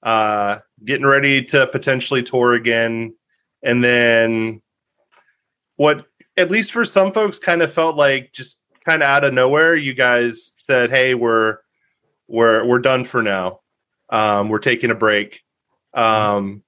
uh, 0.03 0.59
getting 0.85 1.05
ready 1.05 1.43
to 1.45 1.67
potentially 1.67 2.23
tour 2.23 2.53
again, 2.53 3.13
and 3.61 3.83
then 3.83 4.61
what? 5.75 6.05
At 6.41 6.49
least 6.49 6.71
for 6.71 6.85
some 6.85 7.13
folks, 7.13 7.37
kind 7.37 7.61
of 7.61 7.71
felt 7.71 7.95
like 7.95 8.31
just 8.33 8.59
kind 8.83 9.03
of 9.03 9.07
out 9.07 9.23
of 9.23 9.31
nowhere, 9.31 9.75
you 9.75 9.93
guys 9.93 10.53
said, 10.63 10.89
"Hey, 10.89 11.13
we're 11.13 11.57
we're 12.27 12.65
we're 12.65 12.79
done 12.79 13.05
for 13.05 13.21
now. 13.21 13.59
Um, 14.09 14.49
we're 14.49 14.57
taking 14.57 14.89
a 14.89 14.95
break." 14.95 15.41
Um, 15.93 16.63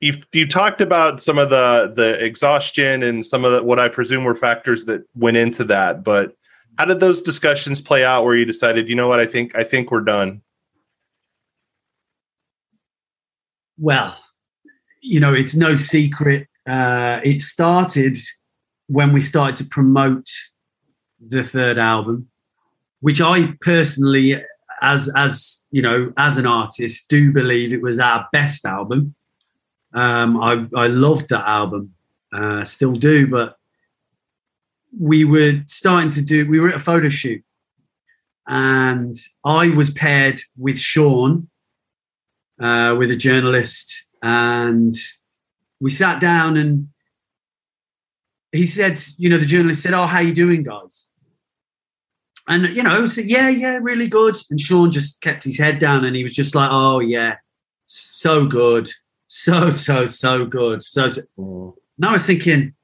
you 0.00 0.14
you 0.32 0.48
talked 0.48 0.80
about 0.80 1.22
some 1.22 1.38
of 1.38 1.50
the 1.50 1.92
the 1.94 2.24
exhaustion 2.24 3.04
and 3.04 3.24
some 3.24 3.44
of 3.44 3.52
the, 3.52 3.62
what 3.62 3.78
I 3.78 3.88
presume 3.88 4.24
were 4.24 4.34
factors 4.34 4.86
that 4.86 5.02
went 5.14 5.36
into 5.36 5.62
that, 5.64 6.02
but 6.02 6.34
how 6.76 6.86
did 6.86 6.98
those 6.98 7.22
discussions 7.22 7.80
play 7.80 8.04
out 8.04 8.24
where 8.24 8.34
you 8.34 8.44
decided, 8.44 8.88
you 8.88 8.96
know 8.96 9.06
what, 9.06 9.20
I 9.20 9.26
think 9.26 9.54
I 9.54 9.62
think 9.62 9.92
we're 9.92 10.00
done? 10.00 10.42
Well, 13.78 14.18
you 15.00 15.20
know, 15.20 15.32
it's 15.32 15.54
no 15.54 15.76
secret. 15.76 16.48
Uh, 16.66 17.20
it 17.22 17.40
started 17.40 18.18
when 18.90 19.12
we 19.12 19.20
started 19.20 19.54
to 19.54 19.64
promote 19.64 20.28
the 21.24 21.44
third 21.44 21.78
album, 21.78 22.28
which 22.98 23.20
I 23.20 23.54
personally, 23.60 24.42
as 24.82 25.08
as 25.14 25.64
you 25.70 25.80
know, 25.80 26.12
as 26.16 26.36
an 26.36 26.46
artist, 26.46 27.08
do 27.08 27.32
believe 27.32 27.72
it 27.72 27.82
was 27.82 28.00
our 28.00 28.26
best 28.32 28.66
album. 28.66 29.14
Um, 29.94 30.42
I 30.42 30.66
I 30.74 30.88
loved 30.88 31.28
that 31.28 31.46
album, 31.46 31.94
uh, 32.32 32.64
still 32.64 32.94
do, 32.94 33.28
but 33.28 33.56
we 34.98 35.24
were 35.24 35.62
starting 35.66 36.10
to 36.10 36.22
do. 36.22 36.48
We 36.48 36.58
were 36.58 36.70
at 36.70 36.74
a 36.76 36.80
photo 36.80 37.08
shoot, 37.08 37.44
and 38.48 39.14
I 39.44 39.68
was 39.68 39.90
paired 39.90 40.40
with 40.56 40.80
Sean, 40.80 41.46
uh, 42.60 42.96
with 42.98 43.12
a 43.12 43.16
journalist, 43.16 44.06
and 44.20 44.94
we 45.80 45.90
sat 45.90 46.20
down 46.20 46.56
and 46.56 46.88
he 48.52 48.66
said, 48.66 49.00
you 49.16 49.28
know, 49.28 49.36
the 49.36 49.44
journalist 49.44 49.82
said, 49.82 49.94
"Oh, 49.94 50.06
how 50.06 50.20
you 50.20 50.34
doing, 50.34 50.62
guys?" 50.62 51.08
And 52.48 52.64
you 52.76 52.82
know, 52.82 53.06
said, 53.06 53.26
"Yeah, 53.26 53.48
yeah, 53.48 53.78
really 53.80 54.08
good." 54.08 54.36
And 54.50 54.60
Sean 54.60 54.90
just 54.90 55.20
kept 55.20 55.44
his 55.44 55.58
head 55.58 55.78
down, 55.78 56.04
and 56.04 56.16
he 56.16 56.22
was 56.22 56.34
just 56.34 56.54
like, 56.54 56.68
"Oh 56.72 57.00
yeah, 57.00 57.36
so 57.86 58.46
good, 58.46 58.90
so 59.26 59.70
so 59.70 60.06
so 60.06 60.46
good." 60.46 60.82
So, 60.82 61.08
so. 61.08 61.22
and 61.36 62.04
I 62.04 62.12
was 62.12 62.26
thinking, 62.26 62.74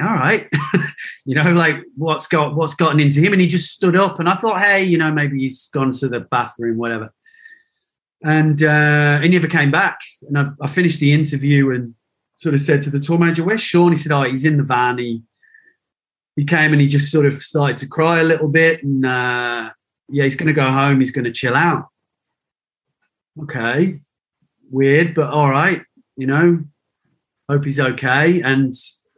all 0.00 0.14
right, 0.14 0.48
you 1.24 1.34
know, 1.36 1.52
like 1.52 1.76
what's 1.96 2.26
got 2.26 2.56
what's 2.56 2.74
gotten 2.74 2.98
into 2.98 3.20
him, 3.20 3.32
and 3.32 3.40
he 3.40 3.46
just 3.46 3.70
stood 3.70 3.96
up, 3.96 4.18
and 4.18 4.28
I 4.28 4.34
thought, 4.34 4.60
hey, 4.60 4.82
you 4.82 4.98
know, 4.98 5.12
maybe 5.12 5.38
he's 5.38 5.68
gone 5.68 5.92
to 5.92 6.08
the 6.08 6.20
bathroom, 6.20 6.76
whatever. 6.76 7.12
And 8.22 8.62
uh, 8.62 9.20
he 9.20 9.28
never 9.28 9.46
came 9.46 9.70
back. 9.70 9.98
And 10.28 10.38
I, 10.38 10.50
I 10.60 10.66
finished 10.66 11.00
the 11.00 11.12
interview 11.12 11.72
and 11.72 11.94
sort 12.40 12.54
of 12.54 12.60
said 12.62 12.80
to 12.80 12.90
the 12.90 12.98
tour 12.98 13.18
manager, 13.18 13.44
"Where's 13.44 13.60
Sean?" 13.60 13.92
He 13.92 13.96
said, 13.96 14.12
"Oh, 14.12 14.22
he's 14.22 14.46
in 14.46 14.56
the 14.56 14.62
van. 14.62 14.96
He 14.96 15.22
he 16.36 16.44
came 16.44 16.72
and 16.72 16.80
he 16.80 16.86
just 16.86 17.12
sort 17.12 17.26
of 17.26 17.34
started 17.34 17.76
to 17.78 17.86
cry 17.86 18.20
a 18.20 18.24
little 18.24 18.48
bit, 18.48 18.82
and 18.82 19.04
uh, 19.04 19.70
yeah, 20.08 20.24
he's 20.24 20.36
going 20.36 20.46
to 20.46 20.54
go 20.54 20.70
home. 20.70 21.00
He's 21.00 21.10
going 21.10 21.26
to 21.26 21.32
chill 21.32 21.54
out." 21.54 21.88
Okay, 23.42 24.00
weird, 24.70 25.14
but 25.14 25.28
all 25.28 25.50
right. 25.50 25.82
You 26.16 26.26
know, 26.26 26.64
hope 27.50 27.64
he's 27.64 27.78
okay. 27.78 28.40
And 28.40 28.72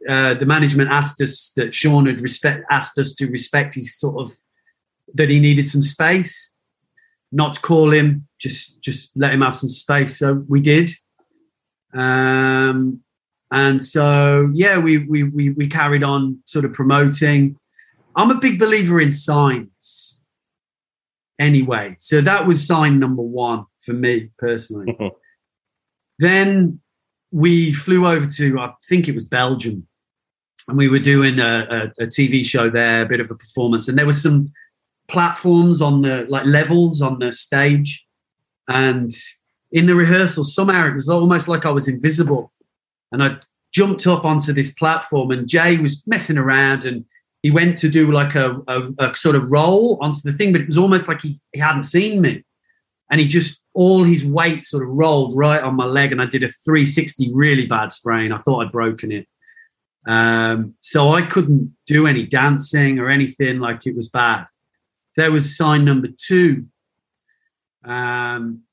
uh, 0.07 0.33
the 0.33 0.45
management 0.45 0.89
asked 0.89 1.21
us 1.21 1.53
that 1.55 1.73
Sean 1.73 2.07
had 2.07 2.19
respect 2.19 2.65
asked 2.69 2.99
us 2.99 3.13
to 3.15 3.27
respect 3.27 3.75
his 3.75 3.97
sort 3.97 4.21
of 4.21 4.35
that 5.13 5.29
he 5.29 5.39
needed 5.39 5.67
some 5.67 5.81
space, 5.81 6.53
not 7.31 7.53
to 7.53 7.61
call 7.61 7.93
him, 7.93 8.27
just 8.37 8.81
just 8.81 9.15
let 9.15 9.33
him 9.33 9.41
have 9.41 9.55
some 9.55 9.69
space. 9.69 10.19
So 10.19 10.43
we 10.49 10.59
did. 10.59 10.91
Um, 11.93 13.03
and 13.53 13.81
so 13.81 14.49
yeah, 14.53 14.79
we 14.79 14.97
we 14.97 15.23
we 15.23 15.51
we 15.51 15.67
carried 15.67 16.03
on 16.03 16.39
sort 16.45 16.65
of 16.65 16.73
promoting. 16.73 17.55
I'm 18.15 18.31
a 18.31 18.39
big 18.39 18.57
believer 18.57 18.99
in 18.99 19.11
signs. 19.11 20.21
Anyway, 21.39 21.95
so 21.99 22.19
that 22.21 22.47
was 22.47 22.65
sign 22.65 22.99
number 22.99 23.21
one 23.21 23.65
for 23.85 23.93
me 23.93 24.31
personally. 24.39 24.97
then 26.19 26.79
we 27.31 27.71
flew 27.71 28.07
over 28.07 28.25
to, 28.27 28.59
I 28.59 28.73
think 28.87 29.07
it 29.07 29.13
was 29.13 29.25
Belgium, 29.25 29.87
and 30.67 30.77
we 30.77 30.87
were 30.87 30.99
doing 30.99 31.39
a, 31.39 31.91
a, 31.99 32.03
a 32.03 32.07
TV 32.07 32.43
show 32.43 32.69
there, 32.69 33.03
a 33.03 33.07
bit 33.07 33.19
of 33.19 33.29
a 33.29 33.35
performance, 33.35 33.87
and 33.87 33.97
there 33.97 34.05
was 34.05 34.21
some 34.21 34.51
platforms 35.07 35.79
on 35.79 36.01
the 36.01 36.25
like 36.27 36.47
levels 36.47 37.03
on 37.03 37.19
the 37.19 37.31
stage, 37.31 38.03
and 38.67 39.11
in 39.71 39.85
the 39.85 39.95
rehearsal, 39.95 40.43
somehow 40.43 40.87
it 40.87 40.95
was 40.95 41.09
almost 41.09 41.47
like 41.47 41.67
I 41.67 41.71
was 41.71 41.87
invisible, 41.87 42.51
and 43.13 43.23
I 43.23 43.37
jumped 43.71 44.05
up 44.05 44.25
onto 44.25 44.51
this 44.51 44.71
platform, 44.71 45.31
and 45.31 45.47
Jay 45.47 45.77
was 45.77 46.03
messing 46.05 46.37
around, 46.37 46.83
and 46.83 47.05
he 47.41 47.51
went 47.51 47.77
to 47.77 47.89
do 47.89 48.11
like 48.11 48.35
a, 48.35 48.61
a, 48.67 48.89
a 48.99 49.15
sort 49.15 49.35
of 49.35 49.49
roll 49.49 49.97
onto 50.01 50.19
the 50.23 50.33
thing, 50.33 50.51
but 50.51 50.61
it 50.61 50.67
was 50.67 50.77
almost 50.77 51.07
like 51.07 51.21
he, 51.21 51.35
he 51.53 51.59
hadn't 51.59 51.83
seen 51.83 52.19
me, 52.21 52.43
and 53.09 53.21
he 53.21 53.27
just 53.27 53.63
all 53.73 54.03
his 54.03 54.25
weight 54.25 54.63
sort 54.63 54.83
of 54.83 54.89
rolled 54.89 55.35
right 55.35 55.61
on 55.61 55.75
my 55.75 55.85
leg, 55.85 56.11
and 56.11 56.21
I 56.21 56.25
did 56.25 56.43
a 56.43 56.49
360 56.49 57.31
really 57.33 57.65
bad 57.65 57.91
sprain. 57.91 58.31
I 58.31 58.39
thought 58.39 58.65
I'd 58.65 58.71
broken 58.71 59.11
it. 59.11 59.27
Um, 60.05 60.75
so 60.81 61.11
I 61.11 61.21
couldn't 61.21 61.75
do 61.87 62.07
any 62.07 62.25
dancing 62.25 62.99
or 62.99 63.09
anything 63.09 63.59
like 63.59 63.87
it 63.87 63.95
was 63.95 64.09
bad. 64.09 64.45
There 65.15 65.31
was 65.31 65.55
sign 65.55 65.85
number 65.85 66.09
two. 66.17 66.65
Um, 67.85 68.63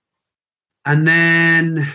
and 0.84 1.06
then 1.06 1.92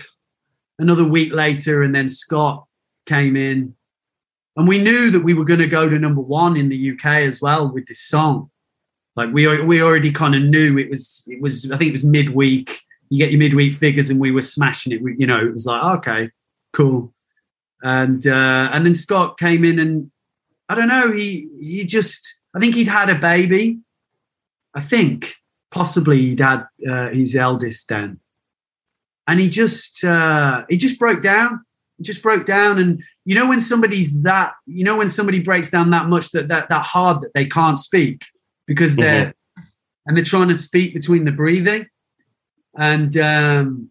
another 0.78 1.04
week 1.04 1.32
later, 1.32 1.82
and 1.82 1.94
then 1.94 2.08
Scott 2.08 2.66
came 3.06 3.36
in, 3.36 3.74
and 4.56 4.68
we 4.68 4.78
knew 4.78 5.10
that 5.10 5.24
we 5.24 5.34
were 5.34 5.44
going 5.44 5.60
to 5.60 5.66
go 5.66 5.88
to 5.88 5.98
number 5.98 6.20
one 6.20 6.56
in 6.56 6.68
the 6.68 6.92
UK 6.92 7.06
as 7.22 7.40
well 7.40 7.72
with 7.72 7.86
this 7.86 8.00
song. 8.00 8.50
Like 9.16 9.32
we 9.32 9.62
we 9.62 9.82
already 9.82 10.12
kind 10.12 10.34
of 10.34 10.42
knew 10.42 10.78
it 10.78 10.90
was 10.90 11.24
it 11.26 11.40
was 11.40 11.70
I 11.72 11.76
think 11.76 11.88
it 11.88 11.92
was 11.92 12.04
midweek. 12.04 12.82
You 13.08 13.18
get 13.18 13.30
your 13.32 13.38
midweek 13.38 13.72
figures, 13.72 14.10
and 14.10 14.20
we 14.20 14.30
were 14.30 14.42
smashing 14.42 14.92
it. 14.92 15.02
We, 15.02 15.14
you 15.18 15.26
know, 15.26 15.38
it 15.38 15.52
was 15.52 15.66
like 15.66 15.82
okay, 15.98 16.30
cool. 16.72 17.12
And 17.82 18.26
uh, 18.26 18.70
and 18.72 18.84
then 18.84 18.94
Scott 18.94 19.38
came 19.38 19.64
in, 19.64 19.78
and 19.78 20.10
I 20.68 20.74
don't 20.74 20.88
know. 20.88 21.12
He 21.12 21.48
he 21.60 21.84
just 21.84 22.40
I 22.54 22.60
think 22.60 22.74
he'd 22.74 22.88
had 22.88 23.08
a 23.08 23.14
baby. 23.14 23.78
I 24.74 24.80
think 24.80 25.34
possibly 25.70 26.20
he'd 26.20 26.40
had 26.40 26.66
uh, 26.88 27.08
his 27.08 27.34
eldest 27.36 27.88
then, 27.88 28.20
and 29.26 29.40
he 29.40 29.48
just 29.48 30.04
uh, 30.04 30.64
he 30.68 30.76
just 30.76 30.98
broke 30.98 31.22
down. 31.22 31.64
Just 32.02 32.22
broke 32.22 32.44
down, 32.44 32.78
and 32.78 33.02
you 33.24 33.34
know 33.34 33.48
when 33.48 33.58
somebody's 33.58 34.20
that, 34.22 34.52
you 34.66 34.84
know 34.84 34.96
when 34.96 35.08
somebody 35.08 35.40
breaks 35.40 35.70
down 35.70 35.90
that 35.90 36.08
much 36.08 36.30
that 36.32 36.48
that 36.48 36.68
that 36.68 36.84
hard 36.84 37.22
that 37.22 37.32
they 37.32 37.46
can't 37.46 37.78
speak 37.78 38.26
because 38.66 38.96
they're 38.96 39.26
mm-hmm. 39.28 39.62
and 40.06 40.16
they're 40.16 40.24
trying 40.24 40.48
to 40.48 40.56
speak 40.56 40.92
between 40.92 41.24
the 41.24 41.32
breathing, 41.32 41.86
and 42.76 43.16
um, 43.16 43.88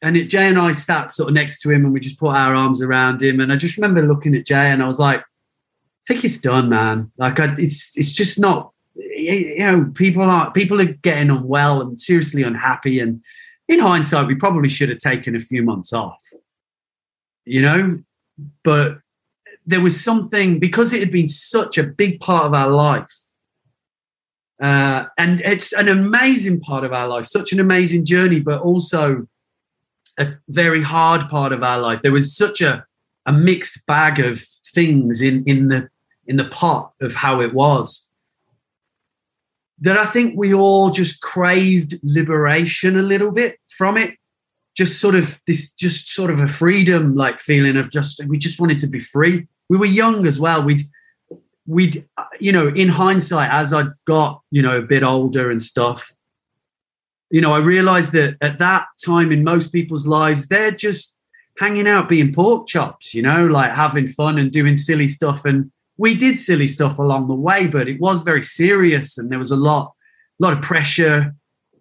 and 0.00 0.16
it, 0.16 0.30
Jay 0.30 0.48
and 0.48 0.58
I 0.58 0.72
sat 0.72 1.12
sort 1.12 1.28
of 1.28 1.34
next 1.34 1.60
to 1.60 1.70
him, 1.70 1.84
and 1.84 1.92
we 1.92 2.00
just 2.00 2.18
put 2.18 2.34
our 2.34 2.54
arms 2.54 2.80
around 2.80 3.22
him, 3.22 3.38
and 3.38 3.52
I 3.52 3.56
just 3.56 3.76
remember 3.76 4.00
looking 4.00 4.34
at 4.34 4.46
Jay, 4.46 4.70
and 4.70 4.82
I 4.82 4.86
was 4.86 4.98
like, 4.98 5.20
I 5.20 5.24
think 6.08 6.24
it's 6.24 6.38
done, 6.38 6.70
man. 6.70 7.12
Like 7.18 7.38
I, 7.38 7.54
it's 7.58 7.98
it's 7.98 8.14
just 8.14 8.40
not 8.40 8.72
you 8.94 9.58
know, 9.58 9.90
people 9.94 10.22
are 10.22 10.50
people 10.52 10.80
are 10.80 10.84
getting 10.84 11.30
unwell 11.30 11.80
and 11.80 12.00
seriously 12.00 12.42
unhappy. 12.42 13.00
And 13.00 13.22
in 13.68 13.78
hindsight, 13.78 14.26
we 14.26 14.34
probably 14.34 14.68
should 14.68 14.88
have 14.88 14.98
taken 14.98 15.36
a 15.36 15.40
few 15.40 15.62
months 15.62 15.92
off. 15.92 16.22
You 17.44 17.62
know, 17.62 17.98
but 18.62 18.98
there 19.66 19.80
was 19.80 20.02
something 20.02 20.58
because 20.58 20.92
it 20.92 21.00
had 21.00 21.10
been 21.10 21.28
such 21.28 21.78
a 21.78 21.84
big 21.84 22.20
part 22.20 22.46
of 22.46 22.54
our 22.54 22.70
life. 22.70 23.12
Uh, 24.60 25.04
and 25.18 25.40
it's 25.40 25.72
an 25.72 25.88
amazing 25.88 26.60
part 26.60 26.84
of 26.84 26.92
our 26.92 27.08
life, 27.08 27.24
such 27.24 27.52
an 27.52 27.58
amazing 27.58 28.04
journey, 28.04 28.38
but 28.38 28.60
also 28.60 29.26
a 30.18 30.34
very 30.48 30.82
hard 30.82 31.28
part 31.28 31.52
of 31.52 31.62
our 31.62 31.78
life. 31.78 32.02
There 32.02 32.12
was 32.12 32.36
such 32.36 32.60
a, 32.60 32.84
a 33.26 33.32
mixed 33.32 33.84
bag 33.86 34.20
of 34.20 34.40
things 34.74 35.20
in, 35.20 35.42
in 35.44 35.68
the 35.68 35.88
in 36.26 36.36
the 36.36 36.44
pot 36.46 36.92
of 37.00 37.14
how 37.14 37.40
it 37.40 37.52
was 37.52 38.08
that 39.80 39.96
I 39.96 40.06
think 40.06 40.34
we 40.36 40.54
all 40.54 40.90
just 40.90 41.20
craved 41.22 41.98
liberation 42.02 42.98
a 42.98 43.02
little 43.02 43.32
bit 43.32 43.58
from 43.68 43.96
it. 43.96 44.16
Just 44.76 45.00
sort 45.00 45.14
of 45.14 45.40
this, 45.46 45.72
just 45.72 46.08
sort 46.08 46.30
of 46.30 46.40
a 46.40 46.48
freedom 46.48 47.14
like 47.14 47.40
feeling 47.40 47.76
of 47.76 47.90
just, 47.90 48.24
we 48.26 48.38
just 48.38 48.60
wanted 48.60 48.78
to 48.80 48.86
be 48.86 49.00
free. 49.00 49.46
We 49.68 49.76
were 49.76 49.86
young 49.86 50.26
as 50.26 50.38
well. 50.38 50.62
We'd, 50.62 50.82
we'd, 51.66 52.06
you 52.40 52.52
know, 52.52 52.68
in 52.68 52.88
hindsight, 52.88 53.50
as 53.52 53.72
I've 53.72 53.92
got, 54.06 54.40
you 54.50 54.62
know, 54.62 54.78
a 54.78 54.82
bit 54.82 55.02
older 55.02 55.50
and 55.50 55.60
stuff, 55.60 56.10
you 57.30 57.40
know, 57.40 57.52
I 57.52 57.58
realized 57.58 58.12
that 58.12 58.36
at 58.40 58.58
that 58.58 58.86
time 59.04 59.32
in 59.32 59.42
most 59.42 59.72
people's 59.72 60.06
lives, 60.06 60.48
they're 60.48 60.70
just 60.70 61.16
hanging 61.58 61.88
out 61.88 62.08
being 62.08 62.32
pork 62.32 62.66
chops, 62.66 63.14
you 63.14 63.22
know, 63.22 63.46
like 63.46 63.72
having 63.72 64.06
fun 64.06 64.38
and 64.38 64.50
doing 64.50 64.76
silly 64.76 65.08
stuff 65.08 65.44
and 65.44 65.70
we 66.02 66.16
did 66.16 66.40
silly 66.40 66.66
stuff 66.66 66.98
along 66.98 67.28
the 67.28 67.34
way, 67.34 67.68
but 67.68 67.88
it 67.88 68.00
was 68.00 68.22
very 68.22 68.42
serious, 68.42 69.18
and 69.18 69.30
there 69.30 69.38
was 69.38 69.52
a 69.52 69.56
lot, 69.56 69.94
lot 70.40 70.52
of 70.52 70.60
pressure, 70.60 71.32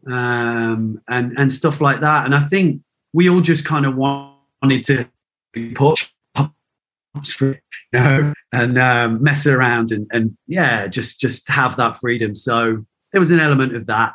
um, 0.06 1.02
and 1.08 1.34
and 1.40 1.52
stuff 1.52 1.82
like 1.82 2.02
that. 2.02 2.26
And 2.26 2.36
I 2.36 2.42
think 2.42 2.84
we 3.14 3.32
all 3.32 3.42
just 3.42 3.66
kind 3.66 3.84
of 3.84 3.96
wanted 3.96 4.84
to 4.84 5.10
be 5.54 5.72
pushed, 5.72 6.14
you 6.36 7.56
know, 7.94 8.32
and 8.54 8.78
um, 8.78 9.24
mess 9.24 9.48
around 9.48 9.92
and 9.92 10.06
and 10.12 10.38
yeah, 10.46 10.86
just 10.86 11.20
just 11.20 11.50
have 11.50 11.76
that 11.78 11.98
freedom. 11.98 12.36
So 12.36 12.86
there 13.12 13.20
was 13.20 13.32
an 13.32 13.40
element 13.40 13.76
of 13.76 13.88
that, 13.88 14.14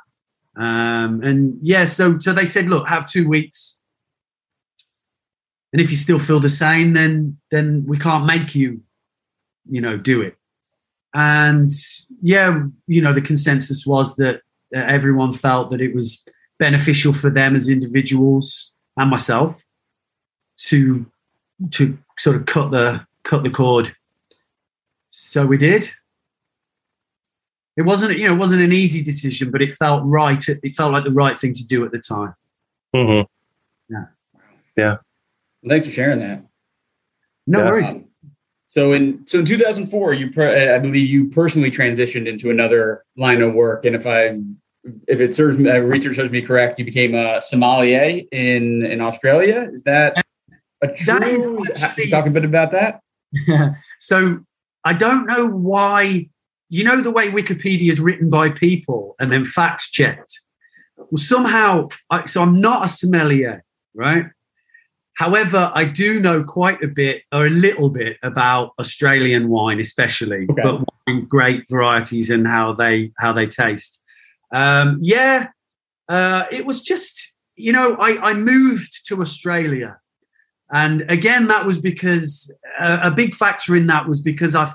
um, 0.54 1.20
and 1.24 1.58
yeah. 1.62 1.84
So 1.86 2.20
so 2.20 2.32
they 2.32 2.44
said, 2.44 2.68
look, 2.68 2.86
have 2.88 3.06
two 3.06 3.28
weeks. 3.28 3.80
And 5.72 5.82
if 5.82 5.90
you 5.90 5.96
still 5.96 6.20
feel 6.20 6.38
the 6.38 6.48
same, 6.48 6.94
then 6.94 7.38
then 7.50 7.84
we 7.88 7.98
can't 7.98 8.24
make 8.24 8.54
you 8.54 8.82
you 9.68 9.80
know, 9.80 9.96
do 9.96 10.22
it. 10.22 10.36
And 11.14 11.70
yeah, 12.20 12.62
you 12.86 13.00
know, 13.00 13.12
the 13.12 13.22
consensus 13.22 13.86
was 13.86 14.16
that 14.16 14.42
everyone 14.74 15.32
felt 15.32 15.70
that 15.70 15.80
it 15.80 15.94
was 15.94 16.24
beneficial 16.58 17.12
for 17.12 17.30
them 17.30 17.54
as 17.54 17.68
individuals 17.68 18.72
and 18.96 19.10
myself 19.10 19.62
to 20.58 21.06
to 21.70 21.98
sort 22.18 22.36
of 22.36 22.46
cut 22.46 22.70
the 22.70 23.04
cut 23.22 23.42
the 23.42 23.50
cord. 23.50 23.94
So 25.08 25.46
we 25.46 25.56
did. 25.56 25.90
It 27.76 27.82
wasn't, 27.82 28.18
you 28.18 28.26
know, 28.26 28.34
it 28.34 28.38
wasn't 28.38 28.62
an 28.62 28.72
easy 28.72 29.02
decision, 29.02 29.50
but 29.50 29.60
it 29.60 29.72
felt 29.72 30.02
right. 30.06 30.42
It, 30.48 30.74
felt 30.74 30.92
like 30.92 31.04
the 31.04 31.12
right 31.12 31.38
thing 31.38 31.52
to 31.52 31.66
do 31.66 31.84
at 31.84 31.92
the 31.92 31.98
time. 31.98 32.34
Mm-hmm. 32.94 33.92
Yeah. 33.92 34.04
Yeah. 34.76 34.96
Thanks 35.68 35.86
for 35.86 35.92
sharing 35.92 36.20
that. 36.20 36.42
No 37.46 37.58
yeah. 37.58 37.64
worries. 37.66 37.94
Um, 37.94 38.05
so 38.68 38.92
in 38.92 39.26
so 39.26 39.38
in 39.38 39.46
2004, 39.46 40.14
you 40.14 40.26
I 40.36 40.78
believe 40.78 41.08
you 41.08 41.28
personally 41.30 41.70
transitioned 41.70 42.26
into 42.26 42.50
another 42.50 43.04
line 43.16 43.40
of 43.40 43.54
work, 43.54 43.84
and 43.84 43.94
if 43.94 44.06
I 44.06 44.38
if 45.06 45.20
it 45.20 45.34
serves 45.34 45.56
me, 45.56 45.70
uh, 45.70 45.78
research 45.78 46.16
serves 46.16 46.32
me 46.32 46.42
correct, 46.42 46.78
you 46.78 46.84
became 46.84 47.14
a 47.14 47.40
sommelier 47.40 48.22
in 48.32 48.84
in 48.84 49.00
Australia. 49.00 49.68
Is 49.72 49.82
that 49.84 50.24
a 50.82 50.88
true? 50.88 51.18
That 51.18 51.28
is 51.28 51.82
actually, 51.82 52.10
talk 52.10 52.26
a 52.26 52.30
bit 52.30 52.44
about 52.44 52.72
that. 52.72 53.00
so 53.98 54.40
I 54.84 54.92
don't 54.92 55.26
know 55.26 55.46
why. 55.48 56.28
You 56.68 56.82
know 56.82 57.00
the 57.00 57.12
way 57.12 57.28
Wikipedia 57.28 57.88
is 57.88 58.00
written 58.00 58.28
by 58.28 58.50
people 58.50 59.14
and 59.20 59.30
then 59.30 59.44
fact 59.44 59.92
checked. 59.92 60.40
Well, 60.96 61.10
somehow, 61.14 61.90
I, 62.10 62.26
so 62.26 62.42
I'm 62.42 62.60
not 62.60 62.84
a 62.84 62.88
sommelier, 62.88 63.62
right? 63.94 64.26
However, 65.16 65.72
I 65.74 65.86
do 65.86 66.20
know 66.20 66.44
quite 66.44 66.82
a 66.82 66.86
bit 66.86 67.22
or 67.32 67.46
a 67.46 67.50
little 67.50 67.88
bit 67.88 68.18
about 68.22 68.72
Australian 68.78 69.48
wine, 69.48 69.80
especially, 69.80 70.46
okay. 70.50 70.62
but 70.62 70.84
wine, 71.06 71.24
great 71.24 71.64
varieties 71.70 72.28
and 72.28 72.46
how 72.46 72.74
they 72.74 73.12
how 73.18 73.32
they 73.32 73.46
taste. 73.46 74.02
Um, 74.52 74.98
yeah, 75.00 75.48
uh, 76.10 76.44
it 76.52 76.66
was 76.66 76.82
just 76.82 77.34
you 77.56 77.72
know 77.72 77.96
I, 77.96 78.30
I 78.30 78.34
moved 78.34 79.06
to 79.08 79.22
Australia, 79.22 79.98
and 80.70 81.10
again 81.10 81.46
that 81.46 81.64
was 81.64 81.78
because 81.78 82.54
uh, 82.78 83.00
a 83.02 83.10
big 83.10 83.32
factor 83.32 83.74
in 83.74 83.86
that 83.86 84.06
was 84.06 84.20
because 84.20 84.54
I've 84.54 84.74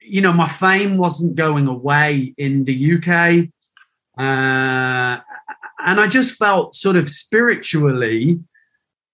you 0.00 0.20
know 0.20 0.32
my 0.32 0.48
fame 0.48 0.96
wasn't 0.96 1.36
going 1.36 1.68
away 1.68 2.34
in 2.36 2.64
the 2.64 2.94
UK, 2.94 3.46
uh, 4.18 5.20
and 5.86 6.00
I 6.00 6.08
just 6.08 6.34
felt 6.34 6.74
sort 6.74 6.96
of 6.96 7.08
spiritually 7.08 8.40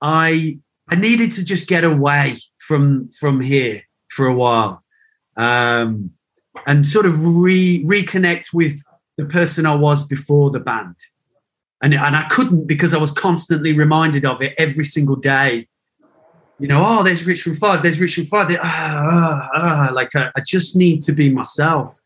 I 0.00 0.58
I 0.90 0.94
needed 0.94 1.32
to 1.32 1.44
just 1.44 1.66
get 1.66 1.84
away 1.84 2.36
from 2.58 3.08
from 3.18 3.40
here 3.40 3.82
for 4.10 4.26
a 4.26 4.34
while, 4.34 4.82
um, 5.36 6.10
and 6.66 6.88
sort 6.88 7.06
of 7.06 7.14
re 7.36 7.84
reconnect 7.84 8.52
with 8.52 8.80
the 9.16 9.24
person 9.24 9.66
I 9.66 9.74
was 9.74 10.06
before 10.06 10.50
the 10.50 10.60
band, 10.60 10.96
and 11.82 11.94
and 11.94 12.16
I 12.16 12.24
couldn't 12.24 12.66
because 12.66 12.94
I 12.94 12.98
was 12.98 13.12
constantly 13.12 13.72
reminded 13.72 14.24
of 14.24 14.42
it 14.42 14.54
every 14.58 14.84
single 14.84 15.16
day. 15.16 15.68
You 16.60 16.66
know, 16.66 16.82
oh, 16.84 17.02
there's 17.04 17.24
Richmond 17.24 17.58
Five, 17.58 17.82
there's 17.82 18.00
Richmond 18.00 18.28
Five. 18.28 18.50
Ah, 18.60 18.64
ah, 18.64 19.48
ah, 19.54 19.90
like 19.92 20.14
I, 20.16 20.30
I 20.34 20.40
just 20.40 20.74
need 20.74 21.02
to 21.02 21.12
be 21.12 21.30
myself, 21.30 21.98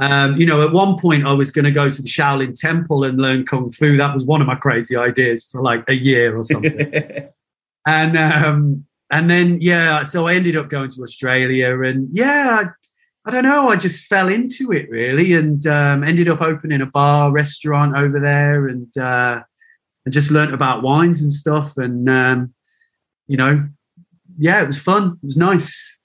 Um, 0.00 0.36
you 0.36 0.46
know, 0.46 0.62
at 0.62 0.72
one 0.72 0.96
point 0.96 1.26
I 1.26 1.32
was 1.32 1.50
going 1.50 1.64
to 1.64 1.72
go 1.72 1.90
to 1.90 2.02
the 2.02 2.08
Shaolin 2.08 2.58
Temple 2.58 3.04
and 3.04 3.18
learn 3.18 3.44
kung 3.44 3.70
fu. 3.70 3.96
That 3.96 4.14
was 4.14 4.24
one 4.24 4.40
of 4.40 4.46
my 4.46 4.54
crazy 4.54 4.96
ideas 4.96 5.44
for 5.50 5.60
like 5.60 5.84
a 5.88 5.94
year 5.94 6.36
or 6.36 6.44
something. 6.44 6.92
and 7.86 8.16
um, 8.18 8.86
and 9.10 9.30
then 9.30 9.60
yeah, 9.60 10.04
so 10.04 10.26
I 10.26 10.34
ended 10.34 10.56
up 10.56 10.68
going 10.68 10.90
to 10.90 11.02
Australia, 11.02 11.80
and 11.80 12.08
yeah, 12.12 12.62
I, 12.62 13.28
I 13.28 13.30
don't 13.30 13.44
know, 13.44 13.68
I 13.68 13.76
just 13.76 14.06
fell 14.06 14.28
into 14.28 14.72
it 14.72 14.88
really, 14.90 15.32
and 15.32 15.66
um, 15.66 16.04
ended 16.04 16.28
up 16.28 16.42
opening 16.42 16.80
a 16.80 16.86
bar 16.86 17.32
restaurant 17.32 17.96
over 17.96 18.20
there, 18.20 18.68
and 18.68 18.96
uh, 18.98 19.42
and 20.04 20.12
just 20.12 20.30
learnt 20.30 20.54
about 20.54 20.82
wines 20.82 21.22
and 21.22 21.32
stuff, 21.32 21.76
and 21.76 22.08
um, 22.08 22.54
you 23.26 23.36
know, 23.36 23.66
yeah, 24.38 24.62
it 24.62 24.66
was 24.66 24.80
fun. 24.80 25.18
It 25.22 25.26
was 25.26 25.36
nice. 25.36 25.98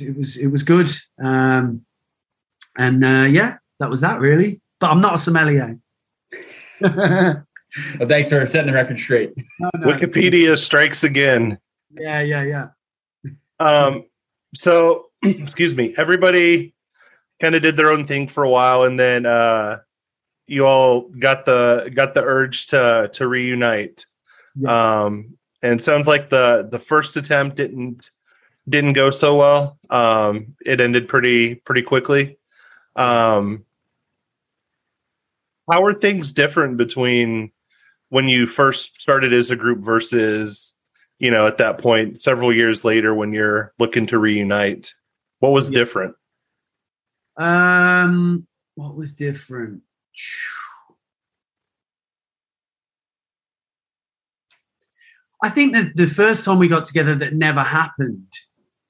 It 0.00 0.16
was 0.16 0.36
it 0.36 0.48
was 0.48 0.62
good. 0.62 0.90
Um, 1.22 1.86
and 2.78 3.04
uh, 3.04 3.26
yeah, 3.28 3.58
that 3.80 3.90
was 3.90 4.00
that 4.00 4.20
really. 4.20 4.60
But 4.80 4.90
I'm 4.90 5.00
not 5.00 5.14
a 5.14 5.18
sommelier. 5.18 5.78
well, 6.80 7.44
thanks 8.08 8.28
for 8.28 8.46
setting 8.46 8.68
the 8.68 8.72
record 8.72 8.98
straight. 8.98 9.34
No, 9.58 9.70
no, 9.74 9.86
Wikipedia 9.88 10.56
strikes 10.56 11.04
again. 11.04 11.58
Yeah, 11.90 12.20
yeah, 12.20 12.44
yeah. 12.44 12.68
Um, 13.60 14.04
so 14.54 15.06
excuse 15.24 15.74
me, 15.74 15.94
everybody 15.98 16.74
kind 17.40 17.54
of 17.54 17.62
did 17.62 17.76
their 17.76 17.90
own 17.90 18.06
thing 18.06 18.28
for 18.28 18.44
a 18.44 18.48
while, 18.48 18.84
and 18.84 18.98
then 18.98 19.26
uh, 19.26 19.80
you 20.46 20.66
all 20.66 21.08
got 21.08 21.44
the 21.44 21.90
got 21.94 22.14
the 22.14 22.22
urge 22.22 22.68
to 22.68 23.10
to 23.12 23.26
reunite. 23.26 24.06
Yeah. 24.54 25.04
Um, 25.04 25.38
and 25.62 25.82
sounds 25.82 26.06
like 26.06 26.30
the 26.30 26.68
the 26.70 26.78
first 26.78 27.16
attempt 27.16 27.56
didn't 27.56 28.10
didn't 28.68 28.92
go 28.92 29.10
so 29.10 29.36
well. 29.36 29.78
Um, 29.90 30.54
it 30.64 30.80
ended 30.80 31.08
pretty 31.08 31.56
pretty 31.56 31.82
quickly. 31.82 32.37
Um, 32.98 33.64
how 35.70 35.84
are 35.84 35.94
things 35.94 36.32
different 36.32 36.76
between 36.76 37.52
when 38.08 38.28
you 38.28 38.46
first 38.48 39.00
started 39.00 39.32
as 39.32 39.50
a 39.50 39.56
group 39.56 39.80
versus 39.80 40.74
you 41.18 41.30
know 41.30 41.46
at 41.46 41.58
that 41.58 41.78
point 41.78 42.20
several 42.20 42.52
years 42.52 42.84
later 42.84 43.14
when 43.14 43.32
you're 43.32 43.72
looking 43.78 44.06
to 44.06 44.18
reunite? 44.18 44.92
What 45.38 45.52
was 45.52 45.70
yeah. 45.70 45.78
different? 45.78 46.16
Um, 47.36 48.48
what 48.74 48.96
was 48.96 49.12
different? 49.12 49.82
I 55.40 55.48
think 55.50 55.72
that 55.74 55.92
the 55.94 56.08
first 56.08 56.44
time 56.44 56.58
we 56.58 56.66
got 56.66 56.84
together 56.84 57.14
that 57.14 57.34
never 57.34 57.62
happened 57.62 58.32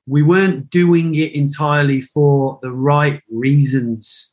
we 0.09 0.23
weren't 0.23 0.71
doing 0.71 1.15
it 1.15 1.33
entirely 1.35 2.01
for 2.01 2.59
the 2.63 2.73
right 2.73 3.23
reasons. 3.31 4.33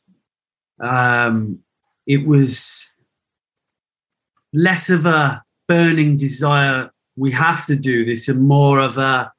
Um, 0.80 1.58
it 2.06 2.26
was 2.26 2.92
less 4.52 4.88
of 4.88 5.04
a 5.06 5.42
burning 5.68 6.16
desire, 6.16 6.90
we 7.16 7.30
have 7.32 7.66
to 7.66 7.76
do 7.76 8.04
this, 8.04 8.28
and 8.28 8.46
more 8.46 8.78
of 8.78 8.96
a, 8.96 9.32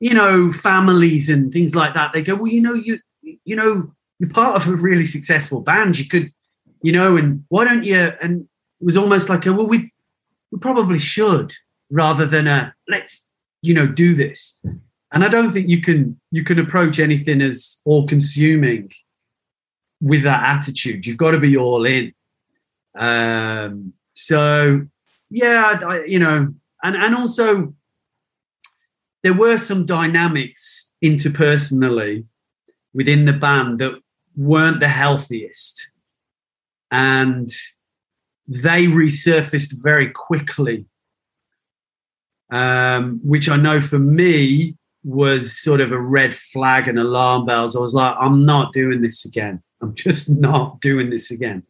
you 0.00 0.14
know, 0.14 0.50
families 0.50 1.28
and 1.28 1.52
things 1.52 1.74
like 1.74 1.94
that. 1.94 2.12
They 2.12 2.22
go, 2.22 2.36
well, 2.36 2.48
you 2.48 2.62
know, 2.62 2.74
you, 2.74 2.98
you 3.22 3.56
know, 3.56 3.92
you're 4.18 4.30
part 4.30 4.56
of 4.56 4.68
a 4.68 4.76
really 4.76 5.04
successful 5.04 5.60
band. 5.60 5.98
You 5.98 6.06
could, 6.06 6.30
you 6.82 6.92
know, 6.92 7.16
and 7.16 7.44
why 7.48 7.64
don't 7.64 7.84
you? 7.84 8.12
And 8.22 8.48
it 8.80 8.84
was 8.84 8.96
almost 8.96 9.28
like 9.28 9.44
a, 9.44 9.52
well, 9.52 9.68
we, 9.68 9.92
we 10.50 10.58
probably 10.58 10.98
should, 10.98 11.54
rather 11.90 12.24
than 12.24 12.46
a 12.46 12.74
let's 12.88 13.26
you 13.62 13.74
know 13.74 13.86
do 13.86 14.14
this. 14.14 14.60
And 15.12 15.24
i 15.24 15.28
don't 15.28 15.50
think 15.50 15.68
you 15.68 15.80
can 15.80 16.18
you 16.30 16.44
can 16.44 16.58
approach 16.58 16.98
anything 16.98 17.42
as 17.42 17.80
all 17.84 18.06
consuming 18.06 18.90
with 20.00 20.22
that 20.24 20.42
attitude. 20.42 21.06
You've 21.06 21.16
got 21.16 21.32
to 21.32 21.38
be 21.38 21.56
all 21.56 21.84
in. 21.84 22.12
Um 22.96 23.92
so 24.12 24.84
yeah 25.30 25.78
I, 25.86 26.04
you 26.04 26.18
know 26.18 26.52
and 26.82 26.96
and 26.96 27.14
also 27.14 27.74
there 29.22 29.34
were 29.34 29.58
some 29.58 29.84
dynamics 29.84 30.94
interpersonally 31.04 32.24
within 32.94 33.24
the 33.24 33.32
band 33.32 33.78
that 33.80 33.92
weren't 34.36 34.80
the 34.80 34.88
healthiest. 34.88 35.92
And 36.90 37.48
they 38.46 38.86
resurfaced 38.86 39.82
very 39.82 40.10
quickly 40.10 40.86
um, 42.50 43.20
which 43.22 43.48
I 43.48 43.56
know 43.56 43.80
for 43.80 43.98
me 43.98 44.76
was 45.04 45.56
sort 45.56 45.80
of 45.80 45.92
a 45.92 46.00
red 46.00 46.34
flag 46.34 46.88
and 46.88 46.98
alarm 46.98 47.46
bells. 47.46 47.74
I 47.74 47.80
was 47.80 47.94
like, 47.94 48.14
I'm 48.18 48.44
not 48.44 48.72
doing 48.72 49.00
this 49.00 49.24
again. 49.24 49.62
I'm 49.82 49.94
just 49.94 50.28
not 50.28 50.80
doing 50.80 51.10
this 51.10 51.30
again. 51.30 51.62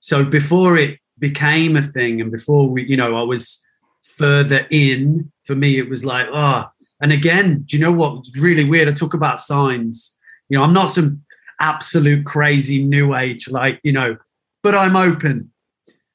So 0.00 0.24
before 0.24 0.76
it 0.76 0.98
became 1.18 1.76
a 1.76 1.82
thing 1.82 2.20
and 2.20 2.30
before 2.30 2.68
we, 2.68 2.84
you 2.84 2.96
know, 2.96 3.16
I 3.16 3.22
was 3.22 3.64
further 4.02 4.66
in, 4.70 5.32
for 5.44 5.54
me, 5.54 5.78
it 5.78 5.88
was 5.88 6.04
like, 6.04 6.26
oh, 6.30 6.66
and 7.00 7.12
again, 7.12 7.62
do 7.66 7.76
you 7.76 7.82
know 7.82 7.92
what? 7.92 8.26
really 8.38 8.64
weird. 8.64 8.88
I 8.88 8.92
talk 8.92 9.14
about 9.14 9.40
signs. 9.40 10.16
You 10.48 10.58
know, 10.58 10.64
I'm 10.64 10.72
not 10.72 10.90
some 10.90 11.22
absolute 11.60 12.24
crazy 12.26 12.84
new 12.84 13.14
age, 13.14 13.48
like, 13.48 13.80
you 13.82 13.92
know, 13.92 14.16
but 14.62 14.74
I'm 14.74 14.96
open. 14.96 15.50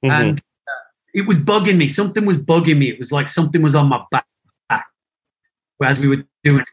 Mm-hmm. 0.04 0.12
And 0.12 0.42
it 1.14 1.28
was 1.28 1.38
bugging 1.38 1.78
me. 1.78 1.88
Something 1.88 2.26
was 2.26 2.38
bugging 2.38 2.78
me. 2.78 2.90
It 2.90 2.98
was 2.98 3.12
like 3.12 3.28
something 3.28 3.62
was 3.62 3.76
on 3.76 3.88
my 3.88 4.04
back 4.12 4.26
as 5.84 6.00
we 6.00 6.08
were 6.08 6.24
doing. 6.44 6.66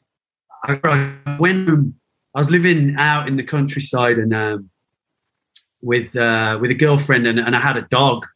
I 0.65 1.17
went. 1.39 1.95
I 2.35 2.41
was 2.41 2.51
living 2.51 2.97
out 2.99 3.29
in 3.29 3.37
the 3.37 3.43
countryside 3.43 4.19
and 4.19 4.35
um, 4.35 4.71
with 5.83 6.17
uh, 6.17 6.59
with 6.61 6.71
a 6.71 6.75
girlfriend, 6.75 7.27
and, 7.27 7.39
and 7.39 7.57
I 7.57 7.61
had 7.61 7.77
a 7.77 7.83
dog. 7.83 8.27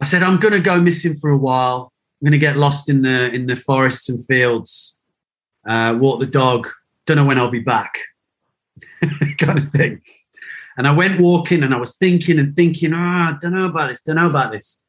I 0.00 0.06
said, 0.06 0.22
I'm 0.22 0.38
going 0.38 0.54
to 0.54 0.60
go 0.60 0.80
missing 0.80 1.14
for 1.14 1.30
a 1.30 1.36
while. 1.36 1.92
I'm 2.20 2.26
going 2.26 2.32
to 2.32 2.38
get 2.38 2.56
lost 2.56 2.88
in 2.88 3.02
the 3.02 3.30
in 3.32 3.46
the 3.46 3.56
forests 3.56 4.08
and 4.08 4.24
fields. 4.24 4.98
Uh, 5.66 5.96
walk 5.98 6.20
the 6.20 6.26
dog. 6.26 6.68
Don't 7.06 7.16
know 7.16 7.24
when 7.24 7.38
I'll 7.38 7.50
be 7.50 7.60
back. 7.60 7.98
kind 9.38 9.58
of 9.58 9.68
thing. 9.70 10.00
And 10.80 10.88
I 10.88 10.92
went 10.92 11.20
walking 11.20 11.62
and 11.62 11.74
I 11.74 11.76
was 11.76 11.98
thinking 11.98 12.38
and 12.38 12.56
thinking, 12.56 12.94
ah, 12.94 12.96
oh, 12.96 13.34
I 13.34 13.36
don't 13.38 13.52
know 13.52 13.66
about 13.66 13.90
this, 13.90 14.00
don't 14.00 14.16
know 14.16 14.30
about 14.30 14.50
this. 14.50 14.82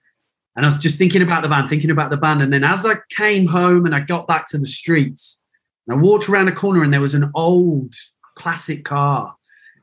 And 0.56 0.66
I 0.66 0.70
was 0.70 0.78
just 0.78 0.98
thinking 0.98 1.22
about 1.22 1.44
the 1.44 1.50
band, 1.50 1.68
thinking 1.68 1.92
about 1.92 2.12
the 2.12 2.16
band. 2.16 2.42
And 2.42 2.54
then 2.54 2.64
as 2.64 2.86
I 2.86 2.94
came 3.10 3.46
home 3.46 3.86
and 3.86 3.94
I 3.94 4.00
got 4.00 4.26
back 4.26 4.48
to 4.52 4.58
the 4.58 4.66
streets, 4.66 5.44
I 5.90 5.96
walked 5.96 6.30
around 6.30 6.48
a 6.48 6.54
corner 6.54 6.82
and 6.82 6.94
there 6.94 7.02
was 7.02 7.14
an 7.14 7.30
old 7.36 7.94
classic 8.36 8.86
car. 8.86 9.36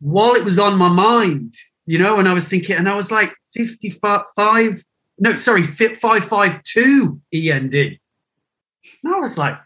While 0.00 0.34
it 0.34 0.44
was 0.44 0.58
on 0.58 0.76
my 0.76 0.90
mind, 0.90 1.54
you 1.86 1.98
know, 1.98 2.18
and 2.18 2.28
I 2.28 2.34
was 2.34 2.46
thinking, 2.46 2.76
and 2.76 2.90
I 2.90 2.94
was 2.94 3.10
like, 3.10 3.32
55 3.54 4.84
no, 5.20 5.36
sorry, 5.36 5.62
Fit 5.62 5.98
552 5.98 7.20
END. 7.32 7.74
And 7.74 7.98
I 9.06 9.18
was 9.18 9.36
like, 9.36 9.56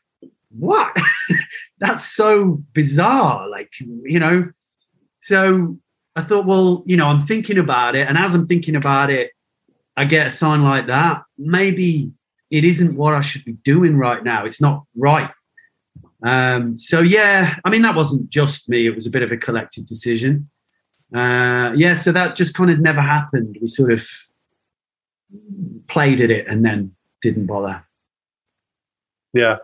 what? 0.51 0.97
That's 1.79 2.05
so 2.05 2.63
bizarre. 2.73 3.49
Like, 3.49 3.73
you 3.79 4.19
know, 4.19 4.51
so 5.21 5.79
I 6.17 6.23
thought, 6.23 6.47
well, 6.47 6.83
you 6.87 6.97
know, 6.97 7.07
I'm 7.07 7.21
thinking 7.21 7.59
about 7.59 7.95
it. 7.95 8.09
And 8.09 8.19
as 8.19 8.35
I'm 8.35 8.47
thinking 8.47 8.75
about 8.75 9.11
it, 9.11 9.31
I 9.97 10.05
get 10.05 10.27
a 10.27 10.31
sign 10.31 10.65
like 10.65 10.89
that. 10.89 11.23
Maybe 11.39 12.13
it 12.51 12.65
isn't 12.65 12.97
what 12.97 13.15
I 13.15 13.21
should 13.21 13.45
be 13.45 13.53
doing 13.53 13.97
right 13.97 14.23
now. 14.25 14.45
It's 14.45 14.61
not 14.61 14.85
right. 14.99 15.31
Um, 16.25 16.77
so 16.77 17.01
yeah, 17.01 17.57
I 17.65 17.71
mean 17.71 17.83
that 17.83 17.95
wasn't 17.95 18.31
just 18.31 18.69
me. 18.69 18.87
It 18.87 18.95
was 18.95 19.07
a 19.07 19.11
bit 19.11 19.23
of 19.23 19.31
a 19.31 19.37
collective 19.37 19.87
decision. 19.87 20.49
Uh, 21.15 21.73
yeah, 21.77 21.95
so 21.95 22.11
that 22.13 22.35
just 22.35 22.55
kind 22.55 22.71
of 22.71 22.81
never 22.81 23.01
happened. 23.01 23.57
We 23.61 23.67
sort 23.67 23.93
of 23.93 24.09
played 25.89 26.21
at 26.21 26.31
it 26.31 26.47
and 26.49 26.65
then 26.65 26.95
didn't 27.23 27.47
bother. 27.47 27.85
Yeah. 29.33 29.57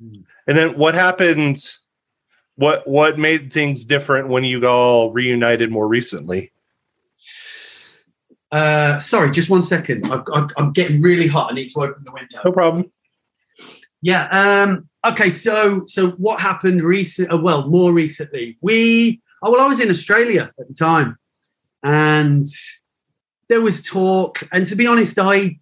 And 0.00 0.58
then 0.58 0.78
what 0.78 0.94
happened? 0.94 1.58
What 2.56 2.86
what 2.88 3.18
made 3.18 3.52
things 3.52 3.84
different 3.84 4.28
when 4.28 4.44
you 4.44 4.66
all 4.66 5.12
reunited 5.12 5.70
more 5.70 5.86
recently? 5.86 6.52
Uh, 8.50 8.98
sorry, 8.98 9.30
just 9.30 9.50
one 9.50 9.62
second. 9.62 10.06
I've, 10.10 10.22
I've, 10.32 10.48
I'm 10.56 10.72
getting 10.72 11.02
really 11.02 11.26
hot. 11.26 11.52
I 11.52 11.54
need 11.54 11.68
to 11.68 11.82
open 11.82 12.02
the 12.02 12.12
window. 12.12 12.40
No 12.44 12.52
problem. 12.52 12.90
Yeah. 14.00 14.26
Um, 14.28 14.88
okay. 15.06 15.30
So 15.30 15.84
so 15.86 16.10
what 16.12 16.40
happened 16.40 16.82
recent? 16.82 17.32
Uh, 17.32 17.38
well, 17.38 17.68
more 17.68 17.92
recently, 17.92 18.56
we. 18.60 19.20
Oh 19.42 19.52
well, 19.52 19.60
I 19.60 19.68
was 19.68 19.80
in 19.80 19.90
Australia 19.90 20.50
at 20.58 20.66
the 20.66 20.74
time, 20.74 21.16
and 21.84 22.46
there 23.48 23.60
was 23.60 23.82
talk, 23.82 24.42
and 24.52 24.66
to 24.66 24.76
be 24.76 24.86
honest, 24.86 25.18
I 25.18 25.58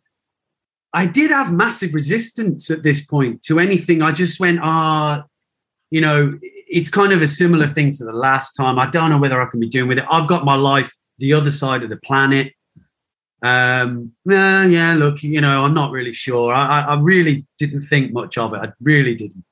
I 0.92 1.06
did 1.06 1.30
have 1.30 1.52
massive 1.52 1.94
resistance 1.94 2.70
at 2.70 2.82
this 2.82 3.04
point 3.04 3.42
to 3.42 3.58
anything. 3.60 4.02
I 4.02 4.12
just 4.12 4.40
went, 4.40 4.60
ah, 4.62 5.24
you 5.90 6.00
know, 6.00 6.38
it's 6.42 6.88
kind 6.88 7.12
of 7.12 7.22
a 7.22 7.26
similar 7.26 7.68
thing 7.68 7.92
to 7.92 8.04
the 8.04 8.12
last 8.12 8.54
time. 8.54 8.78
I 8.78 8.88
don't 8.88 9.10
know 9.10 9.18
whether 9.18 9.40
I 9.40 9.46
can 9.50 9.60
be 9.60 9.68
doing 9.68 9.88
with 9.88 9.98
it. 9.98 10.04
I've 10.10 10.26
got 10.26 10.44
my 10.44 10.54
life 10.54 10.94
the 11.18 11.32
other 11.32 11.50
side 11.50 11.82
of 11.82 11.90
the 11.90 11.96
planet. 11.96 12.52
Um, 13.42 14.12
yeah, 14.24 14.64
yeah, 14.64 14.94
look, 14.94 15.22
you 15.22 15.40
know, 15.40 15.64
I'm 15.64 15.74
not 15.74 15.90
really 15.90 16.12
sure. 16.12 16.52
I, 16.52 16.80
I 16.80 16.98
really 17.00 17.44
didn't 17.58 17.82
think 17.82 18.12
much 18.12 18.38
of 18.38 18.54
it. 18.54 18.58
I 18.58 18.72
really 18.80 19.14
didn't. 19.14 19.44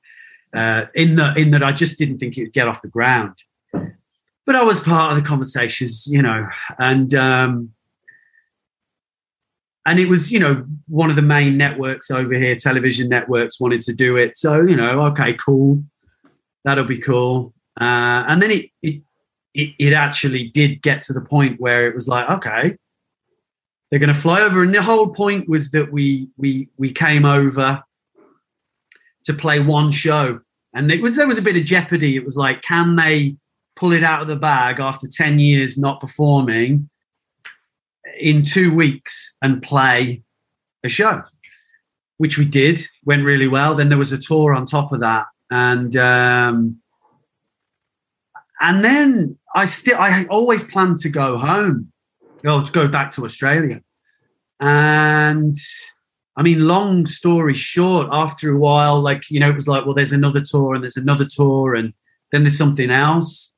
Uh, 0.53 0.85
in 0.95 1.15
that, 1.15 1.37
in 1.37 1.51
that, 1.51 1.63
I 1.63 1.71
just 1.71 1.97
didn't 1.97 2.17
think 2.17 2.37
it 2.37 2.43
would 2.43 2.53
get 2.53 2.67
off 2.67 2.81
the 2.81 2.87
ground. 2.87 3.35
But 3.71 4.55
I 4.55 4.63
was 4.63 4.79
part 4.79 5.15
of 5.15 5.21
the 5.21 5.27
conversations, 5.27 6.07
you 6.07 6.21
know, 6.21 6.47
and 6.79 7.13
um, 7.13 7.74
and 9.85 9.99
it 9.99 10.09
was, 10.09 10.31
you 10.31 10.39
know, 10.39 10.65
one 10.87 11.09
of 11.09 11.15
the 11.15 11.21
main 11.21 11.57
networks 11.57 12.09
over 12.09 12.33
here, 12.33 12.55
television 12.55 13.07
networks, 13.07 13.59
wanted 13.59 13.81
to 13.81 13.93
do 13.93 14.17
it. 14.17 14.35
So, 14.35 14.61
you 14.61 14.75
know, 14.75 15.01
okay, 15.01 15.33
cool, 15.33 15.83
that'll 16.63 16.85
be 16.85 16.99
cool. 16.99 17.53
Uh, 17.79 18.25
and 18.27 18.41
then 18.41 18.51
it, 18.51 18.69
it 18.81 19.01
it 19.53 19.69
it 19.79 19.93
actually 19.93 20.49
did 20.49 20.81
get 20.81 21.01
to 21.03 21.13
the 21.13 21.21
point 21.21 21.59
where 21.59 21.87
it 21.87 21.93
was 21.93 22.07
like, 22.07 22.29
okay, 22.29 22.77
they're 23.89 23.99
going 23.99 24.13
to 24.13 24.19
fly 24.19 24.41
over, 24.41 24.63
and 24.63 24.73
the 24.73 24.81
whole 24.81 25.07
point 25.07 25.47
was 25.47 25.71
that 25.71 25.91
we 25.91 26.29
we 26.37 26.67
we 26.77 26.91
came 26.91 27.25
over 27.25 27.83
to 29.23 29.33
play 29.33 29.59
one 29.59 29.91
show, 29.91 30.39
and 30.73 30.91
it 30.91 31.01
was 31.01 31.15
there 31.15 31.27
was 31.27 31.37
a 31.37 31.43
bit 31.43 31.57
of 31.57 31.63
jeopardy. 31.63 32.15
It 32.15 32.25
was 32.25 32.37
like, 32.37 32.61
can 32.61 32.95
they 32.95 33.35
pull 33.75 33.91
it 33.91 34.03
out 34.03 34.21
of 34.21 34.27
the 34.27 34.35
bag 34.35 34.79
after 34.79 35.07
ten 35.07 35.37
years 35.37 35.77
not 35.77 35.99
performing 35.99 36.89
in 38.19 38.43
two 38.43 38.73
weeks 38.73 39.35
and 39.41 39.61
play 39.61 40.23
a 40.83 40.89
show? 40.89 41.23
Which 42.17 42.37
we 42.37 42.45
did, 42.45 42.81
went 43.03 43.25
really 43.25 43.47
well. 43.47 43.75
Then 43.75 43.89
there 43.89 43.97
was 43.97 44.13
a 44.13 44.17
tour 44.17 44.53
on 44.53 44.65
top 44.65 44.93
of 44.93 45.01
that, 45.01 45.25
and 45.51 45.95
um, 45.97 46.79
and 48.61 48.83
then 48.83 49.37
I 49.53 49.65
still 49.65 49.97
I 49.97 50.25
always 50.29 50.63
planned 50.63 50.99
to 50.99 51.09
go 51.09 51.37
home 51.37 51.91
oh, 52.45 52.63
to 52.63 52.71
go 52.71 52.87
back 52.87 53.11
to 53.11 53.25
Australia. 53.25 53.81
And 54.59 55.55
I 56.37 56.43
mean, 56.43 56.67
long 56.67 57.05
story 57.05 57.53
short, 57.53 58.07
after 58.11 58.51
a 58.51 58.57
while, 58.57 58.99
like, 58.99 59.29
you 59.29 59.39
know, 59.39 59.49
it 59.49 59.55
was 59.55 59.67
like, 59.67 59.85
well, 59.85 59.93
there's 59.93 60.11
another 60.11 60.41
tour 60.41 60.75
and 60.75 60.83
there's 60.83 60.97
another 60.97 61.25
tour 61.25 61.75
and 61.75 61.93
then 62.31 62.43
there's 62.43 62.57
something 62.57 62.91
else. 62.91 63.55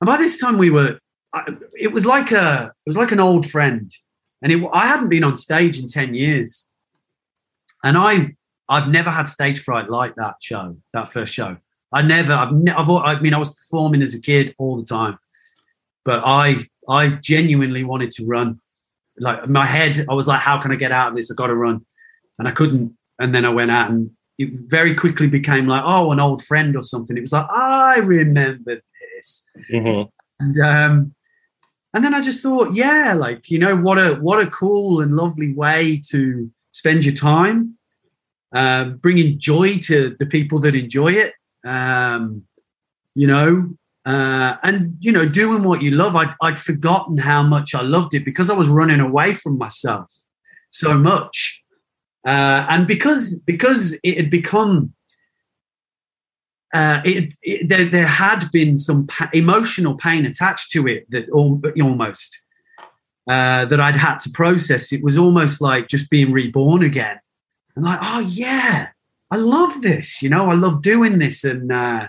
And 0.00 0.06
by 0.06 0.16
this 0.16 0.38
time 0.38 0.58
we 0.58 0.70
were, 0.70 0.98
it 1.78 1.92
was 1.92 2.06
like 2.06 2.32
a, 2.32 2.72
it 2.86 2.88
was 2.88 2.96
like 2.96 3.12
an 3.12 3.20
old 3.20 3.50
friend. 3.50 3.90
And 4.42 4.52
it, 4.52 4.62
I 4.72 4.86
hadn't 4.86 5.08
been 5.08 5.24
on 5.24 5.36
stage 5.36 5.78
in 5.78 5.86
10 5.86 6.14
years. 6.14 6.68
And 7.84 7.96
I, 7.96 8.34
I've 8.68 8.88
never 8.88 9.10
had 9.10 9.28
stage 9.28 9.60
fright 9.62 9.88
like 9.88 10.14
that 10.16 10.36
show, 10.40 10.76
that 10.92 11.08
first 11.08 11.32
show. 11.32 11.56
I 11.92 12.02
never, 12.02 12.32
I've, 12.32 12.52
ne- 12.52 12.72
I've, 12.72 12.90
I 12.90 13.18
mean, 13.20 13.34
I 13.34 13.38
was 13.38 13.54
performing 13.54 14.02
as 14.02 14.14
a 14.14 14.20
kid 14.20 14.54
all 14.58 14.76
the 14.76 14.84
time, 14.84 15.18
but 16.04 16.22
I 16.24 16.66
I 16.88 17.08
genuinely 17.08 17.84
wanted 17.84 18.10
to 18.12 18.26
run. 18.26 18.60
Like 19.18 19.48
my 19.48 19.66
head, 19.66 20.04
I 20.08 20.14
was 20.14 20.28
like, 20.28 20.40
how 20.40 20.60
can 20.60 20.72
I 20.72 20.76
get 20.76 20.92
out 20.92 21.08
of 21.08 21.16
this? 21.16 21.30
I 21.30 21.34
got 21.34 21.48
to 21.48 21.54
run. 21.54 21.84
And 22.38 22.46
I 22.46 22.50
couldn't. 22.50 22.96
And 23.18 23.34
then 23.34 23.44
I 23.44 23.48
went 23.48 23.70
out 23.70 23.90
and 23.90 24.10
it 24.38 24.50
very 24.66 24.94
quickly 24.94 25.26
became 25.26 25.66
like, 25.66 25.82
oh, 25.84 26.12
an 26.12 26.20
old 26.20 26.44
friend 26.44 26.76
or 26.76 26.82
something. 26.82 27.16
It 27.16 27.22
was 27.22 27.32
like, 27.32 27.46
I 27.50 27.98
remember 27.98 28.80
this. 29.14 29.44
Mm-hmm. 29.72 30.08
And 30.40 30.60
um, 30.60 31.14
and 31.96 32.04
then 32.04 32.12
I 32.12 32.20
just 32.20 32.42
thought, 32.42 32.74
yeah, 32.74 33.14
like, 33.14 33.50
you 33.50 33.58
know, 33.58 33.74
what 33.74 33.96
a 33.96 34.16
what 34.16 34.38
a 34.38 34.50
cool 34.50 35.00
and 35.00 35.16
lovely 35.16 35.54
way 35.54 35.98
to 36.10 36.50
spend 36.70 37.06
your 37.06 37.14
time, 37.14 37.78
uh, 38.52 38.90
bringing 38.90 39.38
joy 39.38 39.78
to 39.78 40.14
the 40.18 40.26
people 40.26 40.60
that 40.60 40.74
enjoy 40.74 41.12
it. 41.12 41.32
Um, 41.64 42.42
you 43.14 43.26
know, 43.26 43.70
uh, 44.04 44.56
and 44.62 44.94
you 45.00 45.10
know 45.10 45.26
doing 45.26 45.62
what 45.62 45.80
you 45.80 45.90
love 45.92 46.14
I'd, 46.14 46.34
I'd 46.42 46.58
forgotten 46.58 47.16
how 47.16 47.42
much 47.42 47.74
i 47.74 47.80
loved 47.80 48.14
it 48.14 48.24
because 48.24 48.48
i 48.50 48.54
was 48.54 48.68
running 48.68 49.00
away 49.00 49.32
from 49.32 49.58
myself 49.58 50.12
so 50.70 50.94
much 50.94 51.60
uh, 52.24 52.66
and 52.68 52.86
because 52.86 53.40
because 53.46 53.98
it 54.04 54.16
had 54.16 54.30
become 54.30 54.92
uh, 56.74 57.00
it, 57.04 57.34
it, 57.42 57.68
there, 57.68 57.84
there 57.84 58.06
had 58.06 58.44
been 58.52 58.76
some 58.76 59.06
pa- 59.06 59.30
emotional 59.32 59.94
pain 59.94 60.26
attached 60.26 60.70
to 60.72 60.86
it 60.86 61.10
that 61.10 61.28
al- 61.30 61.60
almost 61.82 62.42
uh, 63.28 63.64
that 63.66 63.80
I'd 63.80 63.96
had 63.96 64.18
to 64.20 64.30
process. 64.30 64.92
It 64.92 65.02
was 65.02 65.16
almost 65.16 65.60
like 65.60 65.88
just 65.88 66.10
being 66.10 66.32
reborn 66.32 66.82
again, 66.82 67.18
and 67.74 67.84
like, 67.84 67.98
oh 68.02 68.20
yeah, 68.20 68.88
I 69.30 69.36
love 69.36 69.82
this. 69.82 70.22
You 70.22 70.28
know, 70.28 70.50
I 70.50 70.54
love 70.54 70.82
doing 70.82 71.18
this, 71.18 71.44
and 71.44 71.72
uh, 71.72 72.08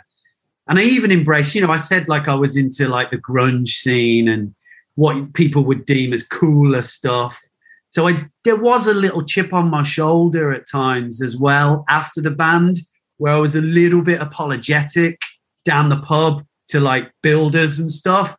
and 0.68 0.80
I 0.80 0.84
even 0.84 1.12
embraced, 1.12 1.56
you 1.56 1.62
know, 1.62 1.72
I 1.72 1.78
said 1.78 2.08
like 2.08 2.28
I 2.28 2.36
was 2.36 2.58
into 2.58 2.88
like 2.88 3.12
the 3.12 3.18
grunge 3.18 3.70
scene 3.70 4.28
and 4.28 4.54
what 4.96 5.34
people 5.34 5.64
would 5.66 5.86
deem 5.86 6.12
as 6.14 6.24
cooler 6.24 6.82
stuff. 6.82 7.42
So 7.90 8.08
I 8.08 8.26
there 8.44 8.58
was 8.58 8.86
a 8.86 8.94
little 8.94 9.24
chip 9.24 9.54
on 9.54 9.70
my 9.70 9.84
shoulder 9.84 10.54
at 10.54 10.70
times 10.70 11.22
as 11.22 11.38
well 11.38 11.86
after 11.88 12.22
the 12.22 12.32
band, 12.32 12.80
where 13.18 13.34
I 13.34 13.38
was 13.38 13.56
a 13.56 13.62
little 13.62 14.02
bit 14.02 14.22
apologetic 14.22 15.20
down 15.66 15.90
the 15.90 16.00
pub 16.00 16.44
to 16.70 16.80
like 16.80 17.12
builders 17.22 17.80
and 17.80 17.92
stuff. 17.92 18.36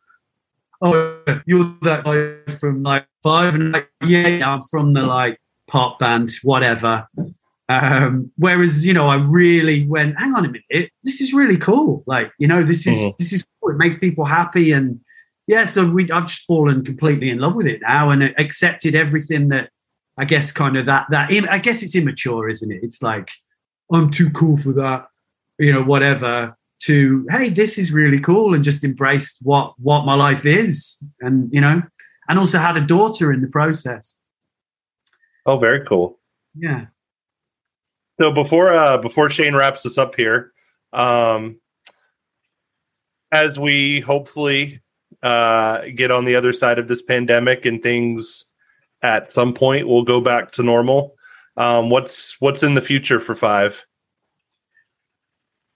Oh, 0.81 1.21
you're 1.45 1.75
that 1.81 2.05
guy 2.05 2.53
from 2.53 2.83
like 2.83 3.05
five, 3.21 3.55
and 3.55 3.73
like, 3.73 3.89
yeah, 4.05 4.49
I'm 4.49 4.61
from 4.63 4.93
the 4.93 5.03
like 5.03 5.37
pop 5.67 5.99
band, 5.99 6.31
whatever. 6.43 7.07
Um, 7.67 8.31
whereas, 8.37 8.85
you 8.85 8.93
know, 8.93 9.09
I 9.09 9.15
really 9.15 9.85
went, 9.85 10.19
hang 10.19 10.33
on 10.33 10.45
a 10.45 10.47
minute, 10.47 10.89
this 11.03 11.21
is 11.21 11.33
really 11.33 11.57
cool. 11.57 12.03
Like, 12.07 12.31
you 12.39 12.47
know, 12.47 12.63
this 12.63 12.87
is 12.87 12.97
mm-hmm. 12.97 13.15
this 13.19 13.33
is 13.33 13.45
cool. 13.61 13.71
It 13.71 13.77
makes 13.77 13.97
people 13.97 14.25
happy, 14.25 14.71
and 14.71 14.99
yeah, 15.47 15.65
so 15.65 15.85
we 15.85 16.09
I've 16.11 16.27
just 16.27 16.45
fallen 16.45 16.83
completely 16.83 17.29
in 17.29 17.39
love 17.39 17.55
with 17.55 17.67
it 17.67 17.81
now, 17.81 18.09
and 18.09 18.23
accepted 18.39 18.95
everything 18.95 19.49
that 19.49 19.69
I 20.17 20.25
guess 20.25 20.51
kind 20.51 20.77
of 20.77 20.85
that 20.85 21.07
that 21.09 21.29
I 21.31 21.57
guess 21.57 21.83
it's 21.83 21.95
immature, 21.95 22.49
isn't 22.49 22.71
it? 22.71 22.79
It's 22.83 23.03
like 23.03 23.31
I'm 23.91 24.09
too 24.11 24.29
cool 24.31 24.57
for 24.57 24.73
that, 24.73 25.07
you 25.57 25.71
know, 25.73 25.83
whatever. 25.83 26.55
To 26.83 27.27
hey, 27.29 27.49
this 27.49 27.77
is 27.77 27.91
really 27.91 28.21
cool, 28.21 28.53
and 28.53 28.63
just 28.63 28.85
embraced 28.85 29.39
what 29.41 29.73
what 29.79 30.05
my 30.05 30.13
life 30.13 30.45
is, 30.45 30.97
and 31.19 31.49
you 31.51 31.59
know, 31.59 31.81
and 32.29 32.39
also 32.39 32.57
had 32.57 32.77
a 32.77 32.81
daughter 32.81 33.33
in 33.33 33.41
the 33.41 33.49
process. 33.49 34.17
Oh, 35.45 35.59
very 35.59 35.85
cool. 35.85 36.19
Yeah. 36.55 36.85
So 38.21 38.31
before 38.31 38.73
uh, 38.73 38.97
before 38.97 39.29
Shane 39.29 39.55
wraps 39.55 39.85
us 39.85 39.97
up 39.97 40.15
here, 40.15 40.53
um, 40.93 41.59
as 43.31 43.59
we 43.59 43.99
hopefully 43.99 44.81
uh, 45.21 45.81
get 45.95 46.11
on 46.11 46.25
the 46.25 46.35
other 46.35 46.53
side 46.53 46.79
of 46.79 46.87
this 46.87 47.01
pandemic 47.01 47.65
and 47.65 47.81
things 47.81 48.45
at 49.01 49.31
some 49.33 49.53
point 49.53 49.87
will 49.87 50.03
go 50.03 50.21
back 50.21 50.51
to 50.51 50.63
normal. 50.63 51.15
Um, 51.57 51.89
what's 51.89 52.39
what's 52.39 52.63
in 52.63 52.75
the 52.75 52.81
future 52.81 53.19
for 53.19 53.35
Five? 53.35 53.85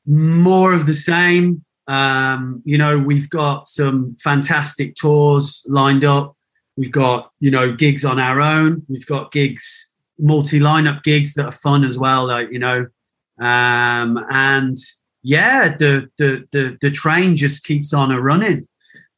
More 0.06 0.74
of 0.74 0.86
the 0.86 0.94
same. 0.94 1.64
Um, 1.88 2.62
you 2.66 2.78
know, 2.78 2.98
we've 2.98 3.30
got 3.30 3.68
some 3.68 4.16
fantastic 4.20 4.96
tours 4.96 5.66
lined 5.68 6.06
up. 6.06 6.36
We've 6.78 6.92
got 6.92 7.32
you 7.40 7.52
know 7.52 7.74
gigs 7.76 8.06
on 8.06 8.20
our 8.20 8.40
own. 8.40 8.84
We've 8.90 9.06
got 9.06 9.32
gigs 9.32 9.94
multi 10.20 10.60
lineup 10.60 11.04
gigs 11.04 11.34
that 11.34 11.46
are 11.46 11.52
fun 11.52 11.84
as 11.84 11.98
well. 11.98 12.26
Like 12.28 12.52
you 12.52 12.60
know, 12.60 12.88
um, 13.40 14.24
and 14.30 14.76
yeah, 15.22 15.76
the, 15.76 16.10
the 16.18 16.46
the 16.52 16.78
the 16.82 16.92
train 16.92 17.36
just 17.36 17.66
keeps 17.66 17.94
on 17.94 18.12
a 18.12 18.22
running. 18.22 18.68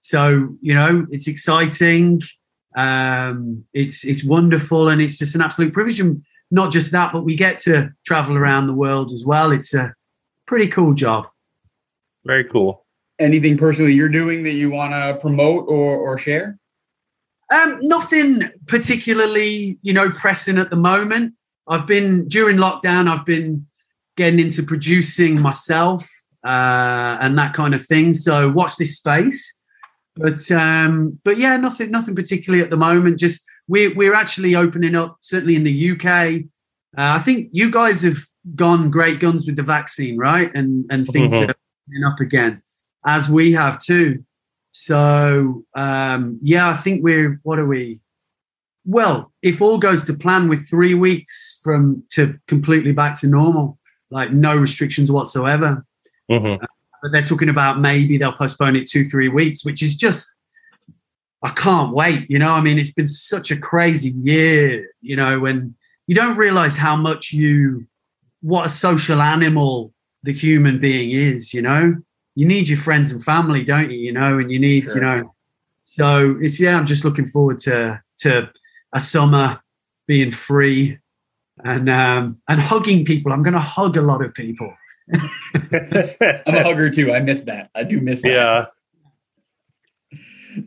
So 0.02 0.56
you 0.62 0.74
know, 0.74 1.06
it's 1.10 1.28
exciting. 1.28 2.22
Um, 2.76 3.64
it's 3.74 4.04
it's 4.04 4.24
wonderful, 4.24 4.90
and 4.90 5.02
it's 5.02 5.18
just 5.18 5.36
an 5.36 5.42
absolute 5.42 5.74
privilege. 5.74 6.00
And 6.00 6.24
not 6.52 6.72
just 6.72 6.92
that, 6.92 7.12
but 7.12 7.24
we 7.24 7.36
get 7.36 7.60
to 7.60 7.92
travel 8.06 8.38
around 8.38 8.68
the 8.68 8.74
world 8.74 9.12
as 9.12 9.26
well. 9.26 9.52
It's 9.52 9.74
a 9.74 9.94
pretty 10.46 10.68
cool 10.68 10.94
job. 10.94 11.28
Very 12.26 12.44
cool. 12.46 12.86
Anything 13.20 13.58
personally 13.58 13.94
you're 13.94 14.10
doing 14.10 14.44
that 14.44 14.54
you 14.54 14.70
want 14.70 14.94
to 14.94 15.18
promote 15.22 15.66
or, 15.68 15.98
or 15.98 16.18
share? 16.18 16.58
Um, 17.52 17.78
nothing 17.82 18.50
particularly, 18.66 19.78
you 19.82 19.94
know, 19.94 20.10
pressing 20.10 20.58
at 20.58 20.70
the 20.70 20.76
moment. 20.76 21.34
I've 21.68 21.88
been 21.88 22.28
during 22.28 22.58
lockdown. 22.58 23.08
I've 23.08 23.26
been 23.26 23.66
getting 24.18 24.40
into 24.40 24.64
producing 24.64 25.42
myself 25.42 26.08
uh, 26.44 27.18
and 27.22 27.38
that 27.38 27.54
kind 27.54 27.74
of 27.74 27.86
thing. 27.86 28.14
So 28.14 28.50
watch 28.50 28.76
this 28.78 28.98
space. 28.98 29.60
But 30.16 30.50
um, 30.52 31.20
but 31.24 31.38
yeah, 31.38 31.58
nothing 31.58 31.92
nothing 31.92 32.16
particularly 32.16 32.64
at 32.64 32.70
the 32.70 32.78
moment. 32.78 33.20
Just 33.20 33.46
we're 33.68 33.94
we're 33.96 34.14
actually 34.14 34.56
opening 34.56 34.96
up. 34.96 35.18
Certainly 35.22 35.56
in 35.56 35.64
the 35.64 35.92
UK, 35.92 36.06
uh, 36.98 37.18
I 37.18 37.20
think 37.20 37.50
you 37.52 37.70
guys 37.70 38.02
have 38.04 38.20
gone 38.56 38.90
great 38.90 39.20
guns 39.20 39.46
with 39.46 39.58
the 39.58 39.64
vaccine, 39.64 40.18
right? 40.18 40.52
And 40.56 40.86
and 40.90 41.06
things 41.08 41.34
mm-hmm. 41.34 41.50
are 41.50 41.56
opening 41.88 42.04
up 42.06 42.20
again, 42.20 42.62
as 43.06 43.30
we 43.30 43.52
have 43.54 43.78
too. 43.78 44.24
So 44.72 45.66
um, 45.76 46.40
yeah, 46.42 46.70
I 46.70 46.76
think 46.76 47.04
we're 47.04 47.40
what 47.44 47.60
are 47.60 47.68
we? 47.68 48.00
Well, 48.86 49.34
if 49.42 49.62
all 49.62 49.80
goes 49.80 50.04
to 50.06 50.14
plan, 50.14 50.48
with 50.48 50.70
three 50.70 50.94
weeks 50.94 51.60
from 51.64 52.04
to 52.12 52.38
completely 52.48 52.94
back 52.94 53.16
to 53.16 53.28
normal, 53.28 53.80
like 54.12 54.32
no 54.32 54.56
restrictions 54.56 55.12
whatsoever. 55.12 55.86
Mm-hmm. 56.32 56.64
Uh, 56.64 56.68
but 57.06 57.12
they're 57.12 57.22
talking 57.22 57.50
about 57.50 57.80
maybe 57.80 58.18
they'll 58.18 58.32
postpone 58.34 58.76
it 58.76 58.90
two, 58.90 59.06
three 59.06 59.28
weeks, 59.28 59.64
which 59.64 59.84
is 59.84 59.96
just 59.96 60.36
I 61.44 61.52
can't 61.52 61.94
wait. 61.94 62.28
You 62.32 62.40
know, 62.40 62.52
I 62.54 62.62
mean, 62.62 62.80
it's 62.80 62.94
been 62.94 63.06
such 63.06 63.52
a 63.52 63.58
crazy 63.58 64.10
year. 64.10 64.90
You 65.02 65.16
know, 65.16 65.40
when 65.40 65.76
you 66.08 66.16
don't 66.16 66.36
realize 66.36 66.76
how 66.76 66.96
much 66.96 67.32
you, 67.32 67.86
what 68.42 68.66
a 68.66 68.70
social 68.70 69.22
animal 69.22 69.94
the 70.24 70.34
human 70.34 70.80
being 70.80 71.12
is. 71.12 71.54
You 71.54 71.62
know, 71.62 71.96
you 72.34 72.48
need 72.48 72.68
your 72.68 72.80
friends 72.80 73.12
and 73.12 73.24
family, 73.24 73.64
don't 73.64 73.92
you? 73.92 74.00
You 74.00 74.12
know, 74.12 74.40
and 74.40 74.52
you 74.52 74.58
need, 74.58 74.86
Sure. 74.86 74.96
you 74.96 75.02
know, 75.02 75.36
so 75.84 76.36
it's 76.42 76.60
yeah. 76.60 76.76
I'm 76.76 76.88
just 76.88 77.06
looking 77.06 77.28
forward 77.28 77.60
to 77.60 78.02
to 78.22 78.50
a 78.94 79.00
summer 79.00 79.62
being 80.08 80.32
free 80.32 80.98
and 81.64 81.88
um 81.88 82.42
and 82.50 82.60
hugging 82.60 83.06
people. 83.06 83.32
I'm 83.32 83.44
going 83.44 83.54
to 83.54 83.60
hug 83.60 83.96
a 83.96 84.02
lot 84.02 84.26
of 84.26 84.34
people. 84.34 84.74
I'm 85.14 86.56
a 86.56 86.64
hugger 86.64 86.90
too. 86.90 87.14
I 87.14 87.20
miss 87.20 87.42
that. 87.44 87.70
I 87.76 87.84
do 87.84 88.02
miss 88.02 88.22
that. 88.24 88.32
yeah. 88.32 88.66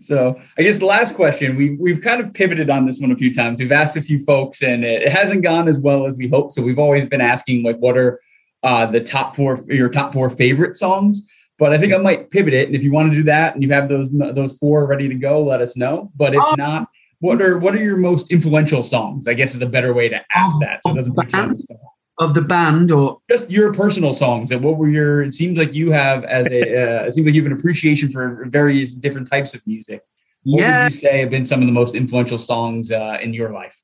So 0.01 0.39
I 0.59 0.63
guess 0.63 0.79
the 0.79 0.85
last 0.85 1.15
question 1.15 1.57
we 1.57 1.77
we've 1.77 2.03
kind 2.03 2.21
of 2.21 2.33
pivoted 2.35 2.69
on 2.69 2.85
this 2.87 3.01
one 3.01 3.11
a 3.11 3.17
few 3.17 3.33
times. 3.33 3.59
We've 3.61 3.73
asked 3.73 3.97
a 3.97 4.03
few 4.03 4.23
folks, 4.25 4.63
and 4.63 4.85
it, 4.85 5.05
it 5.05 5.13
hasn't 5.13 5.43
gone 5.43 5.67
as 5.67 5.79
well 5.79 6.07
as 6.07 6.17
we 6.17 6.29
hoped. 6.29 6.53
So 6.53 6.63
we've 6.63 6.79
always 6.79 7.07
been 7.07 7.23
asking 7.23 7.63
like, 7.65 7.79
what 7.79 7.97
are 7.97 8.21
uh, 8.63 8.87
the 8.87 9.01
top 9.01 9.35
four 9.35 9.59
your 9.69 9.89
top 9.89 10.13
four 10.13 10.29
favorite 10.29 10.77
songs? 10.77 11.27
But 11.59 11.73
I 11.73 11.79
think 11.79 11.93
I 11.93 11.97
might 11.97 12.31
pivot 12.31 12.53
it, 12.55 12.67
and 12.69 12.77
if 12.77 12.83
you 12.85 12.93
want 12.93 13.11
to 13.11 13.15
do 13.17 13.23
that, 13.25 13.55
and 13.55 13.63
you 13.63 13.73
have 13.73 13.89
those 13.89 14.11
those 14.13 14.59
four 14.59 14.87
ready 14.87 15.09
to 15.09 15.15
go, 15.15 15.43
let 15.43 15.61
us 15.63 15.77
know. 15.77 16.13
But 16.17 16.35
if 16.35 16.43
Oh. 16.45 16.55
not, 16.59 16.89
what 17.21 17.41
are 17.41 17.57
what 17.59 17.75
are 17.75 17.83
your 17.83 17.97
most 17.97 18.31
influential 18.31 18.83
songs? 18.83 19.27
I 19.27 19.33
guess 19.35 19.55
is 19.55 19.63
a 19.63 19.67
better 19.67 19.95
way 19.95 20.11
to 20.11 20.21
ask 20.35 20.61
that, 20.61 20.81
so 20.85 20.91
it 20.93 20.97
doesn't 20.97 21.15
put 21.15 21.33
you 21.33 21.39
on 21.39 21.53
the 21.53 21.59
spot. 21.59 21.79
Of 22.21 22.35
the 22.35 22.43
band, 22.43 22.91
or 22.91 23.21
Just 23.31 23.49
your 23.51 23.73
personal 23.73 24.13
songs, 24.13 24.51
and 24.51 24.63
what 24.63 24.77
were 24.77 24.89
your? 24.89 25.23
It 25.23 25.35
seems 25.35 25.57
like 25.57 25.73
you 25.75 25.93
have 25.93 26.25
as 26.25 26.47
a. 26.49 26.63
Uh, 26.63 27.05
it 27.07 27.15
seems 27.15 27.27
like 27.27 27.35
you 27.37 27.43
have 27.43 27.53
an 27.53 27.57
appreciation 27.59 28.09
for 28.11 28.45
various 28.49 28.93
different 28.93 29.31
types 29.31 29.55
of 29.55 29.65
music. 29.67 30.03
What 30.43 30.61
yeah, 30.63 30.85
would 30.85 30.93
you 30.93 30.99
say 30.99 31.21
have 31.21 31.31
been 31.31 31.45
some 31.47 31.61
of 31.61 31.67
the 31.67 31.73
most 31.73 31.95
influential 31.95 32.39
songs 32.39 32.91
uh, 32.91 33.19
in 33.23 33.35
your 33.35 33.53
life? 33.53 33.77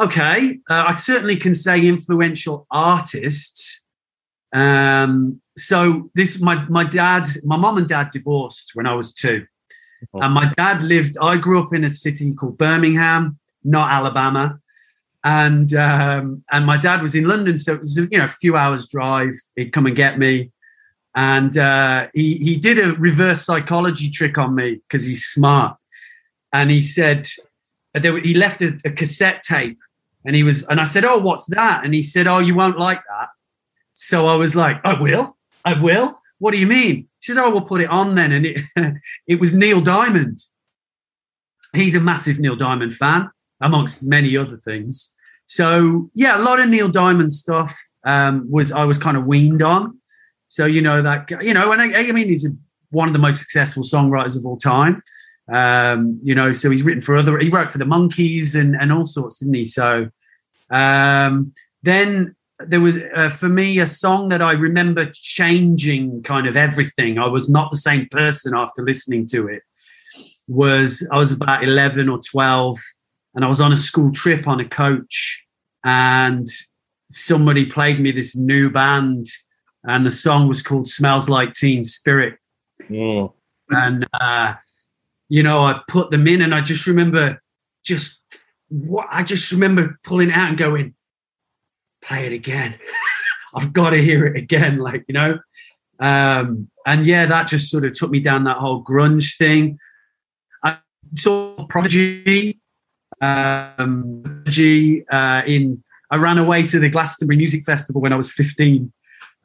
okay. 0.00 0.58
Uh, 0.68 0.84
I 0.88 0.94
certainly 0.96 1.36
can 1.36 1.54
say 1.54 1.80
influential 1.86 2.66
artists. 2.70 3.84
Um, 4.52 5.40
so 5.56 6.10
this 6.14 6.40
my 6.40 6.64
my 6.68 6.84
dad, 6.84 7.26
my 7.44 7.56
mom 7.56 7.78
and 7.78 7.88
dad 7.88 8.10
divorced 8.12 8.72
when 8.74 8.86
I 8.86 8.94
was 8.94 9.12
two, 9.14 9.46
Oh. 10.12 10.20
and 10.20 10.34
my 10.34 10.50
dad 10.56 10.82
lived. 10.82 11.16
I 11.20 11.36
grew 11.38 11.60
up 11.62 11.72
in 11.72 11.82
a 11.84 11.90
city 11.90 12.34
called 12.34 12.58
Birmingham, 12.58 13.38
not 13.64 13.90
Alabama, 13.90 14.60
and 15.24 15.74
um, 15.74 16.44
and 16.52 16.66
my 16.66 16.76
dad 16.76 17.00
was 17.00 17.14
in 17.14 17.24
London, 17.24 17.56
so 17.58 17.72
it 17.72 17.80
was 17.80 17.96
you 17.96 18.18
know 18.18 18.24
a 18.24 18.28
few 18.28 18.56
hours 18.56 18.86
drive. 18.86 19.32
He'd 19.56 19.72
come 19.72 19.86
and 19.86 19.96
get 19.96 20.18
me, 20.18 20.50
and 21.14 21.56
uh, 21.56 22.08
he 22.12 22.36
he 22.36 22.56
did 22.56 22.78
a 22.78 22.92
reverse 22.94 23.42
psychology 23.42 24.10
trick 24.10 24.36
on 24.36 24.54
me 24.54 24.80
because 24.86 25.06
he's 25.06 25.24
smart, 25.24 25.76
and 26.52 26.70
he 26.70 26.82
said 26.82 27.28
were- 27.94 28.20
he 28.20 28.34
left 28.34 28.60
a, 28.62 28.78
a 28.84 28.90
cassette 28.90 29.42
tape, 29.42 29.78
and 30.24 30.36
he 30.36 30.42
was 30.42 30.62
and 30.64 30.80
I 30.80 30.84
said, 30.84 31.04
oh, 31.04 31.18
what's 31.18 31.46
that? 31.46 31.84
And 31.84 31.94
he 31.94 32.02
said, 32.02 32.26
oh, 32.26 32.38
you 32.38 32.54
won't 32.54 32.78
like 32.78 33.00
that. 33.08 33.28
So 33.94 34.26
I 34.26 34.34
was 34.36 34.54
like, 34.54 34.80
I 34.84 34.92
will, 35.00 35.36
I 35.64 35.80
will. 35.80 36.20
What 36.38 36.50
do 36.50 36.58
you 36.58 36.66
mean? 36.66 36.96
He 36.96 37.32
said, 37.32 37.38
oh, 37.38 37.50
we'll 37.50 37.62
put 37.62 37.80
it 37.80 37.88
on 37.88 38.14
then, 38.14 38.32
and 38.32 38.46
it 38.46 38.60
it 39.26 39.40
was 39.40 39.54
Neil 39.54 39.80
Diamond. 39.80 40.40
He's 41.72 41.94
a 41.94 42.00
massive 42.00 42.38
Neil 42.38 42.56
Diamond 42.56 42.94
fan, 42.94 43.30
amongst 43.60 44.02
many 44.02 44.36
other 44.36 44.56
things. 44.56 45.13
So 45.46 46.10
yeah, 46.14 46.38
a 46.38 46.42
lot 46.42 46.60
of 46.60 46.68
Neil 46.68 46.88
Diamond 46.88 47.32
stuff 47.32 47.76
um, 48.04 48.46
was 48.50 48.72
I 48.72 48.84
was 48.84 48.98
kind 48.98 49.16
of 49.16 49.26
weaned 49.26 49.62
on. 49.62 49.98
So 50.48 50.66
you 50.66 50.80
know 50.80 51.02
that 51.02 51.30
you 51.42 51.54
know, 51.54 51.72
and 51.72 51.82
I, 51.82 52.08
I 52.08 52.12
mean 52.12 52.28
he's 52.28 52.46
a, 52.46 52.50
one 52.90 53.08
of 53.08 53.12
the 53.12 53.18
most 53.18 53.40
successful 53.40 53.82
songwriters 53.82 54.36
of 54.38 54.46
all 54.46 54.56
time. 54.56 55.02
Um, 55.52 56.18
you 56.22 56.34
know, 56.34 56.52
so 56.52 56.70
he's 56.70 56.82
written 56.82 57.02
for 57.02 57.16
other. 57.16 57.38
He 57.38 57.50
wrote 57.50 57.70
for 57.70 57.78
the 57.78 57.84
Monkees 57.84 58.58
and 58.58 58.74
and 58.76 58.92
all 58.92 59.04
sorts, 59.04 59.38
didn't 59.38 59.54
he? 59.54 59.64
So 59.64 60.08
um, 60.70 61.52
then 61.82 62.34
there 62.60 62.80
was 62.80 62.96
uh, 63.14 63.28
for 63.28 63.48
me 63.48 63.78
a 63.78 63.86
song 63.86 64.28
that 64.28 64.40
I 64.40 64.52
remember 64.52 65.10
changing 65.12 66.22
kind 66.22 66.46
of 66.46 66.56
everything. 66.56 67.18
I 67.18 67.26
was 67.26 67.50
not 67.50 67.70
the 67.70 67.76
same 67.76 68.08
person 68.08 68.54
after 68.56 68.82
listening 68.82 69.26
to 69.28 69.48
it. 69.48 69.62
Was 70.48 71.06
I 71.10 71.18
was 71.18 71.32
about 71.32 71.64
eleven 71.64 72.08
or 72.08 72.20
twelve, 72.20 72.78
and 73.34 73.44
I 73.44 73.48
was 73.48 73.60
on 73.60 73.72
a 73.72 73.76
school 73.76 74.12
trip 74.12 74.46
on 74.46 74.60
a 74.60 74.68
coach, 74.68 75.44
and 75.84 76.46
somebody 77.08 77.66
played 77.66 78.00
me 78.00 78.10
this 78.10 78.36
new 78.36 78.70
band, 78.70 79.26
and 79.84 80.06
the 80.06 80.10
song 80.10 80.48
was 80.48 80.62
called 80.62 80.88
"Smells 80.88 81.28
Like 81.28 81.52
Teen 81.52 81.84
Spirit." 81.84 82.38
Mm. 82.90 83.32
and 83.70 84.06
uh, 84.20 84.54
you 85.28 85.42
know 85.42 85.60
I 85.60 85.80
put 85.88 86.10
them 86.10 86.26
in, 86.26 86.42
and 86.42 86.54
I 86.54 86.60
just 86.60 86.86
remember 86.86 87.40
just 87.84 88.22
what 88.68 89.06
I 89.10 89.22
just 89.22 89.52
remember 89.52 89.98
pulling 90.02 90.30
it 90.30 90.34
out 90.34 90.48
and 90.48 90.58
going, 90.58 90.94
play 92.02 92.26
it 92.26 92.32
again. 92.32 92.78
I've 93.54 93.72
got 93.72 93.90
to 93.90 94.02
hear 94.02 94.26
it 94.26 94.36
again, 94.36 94.78
like 94.78 95.04
you 95.08 95.14
know. 95.14 95.38
Um, 96.00 96.68
and 96.86 97.06
yeah, 97.06 97.26
that 97.26 97.46
just 97.46 97.70
sort 97.70 97.84
of 97.84 97.92
took 97.92 98.10
me 98.10 98.20
down 98.20 98.44
that 98.44 98.56
whole 98.56 98.82
grunge 98.82 99.36
thing. 99.36 99.78
I 100.62 100.78
saw 101.16 101.54
Prodigy, 101.66 102.60
um, 103.24 104.22
Prodigy 104.24 105.06
uh, 105.08 105.42
in. 105.46 105.82
I 106.10 106.16
ran 106.16 106.38
away 106.38 106.62
to 106.64 106.78
the 106.78 106.88
Glastonbury 106.88 107.36
Music 107.36 107.64
Festival 107.64 108.00
when 108.00 108.12
I 108.12 108.16
was 108.16 108.30
15 108.30 108.92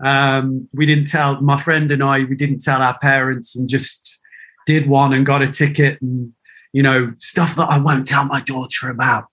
um, 0.02 0.68
we 0.74 0.86
didn't 0.86 1.08
tell 1.08 1.42
my 1.42 1.62
friend 1.62 1.92
and 1.92 2.04
I. 2.04 2.24
We 2.24 2.36
didn't 2.36 2.60
tell 2.60 2.82
our 2.82 2.98
parents, 3.00 3.56
and 3.56 3.68
just 3.68 4.20
did 4.66 4.88
one 4.88 5.14
and 5.14 5.26
got 5.26 5.42
a 5.42 5.48
ticket, 5.48 6.02
and 6.02 6.34
you 6.72 6.84
know 6.84 7.14
stuff 7.18 7.56
that 7.56 7.70
I 7.70 7.80
won't 7.80 8.08
tell 8.08 8.26
my 8.26 8.42
daughter 8.42 8.90
about, 8.90 9.26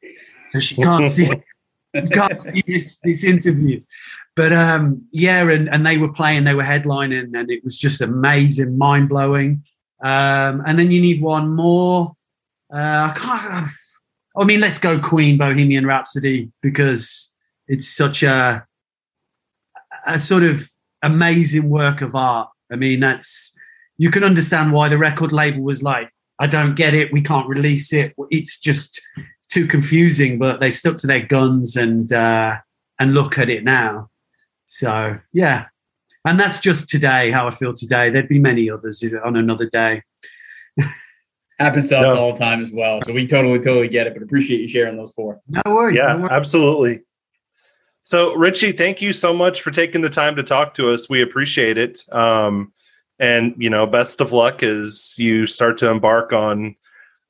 so 0.50 0.58
she 0.58 0.76
can't 0.76 1.06
see 1.10 1.30
can't 2.12 2.40
see 2.40 2.62
this 2.66 2.98
this 3.02 3.24
interview. 3.24 3.80
But 4.34 4.52
um, 4.52 5.06
yeah, 5.12 5.48
and 5.48 5.68
and 5.68 5.86
they 5.86 5.98
were 5.98 6.12
playing, 6.12 6.44
they 6.44 6.54
were 6.54 6.62
headlining, 6.62 7.38
and 7.38 7.50
it 7.50 7.62
was 7.62 7.78
just 7.78 8.00
amazing, 8.00 8.76
mind 8.76 9.08
blowing. 9.08 9.62
Um, 10.02 10.62
and 10.66 10.78
then 10.78 10.90
you 10.90 11.00
need 11.00 11.22
one 11.22 11.54
more. 11.54 12.16
Uh, 12.72 13.12
I 13.12 13.16
can't. 13.16 13.68
I 14.38 14.44
mean, 14.44 14.60
let's 14.60 14.78
go 14.78 15.00
Queen 15.00 15.38
Bohemian 15.38 15.86
Rhapsody 15.86 16.50
because 16.62 17.34
it's 17.68 17.88
such 17.88 18.22
a 18.22 18.66
a 20.06 20.20
sort 20.20 20.44
of 20.44 20.68
amazing 21.02 21.68
work 21.68 22.00
of 22.00 22.14
art. 22.14 22.48
I 22.70 22.76
mean, 22.76 23.00
that's 23.00 23.56
you 23.98 24.10
can 24.10 24.24
understand 24.24 24.72
why 24.72 24.88
the 24.88 24.98
record 24.98 25.32
label 25.32 25.62
was 25.62 25.82
like, 25.82 26.10
I 26.38 26.46
don't 26.46 26.74
get 26.74 26.94
it, 26.94 27.12
we 27.12 27.22
can't 27.22 27.48
release 27.48 27.92
it. 27.92 28.14
It's 28.30 28.58
just 28.60 29.00
too 29.50 29.66
confusing, 29.66 30.38
but 30.38 30.60
they 30.60 30.70
stuck 30.70 30.98
to 30.98 31.06
their 31.06 31.24
guns 31.24 31.76
and 31.76 32.12
uh, 32.12 32.56
and 32.98 33.14
look 33.14 33.38
at 33.38 33.50
it 33.50 33.64
now. 33.64 34.10
So 34.66 35.18
yeah. 35.32 35.66
And 36.24 36.40
that's 36.40 36.58
just 36.58 36.88
today, 36.88 37.30
how 37.30 37.46
I 37.46 37.50
feel 37.50 37.72
today. 37.72 38.10
There'd 38.10 38.28
be 38.28 38.40
many 38.40 38.68
others 38.68 39.04
on 39.24 39.36
another 39.36 39.68
day. 39.70 40.02
Happens 41.58 41.88
to 41.88 41.98
us 41.98 42.14
No. 42.14 42.16
all 42.20 42.32
the 42.32 42.38
time 42.38 42.62
as 42.62 42.70
well. 42.70 43.00
So 43.02 43.12
we 43.12 43.26
totally, 43.26 43.58
totally 43.58 43.88
get 43.88 44.06
it, 44.06 44.12
but 44.14 44.22
appreciate 44.22 44.60
you 44.60 44.68
sharing 44.68 44.96
those 44.96 45.12
four. 45.12 45.40
No 45.48 45.62
worries. 45.66 45.96
Yeah, 45.96 46.12
no 46.12 46.18
worries. 46.18 46.32
absolutely. 46.32 47.00
So, 48.02 48.34
Ritchie, 48.34 48.72
thank 48.72 49.02
you 49.02 49.12
so 49.12 49.34
much 49.34 49.62
for 49.62 49.70
taking 49.70 50.00
the 50.02 50.10
time 50.10 50.36
to 50.36 50.42
talk 50.42 50.74
to 50.74 50.92
us. 50.92 51.08
We 51.08 51.22
appreciate 51.22 51.76
it. 51.78 52.02
Um, 52.12 52.72
and 53.18 53.54
you 53.58 53.70
know, 53.70 53.86
best 53.86 54.20
of 54.20 54.32
luck 54.32 54.62
as 54.62 55.12
you 55.16 55.46
start 55.46 55.78
to 55.78 55.90
embark 55.90 56.32
on 56.32 56.76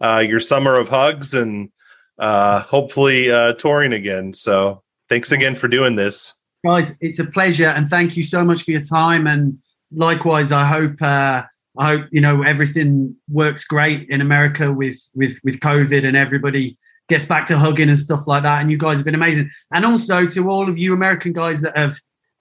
uh, 0.03 0.19
your 0.27 0.41
summer 0.41 0.79
of 0.79 0.89
hugs 0.89 1.33
and 1.33 1.71
uh, 2.19 2.61
hopefully 2.61 3.31
uh, 3.31 3.53
touring 3.55 3.93
again. 3.93 4.35
So, 4.35 4.83
thanks 5.09 5.31
again 5.33 5.55
for 5.55 5.69
doing 5.69 5.95
this. 5.95 6.35
guys 6.65 6.93
it's 7.01 7.21
a 7.21 7.25
pleasure 7.27 7.69
and 7.69 7.89
thank 7.89 8.17
you 8.17 8.25
so 8.25 8.45
much 8.45 8.65
for 8.65 8.73
your 8.73 8.81
time 8.83 9.29
and 9.29 9.57
likewise 9.93 10.51
i 10.51 10.65
hope 10.65 11.01
uh 11.01 11.45
i 11.79 11.97
hope 11.97 12.07
you 12.11 12.21
know 12.21 12.43
everything 12.43 13.15
works 13.29 13.65
great 13.65 14.09
in 14.09 14.21
america 14.21 14.73
with 14.73 14.99
with 15.15 15.39
with 15.45 15.61
covid 15.61 16.07
and 16.07 16.17
everybody 16.17 16.77
gets 17.09 17.25
back 17.25 17.45
to 17.47 17.57
hugging 17.57 17.89
and 17.89 17.99
stuff 17.99 18.27
like 18.27 18.43
that 18.43 18.61
and 18.61 18.71
you 18.71 18.79
guys 18.79 18.99
have 18.99 19.05
been 19.05 19.15
amazing 19.15 19.49
and 19.73 19.85
also 19.85 20.27
to 20.27 20.51
all 20.51 20.69
of 20.69 20.77
you 20.79 20.93
american 20.93 21.33
guys 21.33 21.61
that 21.63 21.77
have 21.77 21.95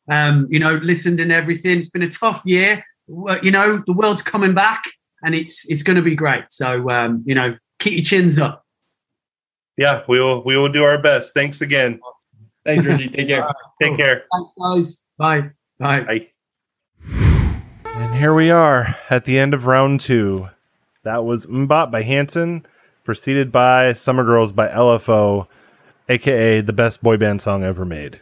um 0.09 0.47
you 0.49 0.59
know 0.59 0.75
listened 0.75 1.19
and 1.19 1.31
everything 1.31 1.77
it's 1.77 1.89
been 1.89 2.01
a 2.01 2.09
tough 2.09 2.41
year 2.45 2.83
you 3.43 3.51
know 3.51 3.81
the 3.85 3.93
world's 3.93 4.21
coming 4.21 4.53
back 4.53 4.83
and 5.23 5.35
it's 5.35 5.69
it's 5.69 5.83
going 5.83 5.95
to 5.95 6.01
be 6.01 6.15
great 6.15 6.45
so 6.49 6.89
um 6.89 7.23
you 7.25 7.35
know 7.35 7.55
keep 7.79 7.93
your 7.93 8.03
chins 8.03 8.39
up 8.39 8.63
Yeah, 9.77 10.03
we 10.07 10.19
will 10.19 10.41
we 10.45 10.55
will 10.55 10.71
do 10.71 10.83
our 10.83 10.97
best. 10.97 11.33
Thanks 11.33 11.59
again. 11.61 11.99
Thanks, 12.63 12.85
Ritchie. 12.85 13.09
Take 13.09 13.27
care. 13.27 13.45
Take 13.81 13.97
care. 13.97 14.23
thanks 14.31 14.51
guys 14.57 15.03
bye 15.17 15.41
bye 15.79 16.01
Bye. 16.07 16.27
And 17.97 18.13
here 18.15 18.33
we 18.33 18.51
are 18.51 18.95
at 19.09 19.25
the 19.25 19.37
end 19.39 19.53
of 19.53 19.65
round 19.65 19.99
two. 19.99 20.49
That 21.03 21.23
was 21.23 21.45
MMMBop 21.47 21.91
by 21.91 22.01
Hanson, 22.01 22.65
preceded 23.03 23.51
by 23.51 23.93
Summer 23.93 24.23
Girls 24.23 24.51
by 24.53 24.67
LFO, 24.67 25.47
aka 26.09 26.61
the 26.61 26.73
best 26.73 27.01
boy 27.03 27.17
band 27.17 27.41
song 27.41 27.63
ever 27.63 27.85
made. 27.85 28.21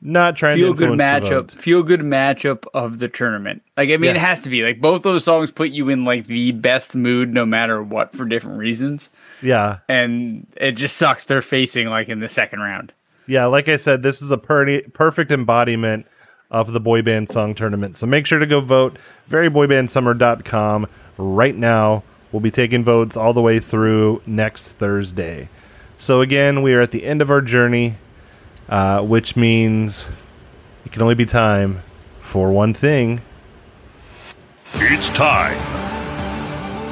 Not 0.00 0.36
trying 0.36 0.56
to 0.58 0.62
feel 0.62 0.74
to 0.74 0.78
good 0.78 0.98
matchup. 0.98 1.50
Feel 1.50 1.82
good 1.82 2.00
matchup 2.00 2.64
of 2.72 2.98
the 2.98 3.08
tournament. 3.08 3.62
Like 3.76 3.90
I 3.90 3.96
mean, 3.96 4.10
it 4.10 4.16
has 4.16 4.40
to 4.42 4.48
be 4.48 4.62
like 4.62 4.80
both 4.80 5.02
those 5.02 5.24
songs 5.24 5.50
put 5.50 5.70
you 5.70 5.88
in 5.88 6.04
like 6.04 6.26
the 6.26 6.52
best 6.52 6.94
mood, 6.94 7.32
no 7.32 7.44
matter 7.44 7.82
what, 7.82 8.12
for 8.14 8.24
different 8.24 8.58
reasons. 8.58 9.08
Yeah, 9.42 9.78
And 9.88 10.46
it 10.56 10.72
just 10.72 10.96
sucks 10.96 11.24
they're 11.26 11.42
facing 11.42 11.88
like 11.88 12.08
in 12.08 12.20
the 12.20 12.28
second 12.28 12.60
round. 12.60 12.92
yeah. 13.26 13.46
Like 13.46 13.68
I 13.68 13.76
said, 13.76 14.02
this 14.02 14.22
is 14.22 14.30
a 14.30 14.38
pretty 14.38 14.82
perfect 14.82 15.30
embodiment 15.30 16.06
of 16.50 16.72
the 16.72 16.80
boy 16.80 17.02
band 17.02 17.28
song 17.28 17.54
tournament. 17.54 17.96
So 17.98 18.06
make 18.06 18.26
sure 18.26 18.38
to 18.38 18.46
go 18.46 18.60
vote 18.60 18.98
veryboybandsummer.com 19.28 20.86
right 21.18 21.56
now. 21.56 22.02
We'll 22.32 22.40
be 22.40 22.50
taking 22.50 22.84
votes 22.84 23.16
all 23.16 23.32
the 23.32 23.42
way 23.42 23.58
through 23.58 24.22
next 24.26 24.72
Thursday. 24.72 25.48
So 25.96 26.20
again, 26.20 26.62
we 26.62 26.74
are 26.74 26.80
at 26.80 26.90
the 26.90 27.04
end 27.04 27.22
of 27.22 27.30
our 27.30 27.40
journey, 27.40 27.96
uh, 28.68 29.02
which 29.02 29.36
means 29.36 30.12
it 30.84 30.92
can 30.92 31.02
only 31.02 31.14
be 31.14 31.26
time 31.26 31.82
for 32.20 32.52
one 32.52 32.74
thing. 32.74 33.20
It's 34.74 35.08
time 35.10 35.56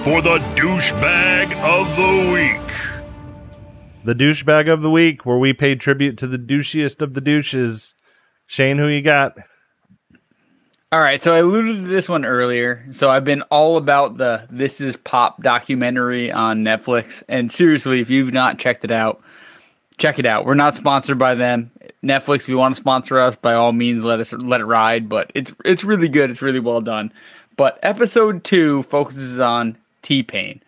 for 0.03 0.23
the 0.23 0.39
douchebag 0.55 1.53
of 1.63 1.97
the 1.97 2.33
week. 2.33 2.63
The 4.05 4.15
douchebag 4.15 4.73
of 4.73 4.83
the 4.83 4.91
week, 4.91 5.27
where 5.27 5.37
we 5.37 5.53
pay 5.53 5.75
tribute 5.75 6.17
to 6.19 6.29
the 6.29 6.39
douchiest 6.39 7.03
of 7.03 7.15
the 7.15 7.21
douches. 7.21 7.96
Shane, 8.47 8.79
who 8.79 8.89
you 8.89 9.03
got? 9.03 9.37
All 10.93 11.01
right, 11.01 11.21
so 11.21 11.35
I 11.35 11.39
alluded 11.39 11.85
to 11.85 11.89
this 11.89 12.09
one 12.09 12.25
earlier. 12.25 12.87
So 12.93 13.11
I've 13.11 13.25
been 13.25 13.43
all 13.43 13.77
about 13.77 14.19
the 14.19 14.47
This 14.51 14.81
Is 14.81 14.97
Pop 14.97 15.43
documentary 15.43 16.31
on 16.31 16.63
Netflix. 16.63 17.25
And 17.29 17.51
seriously, 17.51 18.01
if 18.01 18.09
you've 18.09 18.33
not 18.33 18.59
checked 18.59 18.85
it 18.85 18.93
out, 18.93 19.21
check 19.99 20.21
it 20.21 20.27
out. 20.27 20.47
We're 20.47 20.55
not 20.55 20.75
sponsored 20.75 21.19
by 21.19 21.35
them. 21.35 21.73
Netflix, 22.05 22.43
if 22.43 22.49
you 22.49 22.57
want 22.57 22.77
to 22.77 22.81
sponsor 22.81 23.19
us, 23.19 23.35
by 23.35 23.55
all 23.55 23.73
means 23.73 24.05
let 24.05 24.21
us 24.21 24.33
let 24.33 24.61
it 24.61 24.65
ride. 24.67 25.09
But 25.09 25.33
it's 25.35 25.53
it's 25.65 25.83
really 25.83 26.09
good. 26.09 26.31
It's 26.31 26.41
really 26.43 26.61
well 26.61 26.81
done. 26.81 27.13
But 27.57 27.81
episode 27.83 28.45
two 28.45 28.85
focuses 28.85 29.41
on 29.41 29.77
T 30.03 30.23
Pain. 30.23 30.63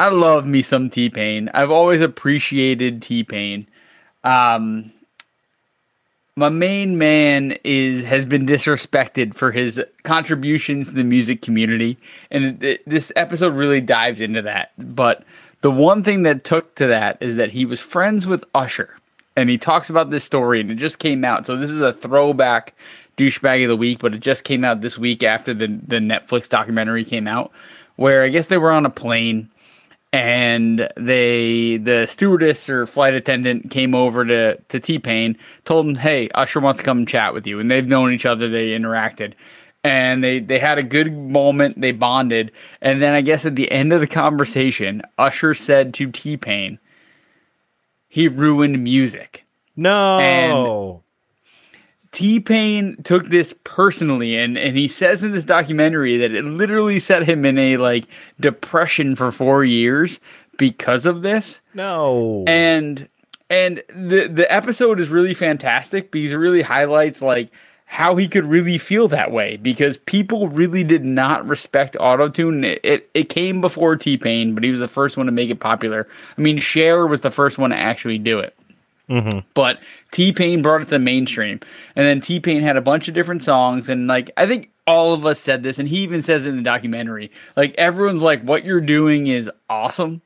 I 0.00 0.08
love 0.08 0.46
me 0.46 0.62
some 0.62 0.90
T 0.90 1.08
Pain. 1.10 1.48
I've 1.54 1.70
always 1.70 2.00
appreciated 2.00 3.02
T 3.02 3.22
Pain. 3.22 3.68
Um, 4.24 4.92
my 6.36 6.48
main 6.48 6.98
man 6.98 7.56
is 7.62 8.04
has 8.04 8.24
been 8.24 8.46
disrespected 8.46 9.34
for 9.34 9.52
his 9.52 9.80
contributions 10.02 10.88
to 10.88 10.94
the 10.94 11.04
music 11.04 11.42
community. 11.42 11.96
And 12.30 12.62
it, 12.62 12.88
this 12.88 13.12
episode 13.16 13.54
really 13.54 13.80
dives 13.80 14.20
into 14.20 14.42
that. 14.42 14.72
But 14.78 15.24
the 15.60 15.70
one 15.70 16.02
thing 16.02 16.22
that 16.24 16.44
took 16.44 16.74
to 16.76 16.88
that 16.88 17.18
is 17.20 17.36
that 17.36 17.52
he 17.52 17.64
was 17.64 17.80
friends 17.80 18.26
with 18.26 18.44
usher. 18.54 18.96
And 19.36 19.50
he 19.50 19.58
talks 19.58 19.90
about 19.90 20.10
this 20.10 20.22
story 20.22 20.60
and 20.60 20.70
it 20.70 20.76
just 20.76 21.00
came 21.00 21.24
out. 21.24 21.46
So 21.46 21.56
this 21.56 21.70
is 21.70 21.80
a 21.80 21.92
throwback 21.92 22.74
douchebag 23.16 23.62
of 23.62 23.68
the 23.68 23.76
week 23.76 24.00
but 24.00 24.14
it 24.14 24.18
just 24.18 24.44
came 24.44 24.64
out 24.64 24.80
this 24.80 24.98
week 24.98 25.22
after 25.22 25.54
the, 25.54 25.66
the 25.86 25.98
netflix 25.98 26.48
documentary 26.48 27.04
came 27.04 27.28
out 27.28 27.52
where 27.96 28.22
i 28.22 28.28
guess 28.28 28.48
they 28.48 28.58
were 28.58 28.72
on 28.72 28.84
a 28.84 28.90
plane 28.90 29.48
and 30.14 30.88
they 30.96 31.76
the 31.78 32.06
stewardess 32.08 32.68
or 32.68 32.86
flight 32.86 33.14
attendant 33.14 33.72
came 33.72 33.96
over 33.96 34.24
to 34.24 34.56
to 34.68 34.78
T 34.78 35.00
Pain, 35.00 35.36
told 35.64 35.86
him, 35.86 35.96
"Hey, 35.96 36.28
Usher 36.36 36.60
wants 36.60 36.78
to 36.78 36.84
come 36.84 36.98
and 36.98 37.08
chat 37.08 37.34
with 37.34 37.48
you." 37.48 37.58
And 37.58 37.68
they've 37.68 37.86
known 37.86 38.12
each 38.12 38.24
other, 38.24 38.48
they 38.48 38.68
interacted, 38.78 39.34
and 39.82 40.22
they 40.22 40.38
they 40.38 40.60
had 40.60 40.78
a 40.78 40.84
good 40.84 41.12
moment. 41.12 41.80
They 41.80 41.90
bonded, 41.90 42.52
and 42.80 43.02
then 43.02 43.12
I 43.12 43.22
guess 43.22 43.44
at 43.44 43.56
the 43.56 43.72
end 43.72 43.92
of 43.92 44.00
the 44.00 44.06
conversation, 44.06 45.02
Usher 45.18 45.52
said 45.52 45.92
to 45.94 46.12
T 46.12 46.36
Pain, 46.36 46.78
"He 48.08 48.28
ruined 48.28 48.84
music." 48.84 49.44
No. 49.74 51.02
T 52.14 52.38
Pain 52.38 52.96
took 53.02 53.26
this 53.26 53.52
personally, 53.64 54.36
and, 54.38 54.56
and 54.56 54.76
he 54.76 54.86
says 54.86 55.24
in 55.24 55.32
this 55.32 55.44
documentary 55.44 56.16
that 56.18 56.30
it 56.30 56.44
literally 56.44 57.00
set 57.00 57.28
him 57.28 57.44
in 57.44 57.58
a 57.58 57.76
like 57.76 58.06
depression 58.38 59.16
for 59.16 59.32
four 59.32 59.64
years 59.64 60.20
because 60.56 61.06
of 61.06 61.22
this. 61.22 61.60
no. 61.74 62.44
And 62.46 63.08
and 63.50 63.82
the 63.88 64.28
the 64.28 64.46
episode 64.50 65.00
is 65.00 65.08
really 65.08 65.34
fantastic 65.34 66.12
because 66.12 66.30
it 66.30 66.36
really 66.36 66.62
highlights 66.62 67.20
like 67.20 67.50
how 67.86 68.14
he 68.14 68.28
could 68.28 68.44
really 68.44 68.78
feel 68.78 69.08
that 69.08 69.32
way 69.32 69.56
because 69.56 69.98
people 69.98 70.48
really 70.48 70.84
did 70.84 71.04
not 71.04 71.44
respect 71.46 71.96
autotune. 71.96 72.64
It, 72.64 72.80
it 72.84 73.10
it 73.12 73.28
came 73.28 73.60
before 73.60 73.96
T 73.96 74.16
Pain, 74.16 74.54
but 74.54 74.62
he 74.62 74.70
was 74.70 74.78
the 74.78 74.86
first 74.86 75.16
one 75.16 75.26
to 75.26 75.32
make 75.32 75.50
it 75.50 75.58
popular. 75.58 76.06
I 76.38 76.40
mean, 76.40 76.60
Cher 76.60 77.08
was 77.08 77.22
the 77.22 77.32
first 77.32 77.58
one 77.58 77.70
to 77.70 77.76
actually 77.76 78.18
do 78.18 78.38
it. 78.38 78.54
But 79.54 79.80
T 80.12 80.32
Pain 80.32 80.62
brought 80.62 80.80
it 80.82 80.84
to 80.86 80.90
the 80.92 80.98
mainstream, 80.98 81.60
and 81.94 82.06
then 82.06 82.20
T 82.20 82.40
Pain 82.40 82.62
had 82.62 82.76
a 82.76 82.80
bunch 82.80 83.08
of 83.08 83.14
different 83.14 83.44
songs, 83.44 83.88
and 83.88 84.06
like 84.06 84.30
I 84.36 84.46
think 84.46 84.70
all 84.86 85.12
of 85.14 85.24
us 85.26 85.40
said 85.40 85.62
this, 85.62 85.78
and 85.78 85.88
he 85.88 85.98
even 85.98 86.22
says 86.22 86.46
it 86.46 86.50
in 86.50 86.56
the 86.56 86.62
documentary. 86.62 87.30
Like 87.56 87.74
everyone's 87.76 88.22
like, 88.22 88.42
"What 88.42 88.64
you're 88.64 88.80
doing 88.80 89.26
is 89.26 89.50
awesome," 89.68 90.22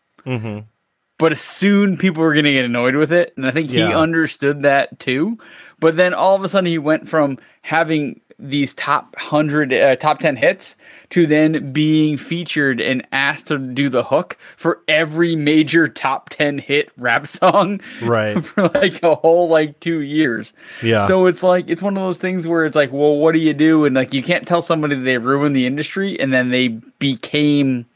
but 1.19 1.37
soon 1.39 1.97
people 1.97 2.23
were 2.23 2.33
going 2.33 2.45
to 2.45 2.53
get 2.53 2.65
annoyed 2.65 2.95
with 2.95 3.13
it, 3.13 3.35
and 3.37 3.47
I 3.47 3.51
think 3.51 3.71
he 3.71 3.79
Yeah. 3.79 3.99
understood 3.99 4.63
that 4.63 4.99
too. 5.01 5.39
But 5.81 5.97
then 5.97 6.15
all 6.15 6.35
of 6.37 6.45
a 6.45 6.49
sudden, 6.49 6.67
he 6.67 6.79
went 6.79 7.09
from 7.09 7.39
having 7.63 8.21
these 8.39 8.75
top 8.75 9.17
hundred, 9.19 9.73
uh, 9.73 9.97
top 9.97 10.21
ten 10.21 10.37
hits 10.37 10.77
to 11.11 11.27
then 11.27 11.73
being 11.73 12.17
featured 12.19 12.81
and 12.81 13.07
asked 13.13 13.47
to 13.47 13.59
do 13.59 13.89
the 13.89 14.03
hook 14.05 14.37
for 14.57 14.83
every 14.89 15.35
major 15.37 15.89
top 15.89 16.29
ten 16.29 16.59
hit 16.59 16.91
rap 16.99 17.27
song, 17.27 17.81
Right. 18.03 18.45
for 18.45 18.69
like 18.69 19.03
a 19.03 19.15
whole 19.15 19.49
like 19.49 19.81
two 19.81 20.01
years. 20.01 20.53
Yeah. 20.83 21.07
So 21.07 21.27
it's 21.27 21.43
like 21.43 21.65
it's 21.69 21.83
one 21.83 21.97
of 21.97 22.03
those 22.03 22.19
things 22.19 22.47
where 22.47 22.65
it's 22.67 22.77
like, 22.77 22.93
well, 22.93 23.17
what 23.17 23.33
do 23.33 23.39
you 23.39 23.55
do? 23.55 23.85
And 23.87 23.95
like 23.97 24.13
you 24.13 24.23
can't 24.23 24.47
tell 24.47 24.61
somebody 24.63 24.97
they 24.97 25.19
ruined 25.19 25.57
the 25.57 25.67
industry 25.67 26.19
and 26.21 26.33
then 26.33 26.51
they 26.51 26.69
became 26.69 27.87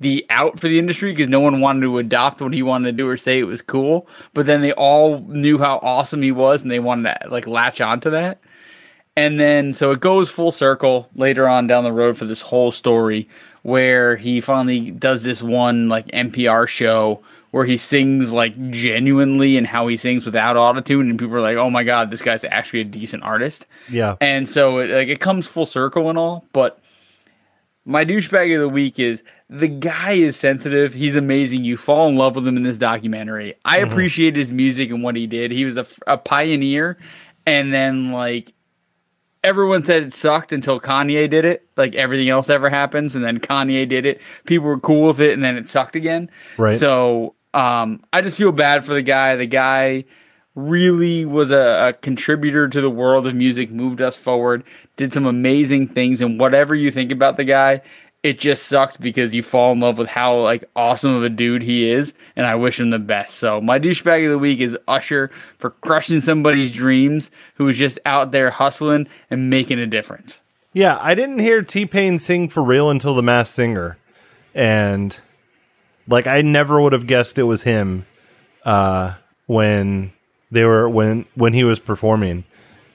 the 0.00 0.24
out 0.30 0.60
for 0.60 0.68
the 0.68 0.78
industry 0.78 1.12
because 1.12 1.28
no 1.28 1.40
one 1.40 1.60
wanted 1.60 1.80
to 1.80 1.98
adopt 1.98 2.40
what 2.40 2.54
he 2.54 2.62
wanted 2.62 2.86
to 2.86 2.92
do 2.96 3.08
or 3.08 3.16
say 3.16 3.40
it 3.40 3.44
was 3.44 3.60
cool. 3.62 4.06
But 4.32 4.46
then 4.46 4.62
they 4.62 4.72
all 4.72 5.18
knew 5.22 5.58
how 5.58 5.80
awesome 5.82 6.22
he 6.22 6.30
was 6.32 6.62
and 6.62 6.70
they 6.70 6.78
wanted 6.78 7.14
to 7.20 7.28
like 7.28 7.46
latch 7.46 7.80
onto 7.80 8.10
that. 8.10 8.38
And 9.18 9.40
then 9.40 9.72
so 9.72 9.90
it 9.90 9.98
goes 9.98 10.30
full 10.30 10.52
circle 10.52 11.08
later 11.16 11.48
on 11.48 11.66
down 11.66 11.82
the 11.82 11.90
road 11.90 12.16
for 12.16 12.24
this 12.24 12.40
whole 12.40 12.70
story 12.70 13.28
where 13.62 14.14
he 14.14 14.40
finally 14.40 14.92
does 14.92 15.24
this 15.24 15.42
one 15.42 15.88
like 15.88 16.06
NPR 16.06 16.68
show 16.68 17.20
where 17.50 17.64
he 17.64 17.76
sings 17.76 18.32
like 18.32 18.70
genuinely 18.70 19.56
and 19.56 19.66
how 19.66 19.88
he 19.88 19.96
sings 19.96 20.24
without 20.24 20.54
autotune 20.54 21.10
and 21.10 21.18
people 21.18 21.34
are 21.34 21.40
like, 21.40 21.56
"Oh 21.56 21.68
my 21.68 21.82
god, 21.82 22.10
this 22.10 22.22
guy's 22.22 22.44
actually 22.44 22.82
a 22.82 22.84
decent 22.84 23.24
artist." 23.24 23.66
yeah. 23.90 24.14
And 24.20 24.48
so 24.48 24.78
it, 24.78 24.88
like 24.88 25.08
it 25.08 25.18
comes 25.18 25.48
full 25.48 25.66
circle 25.66 26.08
and 26.08 26.16
all, 26.16 26.46
but 26.52 26.78
my 27.84 28.04
douchebag 28.04 28.54
of 28.54 28.60
the 28.60 28.68
week 28.68 29.00
is 29.00 29.24
the 29.50 29.66
guy 29.66 30.12
is 30.12 30.36
sensitive. 30.36 30.94
He's 30.94 31.16
amazing. 31.16 31.64
You 31.64 31.76
fall 31.76 32.08
in 32.08 32.14
love 32.14 32.36
with 32.36 32.46
him 32.46 32.56
in 32.56 32.62
this 32.62 32.78
documentary. 32.78 33.56
I 33.64 33.78
mm-hmm. 33.78 33.90
appreciate 33.90 34.36
his 34.36 34.52
music 34.52 34.90
and 34.90 35.02
what 35.02 35.16
he 35.16 35.26
did. 35.26 35.50
He 35.50 35.64
was 35.64 35.76
a, 35.76 35.88
a 36.06 36.18
pioneer, 36.18 36.98
and 37.46 37.74
then 37.74 38.12
like 38.12 38.52
everyone 39.44 39.84
said 39.84 40.02
it 40.02 40.14
sucked 40.14 40.52
until 40.52 40.80
Kanye 40.80 41.28
did 41.28 41.44
it. 41.44 41.66
Like 41.76 41.94
everything 41.94 42.28
else 42.28 42.50
ever 42.50 42.70
happens, 42.70 43.14
and 43.14 43.24
then 43.24 43.38
Kanye 43.38 43.88
did 43.88 44.06
it. 44.06 44.20
People 44.44 44.66
were 44.66 44.80
cool 44.80 45.08
with 45.08 45.20
it, 45.20 45.32
and 45.32 45.42
then 45.42 45.56
it 45.56 45.68
sucked 45.68 45.96
again. 45.96 46.30
Right. 46.56 46.78
So 46.78 47.34
um, 47.54 48.02
I 48.12 48.20
just 48.20 48.36
feel 48.36 48.52
bad 48.52 48.84
for 48.84 48.94
the 48.94 49.02
guy. 49.02 49.36
The 49.36 49.46
guy 49.46 50.04
really 50.54 51.24
was 51.24 51.50
a, 51.50 51.88
a 51.88 51.92
contributor 51.92 52.68
to 52.68 52.80
the 52.80 52.90
world 52.90 53.26
of 53.26 53.34
music, 53.34 53.70
moved 53.70 54.02
us 54.02 54.16
forward, 54.16 54.64
did 54.96 55.12
some 55.12 55.26
amazing 55.26 55.88
things, 55.88 56.20
and 56.20 56.40
whatever 56.40 56.74
you 56.74 56.90
think 56.90 57.12
about 57.12 57.36
the 57.36 57.44
guy, 57.44 57.80
it 58.22 58.38
just 58.38 58.64
sucks 58.64 58.96
because 58.96 59.34
you 59.34 59.42
fall 59.42 59.72
in 59.72 59.80
love 59.80 59.98
with 59.98 60.08
how 60.08 60.40
like 60.40 60.64
awesome 60.74 61.14
of 61.14 61.22
a 61.22 61.28
dude 61.28 61.62
he 61.62 61.88
is, 61.88 62.14
and 62.36 62.46
I 62.46 62.56
wish 62.56 62.80
him 62.80 62.90
the 62.90 62.98
best. 62.98 63.36
So 63.36 63.60
my 63.60 63.78
douchebag 63.78 64.24
of 64.24 64.32
the 64.32 64.38
week 64.38 64.60
is 64.60 64.76
Usher 64.88 65.30
for 65.58 65.70
crushing 65.70 66.20
somebody's 66.20 66.72
dreams, 66.72 67.30
who 67.54 67.64
was 67.64 67.78
just 67.78 67.98
out 68.04 68.32
there 68.32 68.50
hustling 68.50 69.08
and 69.30 69.50
making 69.50 69.78
a 69.78 69.86
difference. 69.86 70.40
Yeah, 70.72 70.98
I 71.00 71.14
didn't 71.14 71.38
hear 71.38 71.62
T 71.62 71.86
Pain 71.86 72.18
sing 72.18 72.48
for 72.48 72.62
real 72.62 72.90
until 72.90 73.14
The 73.14 73.22
Masked 73.22 73.54
Singer, 73.54 73.98
and 74.54 75.18
like 76.08 76.26
I 76.26 76.42
never 76.42 76.80
would 76.80 76.92
have 76.92 77.06
guessed 77.06 77.38
it 77.38 77.44
was 77.44 77.62
him 77.62 78.04
uh, 78.64 79.14
when 79.46 80.12
they 80.50 80.64
were 80.64 80.88
when 80.88 81.24
when 81.34 81.52
he 81.52 81.62
was 81.62 81.78
performing, 81.78 82.44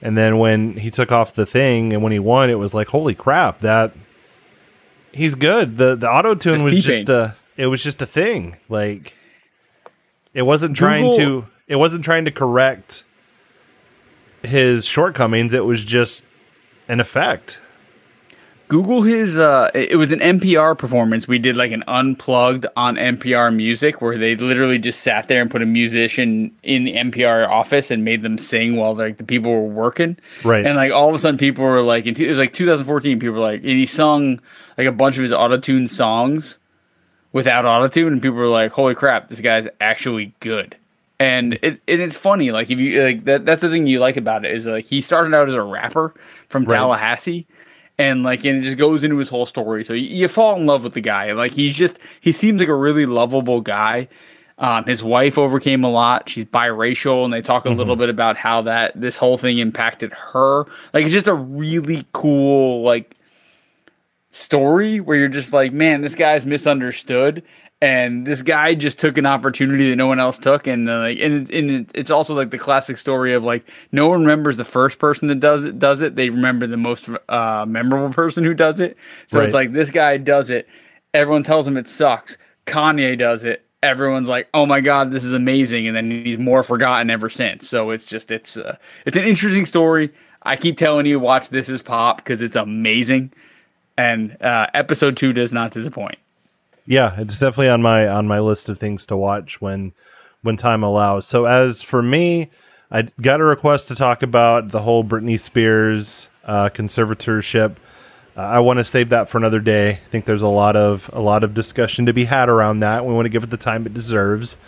and 0.02 0.18
then 0.18 0.38
when 0.38 0.76
he 0.76 0.90
took 0.90 1.10
off 1.10 1.34
the 1.34 1.46
thing 1.46 1.94
and 1.94 2.02
when 2.02 2.12
he 2.12 2.18
won, 2.18 2.50
it 2.50 2.58
was 2.58 2.74
like 2.74 2.88
holy 2.88 3.14
crap 3.14 3.60
that 3.60 3.92
he's 5.14 5.34
good. 5.34 5.76
the 5.78 5.94
The 5.96 6.10
auto 6.10 6.34
tune 6.34 6.62
was 6.62 6.82
just 6.84 7.08
a 7.08 7.36
it 7.56 7.66
was 7.66 7.82
just 7.82 8.02
a 8.02 8.06
thing. 8.06 8.56
Like 8.68 9.14
it 10.32 10.42
wasn't 10.42 10.76
trying 10.76 11.04
Google- 11.04 11.42
to 11.42 11.46
it 11.68 11.76
wasn't 11.76 12.04
trying 12.04 12.24
to 12.26 12.30
correct 12.30 13.04
his 14.42 14.84
shortcomings. 14.84 15.54
It 15.54 15.64
was 15.64 15.84
just 15.84 16.26
an 16.88 17.00
effect. 17.00 17.60
Google 18.74 19.02
his. 19.02 19.38
Uh, 19.38 19.70
it 19.72 19.94
was 19.94 20.10
an 20.10 20.18
NPR 20.18 20.76
performance. 20.76 21.28
We 21.28 21.38
did 21.38 21.54
like 21.54 21.70
an 21.70 21.84
unplugged 21.86 22.66
on 22.76 22.96
NPR 22.96 23.54
music, 23.54 24.02
where 24.02 24.18
they 24.18 24.34
literally 24.34 24.80
just 24.80 24.98
sat 25.02 25.28
there 25.28 25.40
and 25.40 25.48
put 25.48 25.62
a 25.62 25.66
musician 25.66 26.50
in 26.64 26.82
the 26.82 26.94
NPR 26.96 27.48
office 27.48 27.92
and 27.92 28.04
made 28.04 28.22
them 28.22 28.36
sing 28.36 28.74
while 28.74 28.96
like 28.96 29.18
the 29.18 29.22
people 29.22 29.52
were 29.52 29.60
working. 29.62 30.16
Right. 30.42 30.66
And 30.66 30.74
like 30.74 30.90
all 30.90 31.08
of 31.08 31.14
a 31.14 31.20
sudden, 31.20 31.38
people 31.38 31.62
were 31.62 31.82
like, 31.82 32.06
in, 32.06 32.20
it 32.20 32.28
was 32.28 32.36
like 32.36 32.52
2014. 32.52 33.20
People 33.20 33.36
were 33.36 33.40
like, 33.40 33.60
and 33.60 33.70
he 33.70 33.86
sung 33.86 34.40
like 34.76 34.88
a 34.88 34.92
bunch 34.92 35.18
of 35.18 35.22
his 35.22 35.30
autotune 35.30 35.88
songs 35.88 36.58
without 37.32 37.64
autotune, 37.64 38.08
and 38.08 38.20
people 38.20 38.38
were 38.38 38.48
like, 38.48 38.72
"Holy 38.72 38.96
crap, 38.96 39.28
this 39.28 39.40
guy's 39.40 39.68
actually 39.80 40.34
good." 40.40 40.74
And 41.20 41.54
it 41.62 41.80
and 41.86 42.02
it's 42.02 42.16
funny, 42.16 42.50
like 42.50 42.70
if 42.70 42.80
you 42.80 43.04
like 43.04 43.24
that 43.26 43.46
that's 43.46 43.60
the 43.60 43.70
thing 43.70 43.86
you 43.86 44.00
like 44.00 44.16
about 44.16 44.44
it 44.44 44.50
is 44.50 44.66
like 44.66 44.86
he 44.86 45.00
started 45.00 45.32
out 45.32 45.48
as 45.48 45.54
a 45.54 45.62
rapper 45.62 46.12
from 46.48 46.64
Right. 46.64 46.76
Tallahassee, 46.76 47.46
and 47.98 48.22
like 48.22 48.44
and 48.44 48.58
it 48.58 48.62
just 48.62 48.78
goes 48.78 49.04
into 49.04 49.16
his 49.16 49.28
whole 49.28 49.46
story. 49.46 49.84
So 49.84 49.92
you, 49.92 50.08
you 50.08 50.28
fall 50.28 50.56
in 50.56 50.66
love 50.66 50.84
with 50.84 50.94
the 50.94 51.00
guy. 51.00 51.32
Like 51.32 51.52
he's 51.52 51.74
just 51.76 51.98
he 52.20 52.32
seems 52.32 52.60
like 52.60 52.68
a 52.68 52.74
really 52.74 53.06
lovable 53.06 53.60
guy. 53.60 54.08
Um, 54.56 54.84
his 54.84 55.02
wife 55.02 55.36
overcame 55.36 55.82
a 55.82 55.90
lot. 55.90 56.28
She's 56.28 56.44
biracial, 56.44 57.24
and 57.24 57.32
they 57.32 57.42
talk 57.42 57.64
a 57.64 57.70
little 57.70 57.96
bit 57.96 58.08
about 58.08 58.36
how 58.36 58.62
that 58.62 59.00
this 59.00 59.16
whole 59.16 59.36
thing 59.36 59.58
impacted 59.58 60.12
her. 60.12 60.64
Like 60.92 61.04
it's 61.04 61.12
just 61.12 61.26
a 61.26 61.34
really 61.34 62.06
cool 62.12 62.82
like 62.82 63.16
story 64.30 65.00
where 65.00 65.16
you're 65.16 65.28
just 65.28 65.52
like, 65.52 65.72
man, 65.72 66.00
this 66.00 66.14
guy's 66.14 66.44
misunderstood, 66.44 67.42
and 67.80 68.26
this 68.26 68.42
guy 68.42 68.74
just 68.74 68.98
took 68.98 69.18
an 69.18 69.26
opportunity 69.26 69.90
that 69.90 69.96
no 69.96 70.06
one 70.06 70.18
else 70.20 70.38
took, 70.38 70.66
and 70.66 70.88
uh, 70.88 70.98
like, 71.00 71.18
and, 71.20 71.50
and 71.50 71.90
it's 71.94 72.10
also 72.10 72.34
like 72.34 72.50
the 72.50 72.58
classic 72.58 72.96
story 72.96 73.34
of 73.34 73.44
like 73.44 73.68
no 73.92 74.08
one 74.08 74.20
remembers 74.22 74.56
the 74.56 74.64
first 74.64 74.98
person 74.98 75.28
that 75.28 75.40
does 75.40 75.64
it 75.64 75.78
does 75.78 76.00
it. 76.00 76.16
They 76.16 76.30
remember 76.30 76.66
the 76.66 76.76
most 76.76 77.08
uh, 77.28 77.64
memorable 77.68 78.12
person 78.14 78.44
who 78.44 78.54
does 78.54 78.80
it. 78.80 78.96
So 79.26 79.38
Right. 79.38 79.44
it's 79.46 79.54
like 79.54 79.72
this 79.72 79.90
guy 79.90 80.16
does 80.16 80.50
it. 80.50 80.66
Everyone 81.12 81.42
tells 81.42 81.66
him 81.66 81.76
it 81.76 81.88
sucks. 81.88 82.36
Kanye 82.66 83.18
does 83.18 83.44
it. 83.44 83.64
Everyone's 83.82 84.28
like, 84.30 84.48
"Oh 84.54 84.64
my 84.64 84.80
god, 84.80 85.10
this 85.10 85.24
is 85.24 85.32
amazing!" 85.34 85.86
And 85.86 85.94
then 85.96 86.10
he's 86.10 86.38
more 86.38 86.62
forgotten 86.62 87.10
ever 87.10 87.28
since. 87.28 87.68
So 87.68 87.90
it's 87.90 88.06
just 88.06 88.30
it's 88.30 88.56
uh, 88.56 88.76
it's 89.04 89.16
an 89.16 89.24
interesting 89.24 89.66
story. 89.66 90.10
I 90.42 90.56
keep 90.56 90.78
telling 90.78 91.06
you, 91.06 91.20
watch 91.20 91.48
This 91.50 91.68
Is 91.68 91.82
Pop 91.82 92.16
because 92.18 92.40
it's 92.42 92.56
amazing 92.56 93.32
and 93.96 94.36
uh, 94.42 94.66
episode 94.74 95.16
two 95.16 95.32
does 95.32 95.52
not 95.52 95.70
disappoint. 95.72 96.18
Yeah, 96.86 97.14
it's 97.18 97.38
definitely 97.38 97.70
on 97.70 97.82
my 97.82 98.06
on 98.06 98.26
my 98.26 98.40
list 98.40 98.68
of 98.68 98.78
things 98.78 99.06
to 99.06 99.16
watch 99.16 99.60
when 99.60 99.92
when 100.42 100.56
time 100.56 100.82
allows. 100.82 101.26
So 101.26 101.46
as 101.46 101.82
for 101.82 102.02
me, 102.02 102.50
I 102.90 103.02
got 103.20 103.40
a 103.40 103.44
request 103.44 103.88
to 103.88 103.94
talk 103.94 104.22
about 104.22 104.68
the 104.68 104.82
whole 104.82 105.02
Britney 105.02 105.40
Spears 105.40 106.28
uh, 106.44 106.68
conservatorship. 106.68 107.76
Uh, 108.36 108.40
I 108.40 108.58
want 108.60 108.78
to 108.80 108.84
save 108.84 109.08
that 109.10 109.28
for 109.28 109.38
another 109.38 109.60
day. 109.60 109.90
I 109.92 110.08
think 110.10 110.24
there's 110.26 110.42
a 110.42 110.48
lot 110.48 110.76
of 110.76 111.08
a 111.12 111.20
lot 111.20 111.44
of 111.44 111.54
discussion 111.54 112.06
to 112.06 112.12
be 112.12 112.24
had 112.24 112.48
around 112.48 112.80
that. 112.80 113.06
We 113.06 113.14
want 113.14 113.26
to 113.26 113.30
give 113.30 113.44
it 113.44 113.50
the 113.50 113.56
time 113.56 113.86
it 113.86 113.94
deserves. 113.94 114.58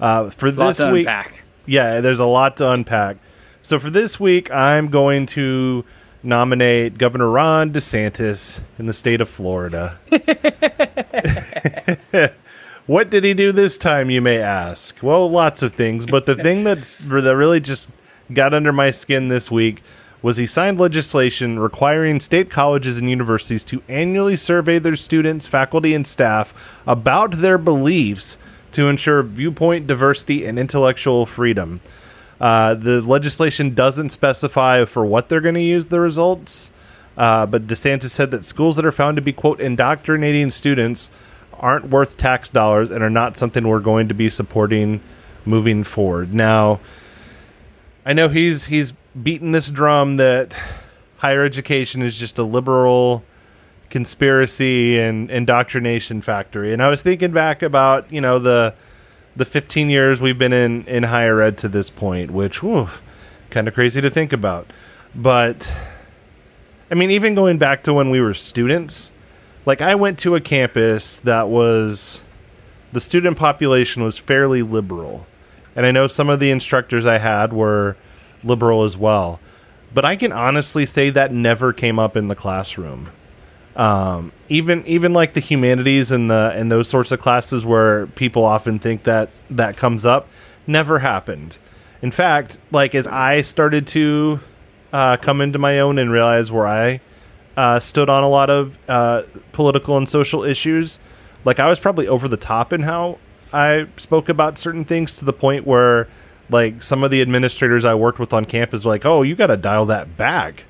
Uh, 0.00 0.30
for 0.30 0.50
this 0.50 0.82
week, 0.84 1.06
unpack. 1.06 1.42
yeah, 1.64 2.00
there's 2.00 2.20
a 2.20 2.26
lot 2.26 2.56
to 2.58 2.70
unpack. 2.70 3.18
So 3.62 3.78
for 3.78 3.90
this 3.90 4.18
week, 4.18 4.50
I'm 4.50 4.88
going 4.88 5.26
to 5.26 5.84
nominate 6.22 6.98
Governor 6.98 7.30
Ron 7.30 7.72
DeSantis 7.72 8.60
in 8.78 8.86
the 8.86 8.92
state 8.92 9.20
of 9.20 9.28
Florida. 9.28 9.98
what 12.86 13.10
did 13.10 13.24
he 13.24 13.34
do 13.34 13.52
this 13.52 13.78
time, 13.78 14.10
you 14.10 14.20
may 14.20 14.38
ask? 14.38 15.02
Well, 15.02 15.30
lots 15.30 15.62
of 15.62 15.72
things, 15.72 16.06
but 16.06 16.26
the 16.26 16.34
thing 16.34 16.64
that's 16.64 16.96
that 16.96 17.36
really 17.36 17.60
just 17.60 17.90
got 18.32 18.54
under 18.54 18.72
my 18.72 18.90
skin 18.90 19.28
this 19.28 19.50
week 19.50 19.82
was 20.22 20.36
he 20.36 20.46
signed 20.46 20.78
legislation 20.78 21.58
requiring 21.58 22.20
state 22.20 22.48
colleges 22.48 22.98
and 22.98 23.10
universities 23.10 23.64
to 23.64 23.82
annually 23.88 24.36
survey 24.36 24.78
their 24.78 24.96
students, 24.96 25.48
faculty, 25.48 25.94
and 25.94 26.06
staff 26.06 26.80
about 26.86 27.32
their 27.32 27.58
beliefs 27.58 28.38
to 28.70 28.88
ensure 28.88 29.22
viewpoint 29.22 29.86
diversity 29.86 30.46
and 30.46 30.58
intellectual 30.58 31.26
freedom. 31.26 31.80
Uh, 32.42 32.74
the 32.74 33.00
legislation 33.00 33.72
doesn't 33.72 34.10
specify 34.10 34.84
for 34.84 35.06
what 35.06 35.28
they're 35.28 35.40
going 35.40 35.54
to 35.54 35.60
use 35.60 35.86
the 35.86 36.00
results, 36.00 36.72
uh, 37.16 37.46
but 37.46 37.68
DeSantis 37.68 38.10
said 38.10 38.32
that 38.32 38.42
schools 38.42 38.74
that 38.74 38.84
are 38.84 38.90
found 38.90 39.14
to 39.14 39.22
be, 39.22 39.32
quote, 39.32 39.60
indoctrinating 39.60 40.50
students 40.50 41.08
aren't 41.52 41.90
worth 41.90 42.16
tax 42.16 42.50
dollars 42.50 42.90
and 42.90 43.04
are 43.04 43.10
not 43.10 43.36
something 43.36 43.68
we're 43.68 43.78
going 43.78 44.08
to 44.08 44.14
be 44.14 44.28
supporting 44.28 45.00
moving 45.44 45.84
forward. 45.84 46.34
Now, 46.34 46.80
I 48.04 48.12
know 48.12 48.28
he's 48.28 48.64
he's 48.64 48.92
beaten 49.22 49.52
this 49.52 49.70
drum 49.70 50.16
that 50.16 50.56
higher 51.18 51.44
education 51.44 52.02
is 52.02 52.18
just 52.18 52.38
a 52.38 52.42
liberal 52.42 53.22
conspiracy 53.88 54.98
and 54.98 55.30
indoctrination 55.30 56.22
factory. 56.22 56.72
And 56.72 56.82
I 56.82 56.88
was 56.88 57.02
thinking 57.02 57.30
back 57.30 57.62
about, 57.62 58.12
you 58.12 58.20
know, 58.20 58.40
the 58.40 58.74
the 59.34 59.44
15 59.44 59.90
years 59.90 60.20
we've 60.20 60.38
been 60.38 60.52
in 60.52 60.84
in 60.86 61.04
higher 61.04 61.40
ed 61.40 61.58
to 61.58 61.68
this 61.68 61.90
point, 61.90 62.30
which 62.30 62.62
kind 63.50 63.68
of 63.68 63.74
crazy 63.74 64.00
to 64.00 64.10
think 64.10 64.32
about. 64.32 64.72
But 65.14 65.72
I 66.90 66.94
mean, 66.94 67.10
even 67.10 67.34
going 67.34 67.58
back 67.58 67.84
to 67.84 67.94
when 67.94 68.10
we 68.10 68.20
were 68.20 68.34
students, 68.34 69.12
like 69.64 69.80
I 69.80 69.94
went 69.94 70.18
to 70.20 70.34
a 70.34 70.40
campus 70.40 71.18
that 71.20 71.48
was 71.48 72.22
the 72.92 73.00
student 73.00 73.38
population 73.38 74.02
was 74.02 74.18
fairly 74.18 74.62
liberal. 74.62 75.26
And 75.74 75.86
I 75.86 75.90
know 75.90 76.06
some 76.06 76.28
of 76.28 76.38
the 76.38 76.50
instructors 76.50 77.06
I 77.06 77.18
had 77.18 77.52
were 77.52 77.96
liberal 78.44 78.84
as 78.84 78.96
well. 78.96 79.40
But 79.94 80.04
I 80.04 80.16
can 80.16 80.32
honestly 80.32 80.86
say 80.86 81.10
that 81.10 81.32
never 81.32 81.72
came 81.72 81.98
up 81.98 82.16
in 82.16 82.28
the 82.28 82.34
classroom. 82.34 83.10
Um, 83.74 84.32
even 84.48 84.86
even 84.86 85.14
like 85.14 85.32
the 85.32 85.40
humanities 85.40 86.10
and 86.10 86.30
the 86.30 86.52
and 86.54 86.70
those 86.70 86.88
sorts 86.88 87.10
of 87.10 87.20
classes 87.20 87.64
where 87.64 88.06
people 88.08 88.44
often 88.44 88.78
think 88.78 89.04
that 89.04 89.30
that 89.50 89.76
comes 89.76 90.04
up, 90.04 90.28
never 90.66 90.98
happened. 90.98 91.58
In 92.02 92.10
fact, 92.10 92.58
like 92.70 92.94
as 92.94 93.06
I 93.06 93.40
started 93.42 93.86
to 93.88 94.40
uh, 94.92 95.16
come 95.16 95.40
into 95.40 95.58
my 95.58 95.78
own 95.78 95.98
and 95.98 96.10
realize 96.10 96.52
where 96.52 96.66
I 96.66 97.00
uh, 97.56 97.80
stood 97.80 98.10
on 98.10 98.22
a 98.22 98.28
lot 98.28 98.50
of 98.50 98.78
uh, 98.88 99.22
political 99.52 99.96
and 99.96 100.08
social 100.08 100.42
issues, 100.42 100.98
like 101.44 101.58
I 101.58 101.68
was 101.68 101.80
probably 101.80 102.08
over 102.08 102.28
the 102.28 102.36
top 102.36 102.72
in 102.72 102.82
how 102.82 103.18
I 103.52 103.86
spoke 103.96 104.28
about 104.28 104.58
certain 104.58 104.84
things 104.84 105.16
to 105.18 105.24
the 105.24 105.32
point 105.32 105.66
where 105.66 106.08
like 106.50 106.82
some 106.82 107.02
of 107.02 107.10
the 107.10 107.22
administrators 107.22 107.84
I 107.84 107.94
worked 107.94 108.18
with 108.18 108.32
on 108.32 108.44
campus 108.44 108.84
were 108.84 108.90
like, 108.90 109.06
"Oh, 109.06 109.22
you 109.22 109.34
got 109.34 109.46
to 109.46 109.56
dial 109.56 109.86
that 109.86 110.16
back." 110.16 110.64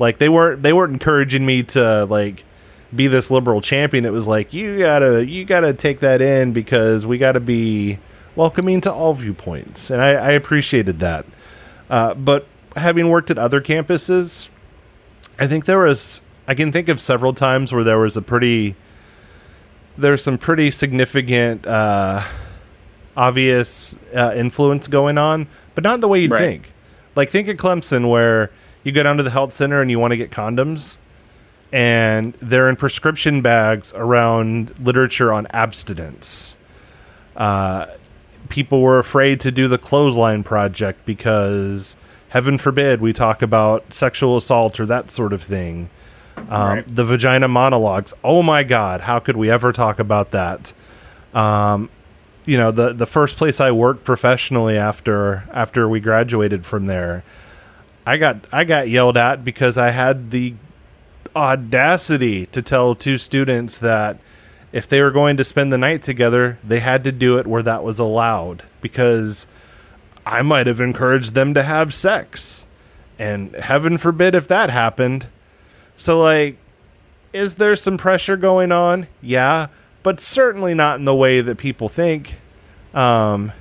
Like 0.00 0.18
they 0.18 0.28
weren't 0.28 0.62
they 0.62 0.72
weren't 0.72 0.92
encouraging 0.94 1.46
me 1.46 1.62
to 1.62 2.06
like 2.06 2.42
be 2.94 3.06
this 3.06 3.30
liberal 3.30 3.60
champion. 3.60 4.04
It 4.04 4.12
was 4.12 4.26
like 4.26 4.52
you 4.52 4.78
gotta 4.80 5.24
you 5.24 5.44
gotta 5.44 5.72
take 5.74 6.00
that 6.00 6.20
in 6.20 6.52
because 6.52 7.06
we 7.06 7.18
gotta 7.18 7.38
be 7.38 7.98
welcoming 8.34 8.80
to 8.80 8.92
all 8.92 9.14
viewpoints, 9.14 9.90
and 9.90 10.00
I, 10.02 10.10
I 10.14 10.30
appreciated 10.32 10.98
that. 11.00 11.26
Uh, 11.88 12.14
but 12.14 12.46
having 12.76 13.08
worked 13.10 13.30
at 13.30 13.36
other 13.38 13.60
campuses, 13.60 14.48
I 15.38 15.46
think 15.46 15.66
there 15.66 15.80
was 15.80 16.22
I 16.48 16.54
can 16.54 16.72
think 16.72 16.88
of 16.88 16.98
several 17.00 17.34
times 17.34 17.72
where 17.72 17.84
there 17.84 17.98
was 17.98 18.16
a 18.16 18.22
pretty 18.22 18.74
there's 19.98 20.22
some 20.24 20.38
pretty 20.38 20.70
significant 20.70 21.66
uh, 21.66 22.22
obvious 23.16 23.96
uh, 24.14 24.32
influence 24.34 24.88
going 24.88 25.18
on, 25.18 25.46
but 25.74 25.84
not 25.84 26.00
the 26.00 26.08
way 26.08 26.20
you'd 26.22 26.30
Right. 26.30 26.40
think. 26.40 26.72
Like 27.16 27.28
think 27.28 27.48
of 27.48 27.56
Clemson 27.56 28.08
where 28.08 28.50
you 28.84 28.92
go 28.92 29.02
down 29.02 29.16
to 29.16 29.22
the 29.22 29.30
health 29.30 29.52
center 29.52 29.80
and 29.80 29.90
you 29.90 29.98
want 29.98 30.12
to 30.12 30.16
get 30.16 30.30
condoms 30.30 30.98
and 31.72 32.34
they're 32.40 32.68
in 32.68 32.76
prescription 32.76 33.42
bags 33.42 33.92
around 33.94 34.74
literature 34.80 35.32
on 35.32 35.46
abstinence. 35.48 36.56
Uh, 37.36 37.86
people 38.48 38.82
were 38.82 38.98
afraid 38.98 39.40
to 39.40 39.52
do 39.52 39.68
the 39.68 39.78
clothesline 39.78 40.42
project 40.42 41.04
because 41.06 41.96
heaven 42.30 42.58
forbid 42.58 43.00
we 43.00 43.12
talk 43.12 43.42
about 43.42 43.92
sexual 43.92 44.36
assault 44.36 44.80
or 44.80 44.86
that 44.86 45.10
sort 45.10 45.32
of 45.32 45.42
thing. 45.42 45.90
Um, 46.36 46.44
Right. 46.48 46.94
The 46.96 47.04
vagina 47.04 47.48
monologues. 47.48 48.14
Oh 48.24 48.42
my 48.42 48.62
God, 48.64 49.02
how 49.02 49.18
could 49.18 49.36
we 49.36 49.50
ever 49.50 49.72
talk 49.72 49.98
about 49.98 50.30
that? 50.32 50.72
Um, 51.34 51.90
you 52.46 52.56
know, 52.56 52.72
the 52.72 52.92
the 52.92 53.06
first 53.06 53.36
place 53.36 53.60
I 53.60 53.70
worked 53.70 54.02
professionally 54.04 54.76
after 54.76 55.44
after 55.52 55.88
we 55.88 56.00
graduated 56.00 56.64
from 56.66 56.86
there, 56.86 57.22
I 58.06 58.16
got 58.16 58.46
I 58.52 58.64
got 58.64 58.88
yelled 58.88 59.16
at 59.16 59.44
because 59.44 59.76
I 59.76 59.90
had 59.90 60.30
the 60.30 60.54
audacity 61.36 62.46
to 62.46 62.62
tell 62.62 62.94
two 62.94 63.18
students 63.18 63.78
that 63.78 64.18
if 64.72 64.88
they 64.88 65.00
were 65.00 65.10
going 65.10 65.36
to 65.36 65.44
spend 65.44 65.72
the 65.72 65.78
night 65.78 66.02
together, 66.02 66.58
they 66.62 66.80
had 66.80 67.04
to 67.04 67.12
do 67.12 67.38
it 67.38 67.46
where 67.46 67.62
that 67.62 67.82
was 67.82 67.98
allowed 67.98 68.62
because 68.80 69.46
I 70.24 70.42
might 70.42 70.66
have 70.66 70.80
encouraged 70.80 71.34
them 71.34 71.54
to 71.54 71.62
have 71.62 71.92
sex. 71.92 72.66
And 73.18 73.54
heaven 73.54 73.98
forbid 73.98 74.34
if 74.34 74.48
that 74.48 74.70
happened. 74.70 75.28
So, 75.96 76.22
like, 76.22 76.56
is 77.32 77.54
there 77.54 77.76
some 77.76 77.98
pressure 77.98 78.36
going 78.36 78.72
on? 78.72 79.08
Yeah, 79.20 79.68
but 80.02 80.20
certainly 80.20 80.72
not 80.72 80.98
in 80.98 81.04
the 81.04 81.14
way 81.14 81.40
that 81.40 81.58
people 81.58 81.88
think. 81.88 82.36
Um, 82.94 83.52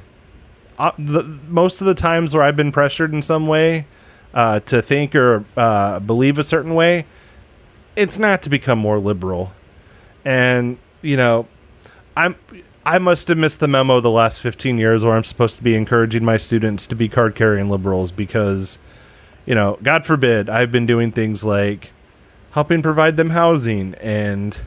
uh, 0.77 0.91
the, 0.97 1.23
most 1.47 1.81
of 1.81 1.87
the 1.87 1.93
times 1.93 2.33
where 2.33 2.43
I've 2.43 2.55
been 2.55 2.71
pressured 2.71 3.13
in 3.13 3.21
some 3.21 3.45
way 3.45 3.85
uh, 4.33 4.59
to 4.61 4.81
think 4.81 5.15
or 5.15 5.45
uh, 5.57 5.99
believe 5.99 6.39
a 6.39 6.43
certain 6.43 6.75
way, 6.75 7.05
it's 7.95 8.19
not 8.19 8.41
to 8.43 8.49
become 8.49 8.79
more 8.79 8.99
liberal. 8.99 9.51
And, 10.23 10.77
you 11.01 11.17
know, 11.17 11.47
I'm 12.15 12.35
I 12.85 12.97
must 12.97 13.27
have 13.27 13.37
missed 13.37 13.59
the 13.59 13.67
memo 13.67 13.99
the 13.99 14.09
last 14.09 14.41
15 14.41 14.77
years 14.77 15.03
where 15.03 15.13
I'm 15.15 15.23
supposed 15.23 15.57
to 15.57 15.63
be 15.63 15.75
encouraging 15.75 16.25
my 16.25 16.37
students 16.37 16.87
to 16.87 16.95
be 16.95 17.07
card 17.07 17.35
carrying 17.35 17.69
liberals 17.69 18.11
because, 18.11 18.79
you 19.45 19.53
know, 19.53 19.77
God 19.83 20.05
forbid, 20.05 20.49
I've 20.49 20.71
been 20.71 20.85
doing 20.85 21.11
things 21.11 21.43
like 21.43 21.91
helping 22.51 22.81
provide 22.81 23.15
them 23.15 23.29
housing 23.29 23.93
and 23.95 24.59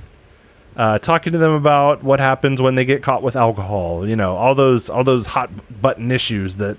uh, 0.76 0.98
talking 0.98 1.32
to 1.32 1.38
them 1.38 1.52
about 1.52 2.02
what 2.02 2.20
happens 2.20 2.60
when 2.60 2.74
they 2.74 2.84
get 2.84 3.02
caught 3.02 3.22
with 3.22 3.34
alcohol. 3.34 4.08
You 4.08 4.16
know, 4.16 4.36
all 4.36 4.54
those 4.54 4.88
all 4.88 5.04
those 5.04 5.26
hot 5.26 5.50
button 5.80 6.10
issues 6.10 6.56
that 6.56 6.76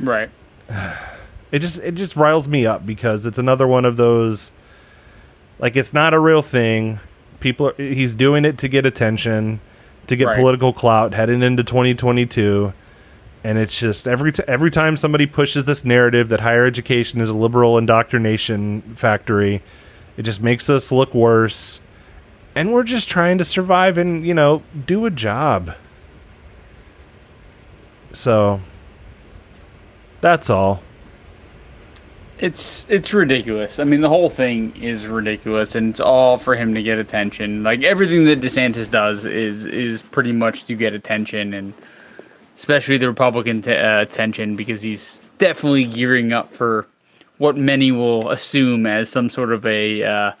Right. 0.00 0.30
it 1.52 1.60
just 1.60 1.78
it 1.78 1.92
just 1.94 2.16
riles 2.16 2.48
me 2.48 2.66
up 2.66 2.84
because 2.84 3.24
it's 3.26 3.38
another 3.38 3.68
one 3.68 3.84
of 3.84 3.96
those 3.96 4.50
like 5.58 5.76
it's 5.76 5.92
not 5.92 6.12
a 6.14 6.18
real 6.18 6.42
thing. 6.42 6.98
People 7.38 7.68
are, 7.68 7.74
he's 7.76 8.14
doing 8.14 8.44
it 8.44 8.58
to 8.58 8.68
get 8.68 8.84
attention, 8.86 9.60
to 10.08 10.16
get 10.16 10.26
Right. 10.26 10.36
political 10.36 10.72
clout 10.72 11.14
heading 11.14 11.42
into 11.42 11.62
2022. 11.62 12.72
And 13.44 13.58
it's 13.58 13.78
just 13.78 14.06
every 14.06 14.30
t- 14.32 14.44
every 14.46 14.70
time 14.70 14.96
somebody 14.96 15.26
pushes 15.26 15.64
this 15.64 15.84
narrative 15.84 16.28
that 16.28 16.40
higher 16.40 16.64
education 16.64 17.20
is 17.20 17.28
a 17.28 17.34
liberal 17.34 17.76
indoctrination 17.76 18.82
factory, 18.94 19.62
it 20.16 20.22
just 20.22 20.40
makes 20.40 20.70
us 20.70 20.90
look 20.92 21.12
worse. 21.12 21.80
And 22.54 22.72
we're 22.72 22.84
just 22.84 23.08
trying 23.08 23.38
to 23.38 23.44
survive 23.44 23.98
and, 23.98 24.24
you 24.24 24.34
know, 24.34 24.62
do 24.86 25.06
a 25.06 25.10
job. 25.10 25.74
So 28.12 28.60
that's 30.20 30.50
all. 30.50 30.82
It's 32.42 32.84
it's 32.88 33.14
ridiculous. 33.14 33.78
I 33.78 33.84
mean, 33.84 34.00
the 34.00 34.08
whole 34.08 34.28
thing 34.28 34.74
is 34.82 35.06
ridiculous, 35.06 35.76
and 35.76 35.90
it's 35.90 36.00
all 36.00 36.38
for 36.38 36.56
him 36.56 36.74
to 36.74 36.82
get 36.82 36.98
attention. 36.98 37.62
Like 37.62 37.84
everything 37.84 38.24
that 38.24 38.40
DeSantis 38.40 38.90
does 38.90 39.24
is 39.24 39.64
is 39.64 40.02
pretty 40.02 40.32
much 40.32 40.64
to 40.64 40.74
get 40.74 40.92
attention, 40.92 41.54
and 41.54 41.72
especially 42.58 42.98
the 42.98 43.06
Republican 43.06 43.62
t- 43.62 43.72
uh, 43.72 44.00
attention 44.00 44.56
because 44.56 44.82
he's 44.82 45.20
definitely 45.38 45.84
gearing 45.84 46.32
up 46.32 46.52
for 46.52 46.88
what 47.38 47.56
many 47.56 47.92
will 47.92 48.28
assume 48.30 48.88
as 48.88 49.08
some 49.08 49.30
sort 49.30 49.52
of 49.52 49.64
a 49.64 50.02
uh, 50.02 50.32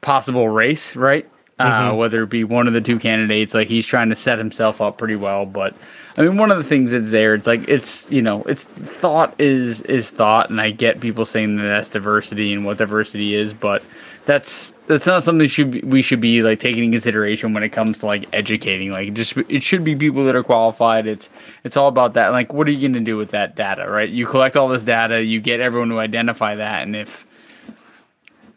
possible 0.00 0.48
race, 0.48 0.96
right? 0.96 1.28
Uh, 1.58 1.92
whether 1.94 2.22
it 2.22 2.30
be 2.30 2.44
one 2.44 2.66
of 2.66 2.72
the 2.72 2.80
two 2.80 2.98
candidates, 2.98 3.52
like 3.52 3.68
he's 3.68 3.84
trying 3.84 4.08
to 4.08 4.16
set 4.16 4.38
himself 4.38 4.80
up 4.80 4.96
pretty 4.96 5.16
well. 5.16 5.44
But 5.44 5.74
I 6.18 6.22
mean, 6.22 6.38
one 6.38 6.50
of 6.50 6.56
the 6.56 6.64
things 6.64 6.92
that's 6.92 7.10
there, 7.10 7.34
it's 7.34 7.46
like 7.46 7.68
it's 7.68 8.10
you 8.10 8.22
know, 8.22 8.42
it's 8.44 8.64
thought 8.64 9.34
is 9.38 9.82
is 9.82 10.10
thought, 10.10 10.48
and 10.48 10.60
I 10.60 10.70
get 10.70 11.00
people 11.00 11.24
saying 11.24 11.56
that 11.56 11.62
that's 11.62 11.90
diversity 11.90 12.52
and 12.52 12.64
what 12.64 12.78
diversity 12.78 13.34
is, 13.34 13.52
but 13.52 13.82
that's 14.24 14.72
that's 14.86 15.06
not 15.06 15.22
something 15.22 15.46
should 15.46 15.70
be, 15.70 15.80
we 15.80 16.00
should 16.00 16.20
be 16.20 16.42
like 16.42 16.58
taking 16.58 16.84
in 16.84 16.90
consideration 16.90 17.52
when 17.52 17.62
it 17.62 17.68
comes 17.70 17.98
to 17.98 18.06
like 18.06 18.26
educating. 18.32 18.90
Like 18.90 19.12
just 19.14 19.36
it 19.36 19.62
should 19.62 19.84
be 19.84 19.94
people 19.94 20.24
that 20.24 20.34
are 20.34 20.42
qualified. 20.42 21.06
It's 21.06 21.28
it's 21.64 21.76
all 21.76 21.88
about 21.88 22.14
that. 22.14 22.28
Like, 22.28 22.52
what 22.52 22.66
are 22.66 22.70
you 22.70 22.80
going 22.80 22.94
to 22.94 23.00
do 23.00 23.16
with 23.16 23.30
that 23.32 23.54
data, 23.54 23.88
right? 23.88 24.08
You 24.08 24.26
collect 24.26 24.56
all 24.56 24.68
this 24.68 24.82
data, 24.82 25.22
you 25.22 25.40
get 25.40 25.60
everyone 25.60 25.90
to 25.90 25.98
identify 25.98 26.54
that, 26.56 26.82
and 26.82 26.96
if 26.96 27.26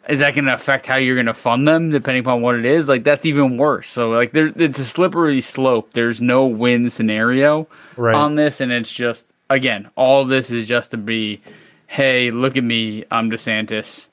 is 0.09 0.19
that 0.19 0.33
going 0.35 0.45
to 0.45 0.53
affect 0.53 0.85
how 0.85 0.95
you're 0.97 1.15
going 1.15 1.25
to 1.27 1.33
fund 1.33 1.67
them 1.67 1.91
depending 1.91 2.21
upon 2.21 2.41
what 2.41 2.55
it 2.55 2.65
is 2.65 2.87
like 2.89 3.03
that's 3.03 3.25
even 3.25 3.57
worse 3.57 3.89
so 3.89 4.09
like 4.09 4.31
there 4.31 4.47
it's 4.55 4.79
a 4.79 4.85
slippery 4.85 5.39
slope 5.41 5.93
there's 5.93 6.19
no 6.19 6.45
win 6.45 6.89
scenario 6.89 7.67
Right. 7.95 8.15
on 8.15 8.35
this 8.35 8.59
and 8.59 8.71
it's 8.71 8.91
just 8.91 9.27
again 9.49 9.89
all 9.95 10.25
this 10.25 10.49
is 10.51 10.67
just 10.67 10.91
to 10.91 10.97
be 10.97 11.41
hey 11.87 12.31
look 12.31 12.57
at 12.57 12.63
me 12.63 13.05
i'm 13.11 13.29
desantis 13.31 14.07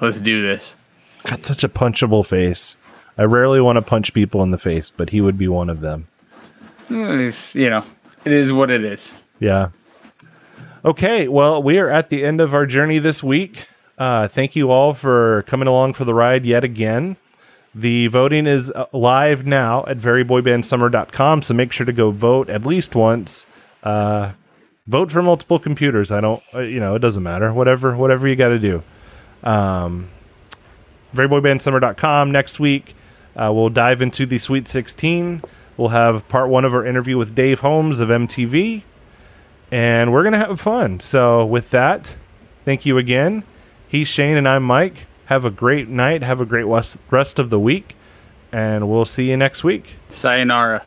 let's 0.00 0.20
do 0.20 0.42
this 0.46 0.76
He's 1.12 1.22
got 1.22 1.46
such 1.46 1.64
a 1.64 1.68
punchable 1.70 2.26
face. 2.26 2.76
I 3.16 3.24
rarely 3.24 3.58
want 3.62 3.76
to 3.76 3.80
punch 3.82 4.12
people 4.12 4.42
in 4.42 4.50
the 4.50 4.58
face, 4.58 4.90
but 4.94 5.08
he 5.08 5.22
would 5.22 5.38
be 5.38 5.48
one 5.48 5.70
of 5.70 5.80
them. 5.80 6.08
Uh, 6.90 7.08
it's, 7.16 7.54
you 7.54 7.70
know 7.70 7.82
it 8.26 8.32
is 8.32 8.52
what 8.52 8.70
it 8.70 8.84
is 8.84 9.12
Yeah. 9.40 9.68
Okay, 10.84 11.26
well, 11.26 11.62
we 11.62 11.78
are 11.78 11.88
at 11.90 12.10
the 12.10 12.22
end 12.24 12.40
of 12.40 12.52
our 12.54 12.66
journey 12.66 12.98
this 12.98 13.22
week. 13.22 13.66
Uh, 13.98 14.28
thank 14.28 14.54
you 14.54 14.70
all 14.70 14.92
for 14.92 15.42
coming 15.42 15.68
along 15.68 15.94
for 15.94 16.04
the 16.04 16.14
ride 16.14 16.44
yet 16.44 16.64
again. 16.64 17.16
The 17.74 18.06
voting 18.08 18.46
is 18.46 18.70
uh, 18.70 18.86
live 18.92 19.46
now 19.46 19.84
at 19.86 19.98
veryboybandsummer.com, 19.98 21.42
so 21.42 21.54
make 21.54 21.72
sure 21.72 21.86
to 21.86 21.92
go 21.92 22.10
vote 22.10 22.48
at 22.48 22.64
least 22.64 22.94
once. 22.94 23.46
Uh, 23.82 24.32
vote 24.86 25.10
for 25.10 25.22
multiple 25.22 25.58
computers. 25.58 26.10
I 26.10 26.20
don't, 26.20 26.42
uh, 26.54 26.60
you 26.60 26.80
know, 26.80 26.94
it 26.94 27.00
doesn't 27.00 27.22
matter. 27.22 27.52
Whatever, 27.52 27.96
whatever 27.96 28.26
you 28.28 28.36
got 28.36 28.48
to 28.48 28.58
do. 28.58 28.82
Um, 29.42 30.08
veryboybandsummer.com 31.14 32.30
next 32.30 32.58
week. 32.58 32.94
Uh, 33.34 33.52
we'll 33.54 33.68
dive 33.68 34.00
into 34.00 34.24
the 34.24 34.38
Sweet 34.38 34.68
16. 34.68 35.42
We'll 35.76 35.88
have 35.88 36.26
part 36.28 36.48
one 36.48 36.64
of 36.64 36.74
our 36.74 36.86
interview 36.86 37.18
with 37.18 37.34
Dave 37.34 37.60
Holmes 37.60 38.00
of 38.00 38.08
MTV 38.08 38.82
and 39.70 40.12
we're 40.12 40.22
gonna 40.22 40.38
have 40.38 40.60
fun. 40.60 41.00
So 41.00 41.44
with 41.44 41.70
that, 41.70 42.16
thank 42.64 42.86
you 42.86 42.98
again. 42.98 43.44
He's 43.88 44.08
Shane 44.08 44.36
and 44.36 44.48
I'm 44.48 44.64
Mike. 44.64 45.06
Have 45.26 45.44
a 45.44 45.50
great 45.50 45.88
night. 45.88 46.22
Have 46.22 46.40
a 46.40 46.44
great 46.46 46.64
rest 46.64 47.38
of 47.38 47.50
the 47.50 47.60
week, 47.60 47.94
and 48.52 48.88
we'll 48.88 49.04
see 49.04 49.30
you 49.30 49.36
next 49.36 49.62
week. 49.62 49.94
sayonara 50.10 50.82